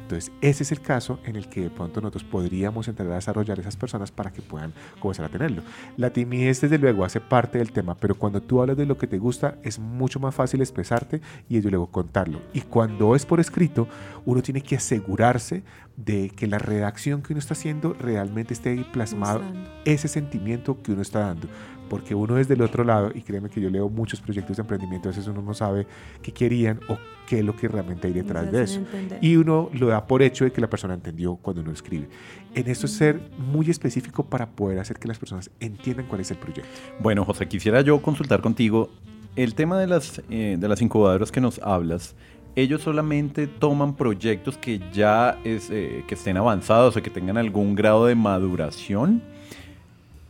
Entonces, 0.03 0.33
ese 0.41 0.63
es 0.63 0.71
el 0.73 0.81
caso 0.81 1.19
en 1.23 1.37
el 1.37 1.47
que 1.47 1.61
de 1.61 1.69
pronto 1.69 2.01
nosotros 2.01 2.25
podríamos 2.25 2.89
entrar 2.89 3.09
a 3.09 3.15
desarrollar 3.15 3.59
esas 3.59 3.77
personas 3.77 4.11
para 4.11 4.33
que 4.33 4.41
puedan 4.41 4.73
comenzar 4.99 5.25
a 5.25 5.29
tenerlo. 5.29 5.63
La 5.95 6.11
timidez, 6.11 6.59
desde 6.59 6.77
luego, 6.77 7.05
hace 7.05 7.21
parte 7.21 7.57
del 7.57 7.71
tema, 7.71 7.95
pero 7.95 8.15
cuando 8.15 8.41
tú 8.41 8.61
hablas 8.61 8.75
de 8.75 8.85
lo 8.85 8.97
que 8.97 9.07
te 9.07 9.17
gusta, 9.17 9.55
es 9.63 9.79
mucho 9.79 10.19
más 10.19 10.35
fácil 10.35 10.59
expresarte 10.59 11.21
y 11.47 11.57
ello 11.57 11.69
luego 11.69 11.87
contarlo. 11.87 12.41
Y 12.53 12.61
cuando 12.61 13.15
es 13.15 13.25
por 13.25 13.39
escrito, 13.39 13.87
uno 14.25 14.41
tiene 14.41 14.61
que 14.61 14.75
asegurarse 14.75 15.63
de 15.95 16.29
que 16.29 16.47
la 16.47 16.57
redacción 16.57 17.21
que 17.21 17.33
uno 17.33 17.39
está 17.39 17.53
haciendo 17.53 17.93
realmente 17.93 18.53
esté 18.53 18.83
plasmado 18.91 19.41
ese 19.85 20.07
sentimiento 20.07 20.81
que 20.81 20.91
uno 20.91 21.01
está 21.01 21.19
dando 21.19 21.47
porque 21.93 22.15
uno 22.15 22.35
desde 22.35 22.55
el 22.55 22.61
otro 22.63 22.83
lado, 22.83 23.11
y 23.13 23.21
créeme 23.21 23.49
que 23.49 23.61
yo 23.61 23.69
leo 23.69 23.87
muchos 23.87 24.19
proyectos 24.19 24.57
de 24.57 24.61
emprendimiento, 24.61 25.09
a 25.09 25.11
veces 25.11 25.27
uno 25.27 25.43
no 25.43 25.53
sabe 25.53 25.85
qué 26.23 26.31
querían 26.31 26.79
o 26.87 26.97
qué 27.27 27.37
es 27.37 27.45
lo 27.45 27.55
que 27.55 27.67
realmente 27.67 28.07
hay 28.07 28.13
detrás 28.13 28.51
de 28.51 28.63
eso. 28.63 28.81
Y 29.21 29.35
uno 29.35 29.69
lo 29.73 29.87
da 29.87 30.07
por 30.07 30.23
hecho 30.23 30.43
de 30.43 30.51
que 30.51 30.59
la 30.59 30.69
persona 30.69 30.95
entendió 30.95 31.35
cuando 31.35 31.61
uno 31.61 31.71
escribe. 31.71 32.09
En 32.55 32.67
esto 32.67 32.87
es 32.87 32.93
ser 32.93 33.21
muy 33.37 33.69
específico 33.69 34.25
para 34.25 34.49
poder 34.49 34.79
hacer 34.79 34.97
que 34.97 35.07
las 35.07 35.19
personas 35.19 35.51
entiendan 35.59 36.07
cuál 36.07 36.21
es 36.21 36.31
el 36.31 36.37
proyecto. 36.37 36.67
Bueno, 36.99 37.25
José, 37.25 37.47
quisiera 37.47 37.81
yo 37.81 38.01
consultar 38.01 38.41
contigo 38.41 38.89
el 39.35 39.53
tema 39.53 39.77
de 39.77 39.85
las, 39.85 40.19
eh, 40.31 40.57
de 40.59 40.67
las 40.67 40.81
incubadoras 40.81 41.31
que 41.31 41.41
nos 41.41 41.59
hablas 41.59 42.15
ellos 42.55 42.81
solamente 42.81 43.47
toman 43.47 43.95
proyectos 43.95 44.57
que 44.57 44.79
ya 44.91 45.37
es, 45.43 45.69
eh, 45.71 46.03
que 46.07 46.15
estén 46.15 46.37
avanzados 46.37 46.95
o 46.95 47.01
que 47.01 47.09
tengan 47.09 47.37
algún 47.37 47.75
grado 47.75 48.05
de 48.05 48.15
maduración 48.15 49.21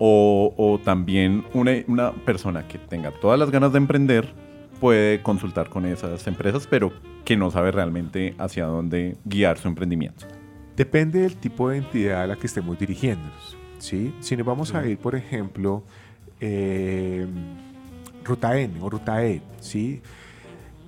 o, 0.05 0.82
también 0.84 1.45
una, 1.53 2.11
persona 2.26 2.67
que 2.67 2.78
tenga 2.78 3.11
todas 3.11 3.39
las 3.39 3.51
ganas 3.51 3.71
de 3.71 3.78
emprender 3.78 4.34
puede 4.82 5.21
consultar 5.21 5.69
con 5.69 5.86
esas 5.86 6.28
empresas, 6.28 6.67
pero 6.67 6.91
que 7.24 7.38
no 7.38 7.49
sabe 7.51 7.71
realmente 7.71 8.36
hacia 8.38 8.65
dónde 8.65 9.15
guiar 9.24 9.57
su 9.57 9.69
emprendimiento. 9.69 10.26
Depende 10.76 11.21
del 11.21 11.38
tipo 11.38 11.69
de 11.69 11.78
entidad 11.78 12.24
a 12.24 12.28
la 12.28 12.36
que 12.36 12.47
estemos 12.47 12.78
dirigiéndonos. 12.78 13.55
¿sí? 13.78 14.13
Si 14.19 14.36
nos 14.36 14.45
vamos 14.45 14.74
a 14.74 14.86
ir, 14.86 14.97
por 14.97 15.15
ejemplo, 15.15 15.84
eh, 16.41 17.26
Ruta 18.26 18.59
N 18.59 18.82
o 18.82 18.89
Ruta 18.89 19.26
E, 19.26 19.41
¿sí? 19.61 20.01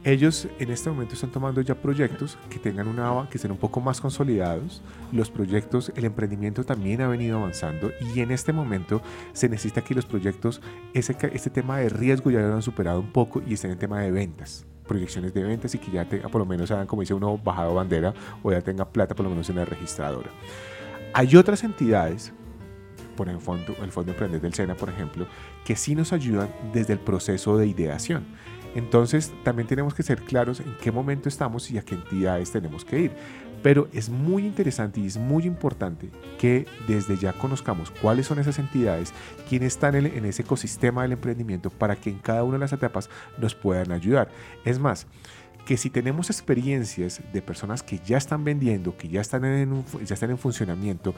Ellos 0.05 0.47
en 0.59 0.69
este 0.69 0.87
momento 0.91 1.15
están 1.15 1.31
tomando 1.31 1.61
ya 1.61 1.73
proyectos 1.73 2.37
que 2.51 2.59
tengan 2.59 2.87
una 2.87 3.27
que 3.27 3.39
estén 3.39 3.49
un 3.49 3.57
poco 3.57 3.81
más 3.81 3.99
consolidados. 3.99 4.83
Los 5.11 5.31
proyectos, 5.31 5.91
el 5.95 6.05
emprendimiento 6.05 6.63
también 6.63 7.01
ha 7.01 7.07
venido 7.07 7.39
avanzando 7.39 7.89
y 8.13 8.19
en 8.19 8.29
este 8.29 8.53
momento 8.53 9.01
se 9.33 9.49
necesita 9.49 9.81
que 9.81 9.95
los 9.95 10.05
proyectos, 10.05 10.61
ese, 10.93 11.17
este 11.33 11.49
tema 11.49 11.79
de 11.79 11.89
riesgo 11.89 12.29
ya 12.29 12.39
lo 12.41 12.53
han 12.53 12.61
superado 12.61 12.99
un 12.99 13.11
poco 13.11 13.41
y 13.47 13.55
estén 13.55 13.71
en 13.71 13.79
tema 13.79 13.99
de 13.99 14.11
ventas 14.11 14.67
proyecciones 14.87 15.33
de 15.33 15.41
ventas 15.41 15.73
y 15.73 15.79
que 15.79 15.91
ya 15.91 16.07
tenga, 16.07 16.29
por 16.29 16.37
lo 16.37 16.45
menos 16.45 16.69
hagan, 16.69 16.85
como 16.85 17.01
dice 17.01 17.15
uno, 17.15 17.39
bajado 17.39 17.73
bandera 17.73 18.13
o 18.43 18.51
ya 18.51 18.61
tenga 18.61 18.87
plata 18.87 19.15
por 19.15 19.23
lo 19.23 19.31
menos 19.31 19.49
en 19.49 19.55
la 19.55 19.65
registradora. 19.65 20.29
Hay 21.13 21.35
otras 21.35 21.63
entidades, 21.63 22.31
por 23.17 23.27
fondo, 23.39 23.75
el 23.81 23.91
Fondo 23.91 24.11
Emprender 24.11 24.39
del 24.39 24.53
SENA, 24.53 24.75
por 24.75 24.89
ejemplo, 24.89 25.25
que 25.65 25.75
sí 25.75 25.95
nos 25.95 26.13
ayudan 26.13 26.49
desde 26.71 26.93
el 26.93 26.99
proceso 26.99 27.57
de 27.57 27.65
ideación. 27.65 28.25
Entonces 28.76 29.34
también 29.43 29.67
tenemos 29.67 29.93
que 29.93 30.03
ser 30.03 30.21
claros 30.21 30.59
en 30.59 30.76
qué 30.82 30.91
momento 30.91 31.30
estamos 31.30 31.71
y 31.71 31.78
a 31.78 31.82
qué 31.82 31.95
entidades 31.95 32.51
tenemos 32.51 32.84
que 32.84 32.99
ir. 32.99 33.11
Pero 33.63 33.88
es 33.93 34.09
muy 34.09 34.45
interesante 34.45 34.99
y 34.99 35.07
es 35.07 35.17
muy 35.17 35.45
importante 35.45 36.11
que 36.38 36.67
desde 36.88 37.17
ya 37.17 37.34
conozcamos 37.34 37.89
cuáles 37.89 38.28
son 38.28 38.38
esas 38.38 38.59
entidades, 38.59 39.13
quiénes 39.49 39.73
están 39.73 39.95
en, 39.95 40.26
ese 40.26 40.43
ecosistema 40.43 41.01
del 41.01 41.13
emprendimiento 41.13 41.69
para 41.71 41.95
que 41.95 42.11
en 42.11 42.19
cada 42.19 42.43
una 42.43 42.53
de 42.53 42.59
las 42.59 42.73
etapas 42.73 43.09
nos 43.39 43.55
puedan 43.55 43.91
ayudar. 43.91 44.30
Es 44.65 44.78
más, 44.78 45.07
que 45.65 45.78
si 45.78 45.89
tenemos 45.89 46.30
experiencias 46.30 47.21
de 47.34 47.41
personas 47.41 47.82
que 47.82 47.99
ya 48.05 48.17
están 48.17 48.43
vendiendo, 48.43 48.95
que 48.95 49.07
ya 49.07 49.21
están 49.21 49.45
en, 49.45 49.84
ya 50.03 50.13
están 50.13 50.30
en 50.30 50.38
funcionamiento, 50.38 51.15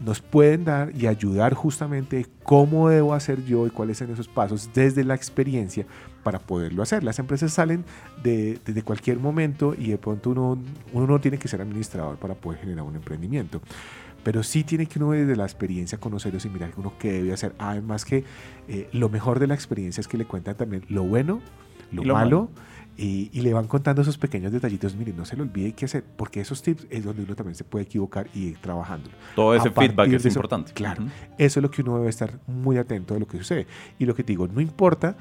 nos 0.00 0.20
pueden 0.20 0.64
dar 0.64 0.94
y 0.94 1.06
ayudar 1.06 1.54
justamente 1.54 2.26
cómo 2.42 2.88
debo 2.88 3.14
hacer 3.14 3.44
yo 3.44 3.66
y 3.66 3.70
cuáles 3.70 3.98
son 3.98 4.10
esos 4.10 4.28
pasos 4.28 4.70
desde 4.74 5.04
la 5.04 5.14
experiencia 5.14 5.86
para 6.22 6.38
poderlo 6.38 6.82
hacer. 6.82 7.04
Las 7.04 7.18
empresas 7.18 7.52
salen 7.52 7.84
de, 8.22 8.58
desde 8.64 8.82
cualquier 8.82 9.18
momento 9.18 9.74
y 9.76 9.90
de 9.90 9.98
pronto 9.98 10.30
uno, 10.30 10.58
uno 10.92 11.06
no 11.06 11.20
tiene 11.20 11.38
que 11.38 11.48
ser 11.48 11.60
administrador 11.60 12.16
para 12.16 12.34
poder 12.34 12.60
generar 12.60 12.84
un 12.84 12.96
emprendimiento. 12.96 13.60
Pero 14.24 14.42
sí 14.42 14.64
tiene 14.64 14.86
que 14.86 14.98
uno 14.98 15.12
desde 15.12 15.36
la 15.36 15.44
experiencia 15.44 15.98
conocerlos 15.98 16.44
y 16.46 16.48
mirar 16.48 16.72
uno 16.76 16.94
qué 16.98 17.12
debe 17.12 17.32
hacer. 17.32 17.54
Además 17.58 18.04
que 18.04 18.24
eh, 18.68 18.88
lo 18.92 19.10
mejor 19.10 19.38
de 19.38 19.46
la 19.46 19.54
experiencia 19.54 20.00
es 20.00 20.08
que 20.08 20.16
le 20.16 20.24
cuentan 20.24 20.56
también 20.56 20.84
lo 20.88 21.04
bueno, 21.04 21.40
lo, 21.92 22.02
malo 22.14 22.48
y, 22.96 23.40
le 23.40 23.52
van 23.52 23.66
contando 23.66 24.02
esos 24.02 24.18
pequeños 24.18 24.52
detallitos, 24.52 24.94
miren, 24.94 25.16
no 25.16 25.24
se 25.24 25.36
le 25.36 25.42
olvide 25.42 25.72
qué 25.72 25.84
hacer, 25.86 26.04
porque 26.16 26.40
esos 26.40 26.62
tips 26.62 26.86
es 26.90 27.04
donde 27.04 27.22
uno 27.22 27.34
también 27.34 27.56
se 27.56 27.64
puede 27.64 27.84
equivocar 27.84 28.28
y 28.34 28.48
ir 28.48 28.58
trabajando. 28.58 29.10
Todo 29.34 29.54
ese 29.54 29.70
feedback 29.70 30.12
es 30.12 30.24
importante. 30.26 30.72
Claro, 30.72 31.04
eso 31.36 31.60
es 31.60 31.62
lo 31.62 31.70
que 31.70 31.82
uno 31.82 31.98
debe 31.98 32.10
estar 32.10 32.38
muy 32.46 32.78
atento 32.78 33.14
de 33.14 33.20
lo 33.20 33.26
que 33.26 33.38
sucede. 33.38 33.66
Y 33.98 34.06
lo 34.06 34.14
que 34.14 34.22
te 34.22 34.32
digo, 34.32 34.46
no 34.46 34.60
importa 34.60 35.16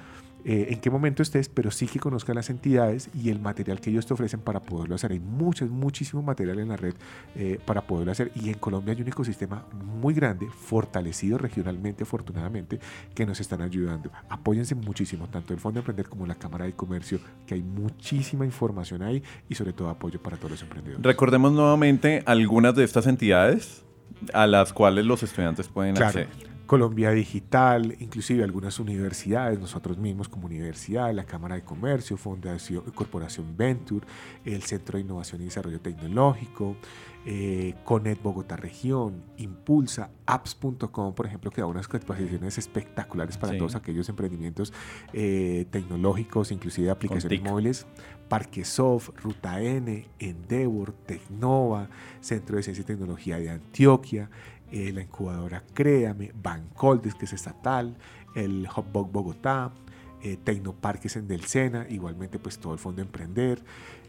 eh, 0.45 0.67
en 0.71 0.79
qué 0.79 0.89
momento 0.89 1.23
estés, 1.23 1.47
pero 1.47 1.71
sí 1.71 1.87
que 1.87 1.99
conozcan 1.99 2.35
las 2.35 2.49
entidades 2.49 3.09
y 3.13 3.29
el 3.29 3.39
material 3.39 3.79
que 3.79 3.89
ellos 3.89 4.05
te 4.05 4.13
ofrecen 4.13 4.41
para 4.41 4.59
poderlo 4.59 4.95
hacer. 4.95 5.11
Hay 5.11 5.19
mucho, 5.19 5.65
muchísimo 5.65 6.21
material 6.21 6.59
en 6.59 6.69
la 6.69 6.77
red 6.77 6.93
eh, 7.35 7.59
para 7.65 7.81
poderlo 7.81 8.11
hacer 8.11 8.31
y 8.35 8.49
en 8.49 8.55
Colombia 8.55 8.93
hay 8.93 9.01
un 9.01 9.07
ecosistema 9.07 9.65
muy 9.73 10.13
grande, 10.13 10.47
fortalecido 10.49 11.37
regionalmente, 11.37 12.03
afortunadamente, 12.03 12.79
que 13.15 13.25
nos 13.25 13.39
están 13.39 13.61
ayudando. 13.61 14.11
Apóyense 14.29 14.75
muchísimo, 14.75 15.27
tanto 15.27 15.53
el 15.53 15.59
Fondo 15.59 15.77
de 15.77 15.81
Emprender 15.81 16.09
como 16.09 16.25
la 16.25 16.35
Cámara 16.35 16.65
de 16.65 16.73
Comercio, 16.73 17.19
que 17.47 17.55
hay 17.55 17.61
muchísima 17.61 18.45
información 18.45 19.01
ahí 19.01 19.23
y 19.47 19.55
sobre 19.55 19.73
todo 19.73 19.89
apoyo 19.89 20.21
para 20.21 20.37
todos 20.37 20.51
los 20.51 20.61
emprendedores. 20.61 21.03
Recordemos 21.05 21.53
nuevamente 21.53 22.21
algunas 22.25 22.75
de 22.75 22.83
estas 22.83 23.07
entidades 23.07 23.83
a 24.33 24.47
las 24.47 24.73
cuales 24.73 25.05
los 25.05 25.23
estudiantes 25.23 25.67
pueden 25.67 25.97
acceder. 26.01 26.52
Colombia 26.65 27.11
Digital, 27.11 27.95
inclusive 27.99 28.43
algunas 28.43 28.79
universidades, 28.79 29.59
nosotros 29.59 29.97
mismos 29.97 30.29
como 30.29 30.45
universidad, 30.45 31.13
la 31.13 31.25
Cámara 31.25 31.55
de 31.55 31.63
Comercio, 31.63 32.15
Fundación, 32.17 32.83
Corporación 32.95 33.57
Venture, 33.57 34.05
el 34.45 34.63
Centro 34.63 34.97
de 34.97 35.03
Innovación 35.03 35.41
y 35.41 35.45
Desarrollo 35.45 35.81
Tecnológico, 35.81 36.77
eh, 37.25 37.75
Conet 37.83 38.21
Bogotá 38.21 38.57
Región, 38.57 39.23
Impulsa, 39.37 40.09
apps.com, 40.25 41.13
por 41.13 41.25
ejemplo, 41.25 41.51
que 41.51 41.61
da 41.61 41.67
unas 41.67 41.87
capacitaciones 41.87 42.57
espectaculares 42.57 43.37
para 43.37 43.57
todos 43.57 43.75
aquellos 43.75 44.09
emprendimientos 44.09 44.73
eh, 45.13 45.65
tecnológicos, 45.71 46.51
inclusive 46.51 46.89
aplicaciones 46.89 47.41
móviles, 47.41 47.87
Parquesoft, 48.27 49.09
Ruta 49.21 49.61
N, 49.61 50.07
Endeavor, 50.19 50.91
Tecnova, 50.91 51.89
Centro 52.19 52.57
de 52.57 52.63
Ciencia 52.63 52.81
y 52.81 52.85
Tecnología 52.85 53.37
de 53.37 53.51
Antioquia, 53.51 54.29
eh, 54.73 54.91
la 54.91 55.01
incubadora 55.01 55.63
Créame, 55.73 56.31
Bancoldes, 56.33 57.13
que 57.15 57.25
es 57.25 57.33
estatal, 57.33 57.95
el 58.35 58.67
Hotbox 58.67 59.11
Bogotá, 59.11 59.71
eh, 60.23 60.37
Tecnoparques 60.43 61.15
en 61.15 61.27
Del 61.27 61.45
Sena, 61.45 61.85
igualmente 61.89 62.39
pues 62.39 62.57
todo 62.57 62.73
el 62.73 62.79
Fondo 62.79 63.01
Emprender, 63.01 63.61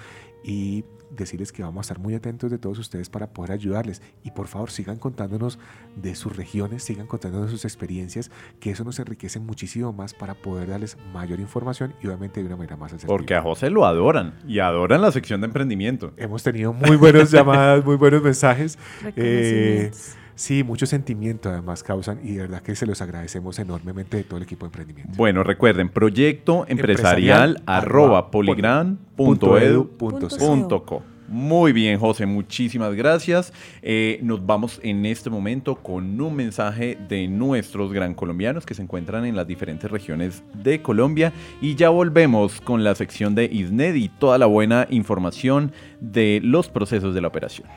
y 0.42 0.86
decirles 1.10 1.52
que 1.52 1.62
vamos 1.62 1.78
a 1.78 1.82
estar 1.82 1.98
muy 1.98 2.14
atentos 2.14 2.50
de 2.50 2.58
todos 2.58 2.78
ustedes 2.78 3.10
para 3.10 3.34
poder 3.34 3.52
ayudarles. 3.52 4.00
Y 4.22 4.30
por 4.30 4.48
favor 4.48 4.70
sigan 4.70 4.96
contándonos 4.96 5.58
de 5.94 6.14
sus 6.14 6.34
regiones, 6.34 6.82
sigan 6.82 7.06
contándonos 7.06 7.50
sus 7.50 7.66
experiencias, 7.66 8.30
que 8.60 8.70
eso 8.70 8.82
nos 8.82 8.98
enriquece 8.98 9.40
muchísimo 9.40 9.92
más 9.92 10.14
para 10.14 10.34
poder 10.34 10.70
darles 10.70 10.96
mayor 11.12 11.38
información 11.38 11.94
y 12.02 12.06
obviamente 12.06 12.40
de 12.40 12.46
una 12.46 12.56
manera 12.56 12.78
más 12.78 12.94
asertiva. 12.94 13.14
Porque 13.14 13.34
a 13.34 13.42
José 13.42 13.68
lo 13.68 13.84
adoran 13.84 14.34
y 14.48 14.60
adoran 14.60 15.02
la 15.02 15.12
sección 15.12 15.42
de 15.42 15.48
emprendimiento. 15.48 16.14
Hemos 16.16 16.42
tenido 16.42 16.72
muy 16.72 16.96
buenas 16.96 17.30
llamadas, 17.30 17.84
muy 17.84 17.96
buenos 17.96 18.22
mensajes. 18.22 18.78
Eh, 19.16 19.90
Sí, 20.34 20.64
mucho 20.64 20.86
sentimiento 20.86 21.48
además 21.48 21.82
causan 21.82 22.20
y 22.22 22.32
de 22.32 22.42
verdad 22.42 22.62
que 22.62 22.74
se 22.74 22.86
los 22.86 23.00
agradecemos 23.00 23.58
enormemente 23.58 24.16
de 24.16 24.24
todo 24.24 24.38
el 24.38 24.42
equipo 24.42 24.66
de 24.66 24.68
emprendimiento. 24.68 25.12
Bueno, 25.16 25.44
recuerden, 25.44 25.88
proyecto 25.88 26.66
empresarial, 26.68 27.62
arroba 27.66 28.30
poligran.edu.co. 28.30 31.02
Muy 31.26 31.72
bien, 31.72 31.98
José, 31.98 32.26
muchísimas 32.26 32.94
gracias. 32.94 33.52
Eh, 33.82 34.20
nos 34.22 34.44
vamos 34.44 34.78
en 34.82 35.06
este 35.06 35.30
momento 35.30 35.76
con 35.76 36.20
un 36.20 36.36
mensaje 36.36 36.98
de 37.08 37.28
nuestros 37.28 37.92
gran 37.92 38.14
colombianos 38.14 38.66
que 38.66 38.74
se 38.74 38.82
encuentran 38.82 39.24
en 39.24 39.34
las 39.34 39.46
diferentes 39.46 39.90
regiones 39.90 40.42
de 40.62 40.82
Colombia 40.82 41.32
y 41.62 41.76
ya 41.76 41.88
volvemos 41.88 42.60
con 42.60 42.84
la 42.84 42.94
sección 42.94 43.34
de 43.34 43.46
ISNED 43.46 43.94
y 43.94 44.10
toda 44.10 44.36
la 44.36 44.46
buena 44.46 44.86
información 44.90 45.72
de 46.00 46.40
los 46.42 46.68
procesos 46.68 47.14
de 47.14 47.22
la 47.22 47.28
operación. 47.28 47.68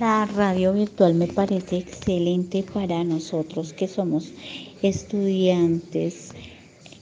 La 0.00 0.24
radio 0.24 0.72
virtual 0.72 1.12
me 1.12 1.26
parece 1.26 1.76
excelente 1.76 2.62
para 2.62 3.04
nosotros 3.04 3.74
que 3.74 3.86
somos 3.86 4.32
estudiantes. 4.80 6.30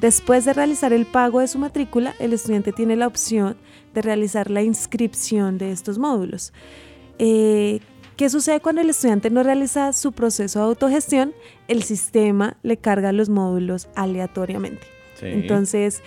Después 0.00 0.44
de 0.46 0.52
realizar 0.52 0.92
el 0.92 1.06
pago 1.06 1.38
de 1.38 1.46
su 1.46 1.60
matrícula, 1.60 2.16
el 2.18 2.32
estudiante 2.32 2.72
tiene 2.72 2.96
la 2.96 3.06
opción 3.06 3.56
de 3.94 4.02
realizar 4.02 4.50
la 4.50 4.62
inscripción 4.62 5.58
de 5.58 5.70
estos 5.70 5.96
módulos. 5.96 6.52
Eh, 7.20 7.78
¿Qué 8.20 8.28
sucede 8.28 8.60
cuando 8.60 8.82
el 8.82 8.90
estudiante 8.90 9.30
no 9.30 9.42
realiza 9.42 9.94
su 9.94 10.12
proceso 10.12 10.58
de 10.58 10.66
autogestión? 10.66 11.32
El 11.68 11.82
sistema 11.84 12.58
le 12.62 12.76
carga 12.76 13.12
los 13.12 13.30
módulos 13.30 13.88
aleatoriamente. 13.94 14.86
Entonces, 15.22 16.02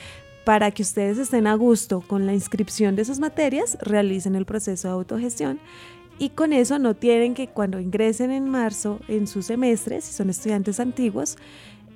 para 0.45 0.69
que 0.69 0.83
ustedes 0.83 1.17
estén 1.17 1.47
a 1.47 1.55
gusto 1.55 2.01
con 2.01 2.27
la 2.27 2.35
inscripción 2.35 2.95
de 2.95 3.03
sus 3.03 3.17
materias, 3.17 3.79
realicen 3.81 4.35
el 4.35 4.45
proceso 4.45 4.89
de 4.89 4.93
autogestión 4.93 5.59
y 6.19 6.29
con 6.29 6.53
eso 6.53 6.77
no 6.77 6.95
tienen 6.95 7.33
que 7.33 7.47
cuando 7.47 7.79
ingresen 7.79 8.29
en 8.29 8.47
marzo 8.47 8.99
en 9.07 9.25
su 9.25 9.41
semestre, 9.41 9.99
si 9.99 10.13
son 10.13 10.29
estudiantes 10.29 10.79
antiguos, 10.79 11.39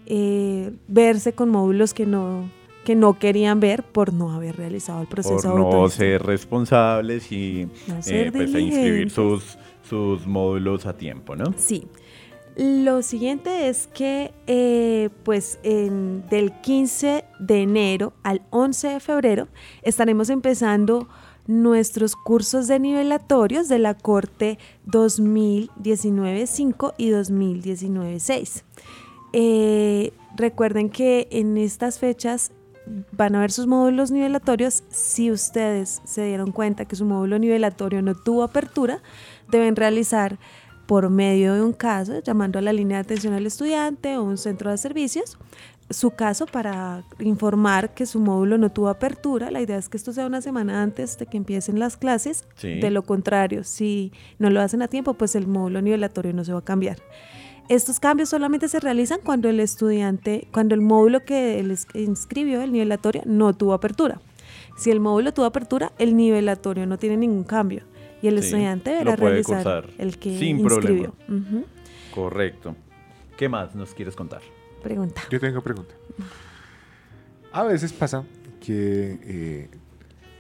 eh, 0.07 0.71
verse 0.87 1.33
con 1.33 1.49
módulos 1.49 1.93
que 1.93 2.07
no, 2.07 2.49
que 2.87 2.95
no 2.95 3.19
querían 3.19 3.59
ver 3.59 3.83
por 3.83 4.13
no 4.13 4.31
haber 4.31 4.55
realizado 4.55 5.01
el 5.01 5.07
proceso 5.07 5.51
por 5.51 5.59
no 5.59 5.89
ser 5.89 6.23
responsables 6.23 7.29
y 7.33 7.67
eh, 8.05 8.29
pues, 8.31 8.55
inscribir 8.55 9.11
sus 9.11 9.57
sus 9.83 10.25
módulos 10.25 10.85
a 10.85 10.95
tiempo, 10.95 11.35
¿no? 11.35 11.53
Sí. 11.57 11.85
Lo 12.55 13.01
siguiente 13.01 13.67
es 13.67 13.87
que 13.87 14.33
eh, 14.47 15.09
pues 15.25 15.59
del 15.63 16.53
15 16.61 17.25
de 17.39 17.61
enero 17.61 18.13
al 18.23 18.43
11 18.51 18.87
de 18.87 19.01
febrero 19.01 19.49
estaremos 19.81 20.29
empezando 20.29 21.09
nuestros 21.45 22.15
cursos 22.15 22.69
de 22.69 22.79
nivelatorios 22.79 23.67
de 23.67 23.79
la 23.79 23.95
Corte 23.95 24.59
2019-5 24.87 26.93
y 26.97 27.09
2019-6. 27.09 28.63
Eh, 29.33 30.13
recuerden 30.37 30.89
que 30.89 31.27
en 31.31 31.57
estas 31.57 31.99
fechas 31.99 32.53
van 33.11 33.35
a 33.35 33.41
ver 33.41 33.51
sus 33.51 33.67
módulos 33.67 34.11
nivelatorios. 34.11 34.83
Si 34.89 35.31
ustedes 35.31 36.01
se 36.05 36.25
dieron 36.25 36.51
cuenta 36.51 36.85
que 36.85 36.95
su 36.95 37.05
módulo 37.05 37.39
nivelatorio 37.39 38.01
no 38.01 38.15
tuvo 38.15 38.43
apertura, 38.43 39.01
deben 39.49 39.75
realizar 39.75 40.37
por 40.87 41.09
medio 41.09 41.53
de 41.53 41.61
un 41.61 41.73
caso, 41.73 42.21
llamando 42.23 42.59
a 42.59 42.61
la 42.61 42.73
línea 42.73 42.97
de 42.97 43.01
atención 43.01 43.33
al 43.33 43.45
estudiante 43.45 44.17
o 44.17 44.23
un 44.23 44.37
centro 44.37 44.71
de 44.71 44.77
servicios, 44.77 45.37
su 45.89 46.11
caso 46.11 46.45
para 46.45 47.03
informar 47.19 47.93
que 47.93 48.05
su 48.05 48.19
módulo 48.19 48.57
no 48.57 48.71
tuvo 48.71 48.89
apertura. 48.89 49.51
La 49.51 49.61
idea 49.61 49.77
es 49.77 49.89
que 49.89 49.97
esto 49.97 50.11
sea 50.13 50.25
una 50.25 50.41
semana 50.41 50.81
antes 50.81 51.17
de 51.17 51.25
que 51.25 51.37
empiecen 51.37 51.79
las 51.79 51.97
clases. 51.97 52.45
De 52.61 52.91
lo 52.91 53.03
contrario, 53.03 53.63
si 53.63 54.11
no 54.39 54.49
lo 54.49 54.61
hacen 54.61 54.81
a 54.81 54.87
tiempo, 54.87 55.13
pues 55.13 55.35
el 55.35 55.47
módulo 55.47 55.81
nivelatorio 55.81 56.33
no 56.33 56.43
se 56.43 56.53
va 56.53 56.59
a 56.59 56.63
cambiar. 56.65 56.97
Estos 57.69 57.99
cambios 57.99 58.29
solamente 58.29 58.69
se 58.69 58.79
realizan 58.79 59.19
cuando 59.23 59.49
el 59.49 59.59
estudiante, 59.59 60.47
cuando 60.51 60.73
el 60.73 60.81
módulo 60.81 61.25
que 61.25 61.59
él 61.59 61.77
inscribió, 61.93 62.61
el 62.61 62.71
nivelatorio, 62.71 63.23
no 63.25 63.53
tuvo 63.53 63.73
apertura. 63.73 64.21
Si 64.77 64.91
el 64.91 64.99
módulo 64.99 65.33
tuvo 65.33 65.45
apertura, 65.45 65.91
el 65.97 66.15
nivelatorio 66.15 66.85
no 66.85 66.97
tiene 66.97 67.17
ningún 67.17 67.43
cambio 67.43 67.83
y 68.21 68.27
el 68.27 68.37
estudiante 68.37 68.91
deberá 68.91 69.15
realizar 69.15 69.89
el 69.97 70.17
que 70.17 70.37
sin 70.37 70.59
inscribió. 70.59 71.11
Problema. 71.11 71.65
Correcto. 72.13 72.75
¿Qué 73.35 73.49
más 73.49 73.75
nos 73.75 73.93
quieres 73.93 74.15
contar? 74.15 74.41
Pregunta. 74.81 75.21
Yo 75.29 75.39
tengo 75.39 75.61
pregunta. 75.61 75.93
A 77.51 77.63
veces 77.63 77.93
pasa 77.93 78.23
que 78.59 79.19
eh, 79.23 79.69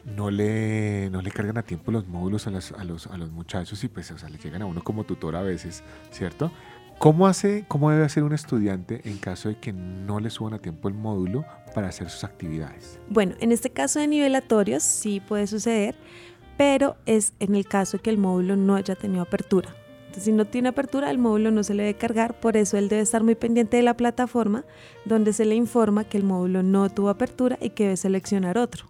no, 0.05 0.31
le, 0.31 1.09
no 1.09 1.21
le 1.21 1.31
cargan 1.31 1.57
a 1.57 1.63
tiempo 1.63 1.91
los 1.91 2.07
módulos 2.07 2.47
a, 2.47 2.51
los, 2.51 2.71
a, 2.71 2.83
los, 2.83 3.07
a 3.07 3.17
los 3.17 3.31
muchachos 3.31 3.83
y 3.83 3.87
pues 3.87 4.09
o 4.11 4.17
sea, 4.17 4.29
le 4.29 4.37
llegan 4.37 4.61
a 4.61 4.65
uno 4.65 4.83
como 4.83 5.03
tutor 5.03 5.35
a 5.35 5.41
veces, 5.41 5.83
¿cierto? 6.11 6.51
¿Cómo, 6.99 7.27
hace, 7.27 7.65
¿Cómo 7.67 7.91
debe 7.91 8.05
hacer 8.05 8.23
un 8.23 8.33
estudiante 8.33 9.01
en 9.05 9.17
caso 9.17 9.49
de 9.49 9.59
que 9.59 9.71
no 9.71 10.19
le 10.19 10.29
suban 10.29 10.53
a 10.53 10.59
tiempo 10.59 10.87
el 10.87 10.95
módulo 10.95 11.45
para 11.75 11.89
hacer 11.89 12.09
sus 12.09 12.23
actividades? 12.23 12.99
Bueno, 13.09 13.35
en 13.39 13.51
este 13.51 13.69
caso 13.69 13.99
de 13.99 14.07
nivelatorios 14.07 14.83
sí 14.83 15.19
puede 15.19 15.45
suceder 15.47 15.95
pero 16.57 16.97
es 17.05 17.33
en 17.39 17.55
el 17.55 17.65
caso 17.65 17.97
de 17.97 18.03
que 18.03 18.09
el 18.09 18.17
módulo 18.17 18.55
no 18.55 18.75
haya 18.75 18.95
tenido 18.95 19.21
apertura. 19.21 19.69
Entonces, 20.07 20.23
si 20.23 20.31
no 20.31 20.45
tiene 20.45 20.69
apertura, 20.69 21.11
el 21.11 21.19
módulo 21.19 21.51
no 21.51 21.63
se 21.63 21.75
le 21.75 21.83
debe 21.83 21.97
cargar, 21.97 22.39
por 22.39 22.57
eso 22.57 22.77
él 22.77 22.89
debe 22.89 23.03
estar 23.03 23.23
muy 23.23 23.35
pendiente 23.35 23.77
de 23.77 23.83
la 23.83 23.95
plataforma 23.95 24.65
donde 25.05 25.31
se 25.31 25.45
le 25.45 25.55
informa 25.55 26.03
que 26.03 26.17
el 26.17 26.23
módulo 26.23 26.63
no 26.63 26.89
tuvo 26.89 27.09
apertura 27.09 27.57
y 27.61 27.69
que 27.69 27.83
debe 27.83 27.97
seleccionar 27.97 28.57
otro. 28.57 28.87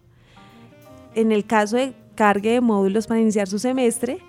En 1.14 1.32
el 1.32 1.46
caso 1.46 1.76
de 1.76 1.94
cargue 2.16 2.54
de 2.54 2.62
módulos 2.62 3.08
para 3.08 3.20
iniciar 3.20 3.48
su 3.48 3.60
semestre, 3.60 4.20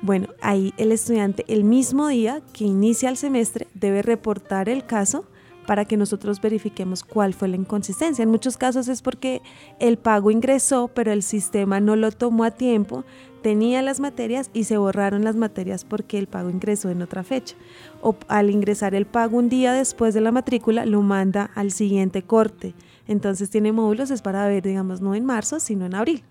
bueno, 0.00 0.28
ahí 0.40 0.72
el 0.76 0.92
estudiante 0.92 1.44
el 1.48 1.64
mismo 1.64 2.08
día 2.08 2.40
que 2.52 2.64
inicia 2.64 3.08
el 3.08 3.16
semestre 3.16 3.66
debe 3.74 4.02
reportar 4.02 4.68
el 4.68 4.86
caso 4.86 5.24
para 5.66 5.84
que 5.84 5.98
nosotros 5.98 6.40
verifiquemos 6.40 7.04
cuál 7.04 7.34
fue 7.34 7.48
la 7.48 7.56
inconsistencia. 7.56 8.22
En 8.22 8.30
muchos 8.30 8.56
casos 8.56 8.88
es 8.88 9.02
porque 9.02 9.42
el 9.78 9.98
pago 9.98 10.30
ingresó, 10.30 10.88
pero 10.88 11.12
el 11.12 11.22
sistema 11.22 11.78
no 11.78 11.94
lo 11.94 12.10
tomó 12.10 12.44
a 12.44 12.52
tiempo, 12.52 13.04
tenía 13.42 13.82
las 13.82 14.00
materias 14.00 14.48
y 14.54 14.64
se 14.64 14.78
borraron 14.78 15.24
las 15.24 15.36
materias 15.36 15.84
porque 15.84 16.16
el 16.16 16.26
pago 16.26 16.48
ingresó 16.48 16.88
en 16.88 17.02
otra 17.02 17.22
fecha. 17.22 17.54
O 18.00 18.16
al 18.28 18.48
ingresar 18.48 18.94
el 18.94 19.04
pago 19.04 19.36
un 19.36 19.50
día 19.50 19.74
después 19.74 20.14
de 20.14 20.22
la 20.22 20.32
matrícula, 20.32 20.86
lo 20.86 21.02
manda 21.02 21.50
al 21.54 21.70
siguiente 21.70 22.22
corte. 22.22 22.74
Entonces 23.06 23.50
tiene 23.50 23.72
módulos, 23.72 24.10
es 24.10 24.22
para 24.22 24.46
ver, 24.46 24.62
digamos, 24.62 25.02
no 25.02 25.14
en 25.14 25.26
marzo, 25.26 25.60
sino 25.60 25.84
en 25.84 25.94
abril. 25.94 26.24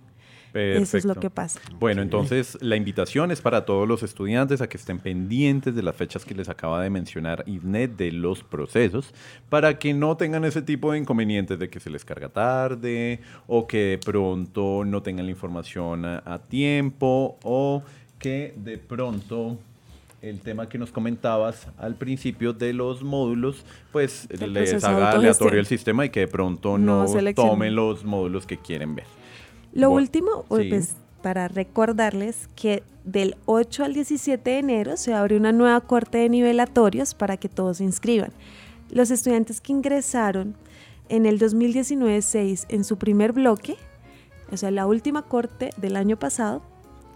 Eso 0.58 0.98
es 0.98 1.06
lo 1.06 1.16
que 1.16 1.30
pasa. 1.30 1.60
Bueno, 1.80 2.02
entonces 2.02 2.58
la 2.62 2.76
invitación 2.76 3.32
es 3.32 3.42
para 3.42 3.66
todos 3.66 3.88
los 3.88 4.04
estudiantes 4.04 4.62
a 4.62 4.68
que 4.68 4.78
estén 4.78 5.00
pendientes 5.00 5.76
de 5.76 5.84
las 5.84 5.96
fechas 5.96 6.26
que 6.26 6.36
les 6.36 6.50
acaba 6.50 6.82
de 6.82 6.90
mencionar 6.90 7.44
ISNET 7.46 7.96
de 7.96 8.12
los 8.12 8.44
procesos 8.44 9.14
para 9.50 9.78
que 9.80 9.94
no 9.94 10.18
tengan 10.18 10.46
ese 10.46 10.62
tipo 10.62 10.92
de 10.92 11.00
inconvenientes 11.00 11.60
de 11.60 11.70
que 11.70 11.80
se 11.80 11.90
les 11.90 12.04
carga 12.06 12.30
tarde 12.30 13.20
o 13.48 13.68
que 13.68 13.78
de 13.78 13.98
pronto 13.98 14.84
no 14.86 15.02
tengan 15.02 15.26
la 15.26 15.32
información 15.32 16.06
a, 16.06 16.40
tiempo 16.50 17.38
o 17.44 17.84
que 18.20 18.54
de 18.58 18.78
pronto 18.78 19.58
el 20.22 20.40
tema 20.40 20.68
que 20.68 20.78
nos 20.78 20.92
comentabas 20.92 21.68
al 21.78 21.96
principio 21.96 22.54
de 22.54 22.74
los 22.74 23.04
módulos, 23.04 23.64
pues 23.92 24.28
les 24.40 24.84
haga 24.84 25.12
aleatorio 25.12 25.60
el 25.60 25.66
sistema 25.66 26.06
y 26.06 26.10
que 26.10 26.22
de 26.22 26.28
pronto 26.28 26.78
no, 26.78 27.06
no 27.06 27.34
tomen 27.34 27.76
los 27.76 28.04
módulos 28.04 28.46
que 28.46 28.58
quieren 28.58 28.96
ver. 28.96 29.06
Lo 29.78 29.92
último, 29.92 30.44
pues, 30.48 30.96
para 31.22 31.48
recordarles 31.48 32.50
que 32.56 32.84
del 33.04 33.36
8 33.46 33.84
al 33.84 33.94
17 33.94 34.50
de 34.50 34.58
enero 34.58 34.98
se 34.98 35.14
abre 35.14 35.38
una 35.38 35.52
nueva 35.52 35.80
corte 35.82 36.18
de 36.18 36.30
nivelatorios 36.30 37.14
para 37.14 37.38
que 37.38 37.48
todos 37.48 37.78
se 37.78 37.84
inscriban. 37.84 38.32
Los 38.90 39.12
estudiantes 39.12 39.62
que 39.62 39.74
ingresaron 39.74 40.56
en 41.10 41.28
el 41.28 41.40
2019-6 41.40 42.66
en 42.70 42.84
su 42.84 42.98
primer 42.98 43.34
bloque, 43.34 43.76
o 44.52 44.58
sea, 44.58 44.72
la 44.72 44.88
última 44.88 45.22
corte 45.22 45.70
del 45.78 45.96
año 45.96 46.18
pasado, 46.18 46.64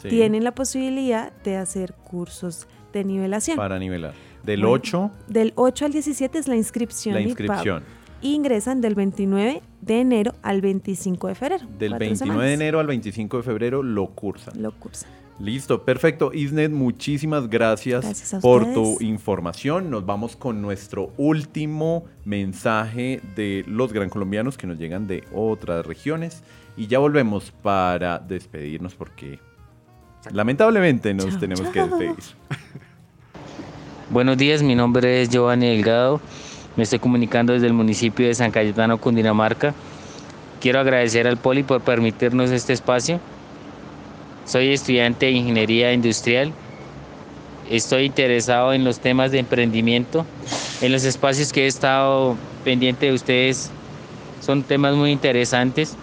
tienen 0.02 0.44
la 0.44 0.54
posibilidad 0.54 1.32
de 1.44 1.58
hacer 1.58 1.94
cursos 1.94 2.68
de 2.94 3.04
nivelación. 3.04 3.58
Para 3.58 3.80
nivelar. 3.80 4.14
Del 4.44 4.66
8. 4.66 5.12
Del 5.28 5.54
8 5.56 5.86
al 5.86 5.94
17 5.94 6.38
es 6.38 6.48
la 6.48 6.56
inscripción. 6.56 7.16
La 7.16 7.22
inscripción 7.22 7.84
ingresan 8.22 8.82
del 8.82 8.96
29 8.96 9.62
de 9.82 10.00
enero 10.00 10.34
al 10.42 10.62
25 10.62 11.28
de 11.28 11.36
febrero. 11.36 11.66
Del 11.78 11.96
29 11.96 12.46
de 12.46 12.54
enero 12.54 12.80
al 12.80 12.88
25 12.88 13.38
de 13.38 13.44
febrero 13.44 13.84
lo 13.84 14.08
cursan. 14.08 14.62
Lo 14.62 14.72
cursan. 14.72 15.10
Listo, 15.40 15.84
perfecto. 15.84 16.32
Isnet, 16.34 16.72
muchísimas 16.72 17.50
gracias, 17.50 18.36
por 18.42 18.74
tu 18.74 19.02
información. 19.02 19.90
Nos 19.90 20.06
vamos 20.06 20.36
con 20.36 20.62
nuestro 20.62 21.12
último 21.18 22.06
mensaje 22.26 23.22
de 23.36 23.64
los 23.68 23.92
gran 23.92 24.10
colombianos 24.10 24.58
que 24.58 24.68
nos 24.68 24.78
llegan 24.78 25.08
de 25.08 25.24
otras 25.34 25.86
regiones. 25.86 26.44
Y 26.78 26.88
ya 26.88 27.00
volvemos 27.00 27.52
para 27.52 28.20
despedirnos 28.20 28.94
porque 28.94 29.40
lamentablemente 30.32 31.14
nos 31.14 31.40
tenemos 31.40 31.68
que 31.70 31.82
despedir. 31.82 32.16
Buenos 34.12 34.38
días, 34.38 34.62
mi 34.62 34.76
nombre 34.76 35.22
es 35.22 35.30
Giovanni 35.30 35.68
Delgado. 35.68 36.22
Me 36.78 36.84
estoy 36.84 37.00
comunicando 37.00 37.52
desde 37.52 37.68
el 37.68 37.74
municipio 37.74 38.28
de 38.28 38.34
San 38.34 38.52
Cayetano, 38.52 38.98
Cundinamarca. 38.98 39.74
Quiero 40.62 40.80
agradecer 40.80 41.28
al 41.28 41.38
Poli 41.38 41.64
por 41.64 41.82
permitirnos 41.82 42.50
este 42.52 42.72
espacio. 42.72 43.20
Soy 44.46 44.70
estudiante 44.70 45.26
de 45.26 45.34
Ingeniería 45.34 45.92
Industrial. 45.92 46.54
Estoy 47.70 48.06
interesado 48.06 48.72
en 48.72 48.86
los 48.86 49.00
temas 49.00 49.32
de 49.32 49.40
emprendimiento. 49.40 50.26
En 50.82 50.94
los 50.94 51.04
espacios 51.04 51.52
que 51.52 51.66
he 51.66 51.68
estado 51.68 52.38
pendiente 52.64 53.08
de 53.08 53.14
ustedes 53.14 53.70
son 54.40 54.64
temas 54.64 54.96
muy 54.96 55.12
interesantes. 55.12 55.98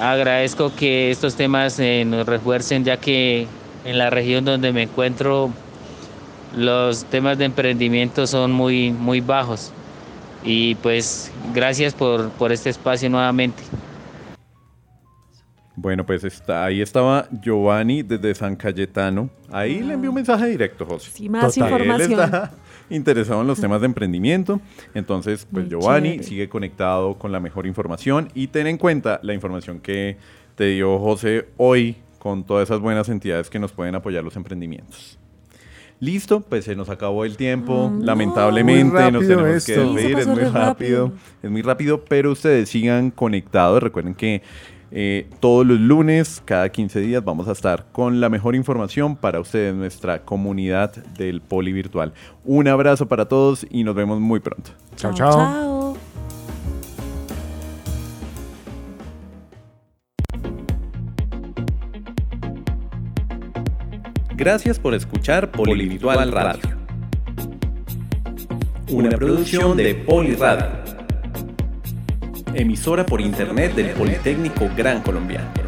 Agradezco 0.00 0.74
que 0.74 1.10
estos 1.12 1.36
temas 1.36 1.78
eh, 1.78 2.04
nos 2.04 2.26
refuercen 2.26 2.84
ya 2.84 2.96
que 2.96 3.46
en 3.84 3.98
la 3.98 4.10
región 4.10 4.44
donde 4.44 4.72
me 4.72 4.82
encuentro 4.82 5.50
los 6.56 7.04
temas 7.04 7.38
de 7.38 7.44
emprendimiento 7.44 8.26
son 8.26 8.52
muy, 8.52 8.90
muy 8.90 9.20
bajos. 9.20 9.72
Y 10.44 10.76
pues 10.76 11.32
gracias 11.54 11.94
por, 11.94 12.30
este 12.52 12.70
espacio 12.70 13.10
nuevamente. 13.10 13.62
Bueno, 15.74 16.04
pues 16.04 16.24
está, 16.24 16.64
ahí 16.64 16.80
estaba 16.80 17.28
Giovanni 17.30 18.02
desde 18.02 18.34
San 18.34 18.56
Cayetano. 18.56 19.30
Ahí 19.50 19.80
le 19.80 19.94
envió 19.94 20.10
un 20.10 20.16
mensaje 20.16 20.46
directo, 20.46 20.84
José. 20.84 21.10
Sí, 21.12 21.28
más 21.28 21.56
información. 21.56 22.12
Él 22.12 22.20
está 22.20 22.52
interesado 22.90 23.42
en 23.42 23.46
los 23.46 23.60
temas 23.60 23.80
de 23.80 23.86
emprendimiento. 23.86 24.60
Entonces, 24.94 25.46
pues 25.50 25.68
Giovanni 25.68 26.22
sigue 26.22 26.48
conectado 26.48 27.16
con 27.16 27.30
la 27.30 27.38
mejor 27.38 27.66
información 27.66 28.28
y 28.34 28.48
ten 28.48 28.66
en 28.66 28.76
cuenta 28.76 29.20
la 29.22 29.34
información 29.34 29.78
que 29.78 30.16
te 30.56 30.66
dio 30.70 30.98
José 30.98 31.48
hoy 31.56 31.96
con 32.18 32.44
todas 32.44 32.68
esas 32.68 32.80
buenas 32.80 33.08
entidades 33.08 33.48
que 33.48 33.60
nos 33.60 33.70
pueden 33.70 33.94
apoyar 33.94 34.24
los 34.24 34.34
emprendimientos. 34.34 35.18
Listo, 36.00 36.40
pues 36.40 36.64
se 36.64 36.76
nos 36.76 36.88
acabó 36.88 37.24
el 37.24 37.36
tiempo. 37.36 37.90
Mm, 37.90 38.02
Lamentablemente 38.02 39.10
nos 39.10 39.26
tenemos 39.26 39.66
que 39.66 39.76
despedir. 39.76 40.18
es 40.18 40.26
muy 40.26 40.44
rápido. 40.44 41.12
Es 41.42 41.50
muy 41.50 41.62
rápido, 41.62 42.04
pero 42.04 42.32
ustedes 42.32 42.68
sigan 42.68 43.10
conectados. 43.10 43.82
Recuerden 43.82 44.14
que 44.14 44.42
eh, 44.90 45.28
todos 45.40 45.66
los 45.66 45.78
lunes, 45.78 46.40
cada 46.44 46.68
15 46.70 47.00
días, 47.00 47.24
vamos 47.24 47.48
a 47.48 47.52
estar 47.52 47.86
con 47.92 48.20
la 48.20 48.28
mejor 48.28 48.54
información 48.54 49.16
para 49.16 49.40
ustedes, 49.40 49.74
nuestra 49.74 50.24
comunidad 50.24 50.94
del 51.18 51.40
Poli 51.40 51.72
Virtual. 51.72 52.12
Un 52.44 52.68
abrazo 52.68 53.06
para 53.06 53.26
todos 53.26 53.66
y 53.68 53.84
nos 53.84 53.94
vemos 53.94 54.20
muy 54.20 54.40
pronto. 54.40 54.70
chao. 54.96 55.12
chao. 55.12 55.32
chao. 55.32 55.87
Gracias 64.38 64.78
por 64.78 64.94
escuchar 64.94 65.50
Polivirtual 65.50 66.30
Radio. 66.30 66.62
Una 68.88 69.10
producción 69.10 69.76
de 69.76 69.96
Poliradio. 69.96 70.68
Emisora 72.54 73.04
por 73.04 73.20
internet 73.20 73.74
del 73.74 73.88
Politécnico 73.94 74.70
Gran 74.76 75.02
Colombiano. 75.02 75.67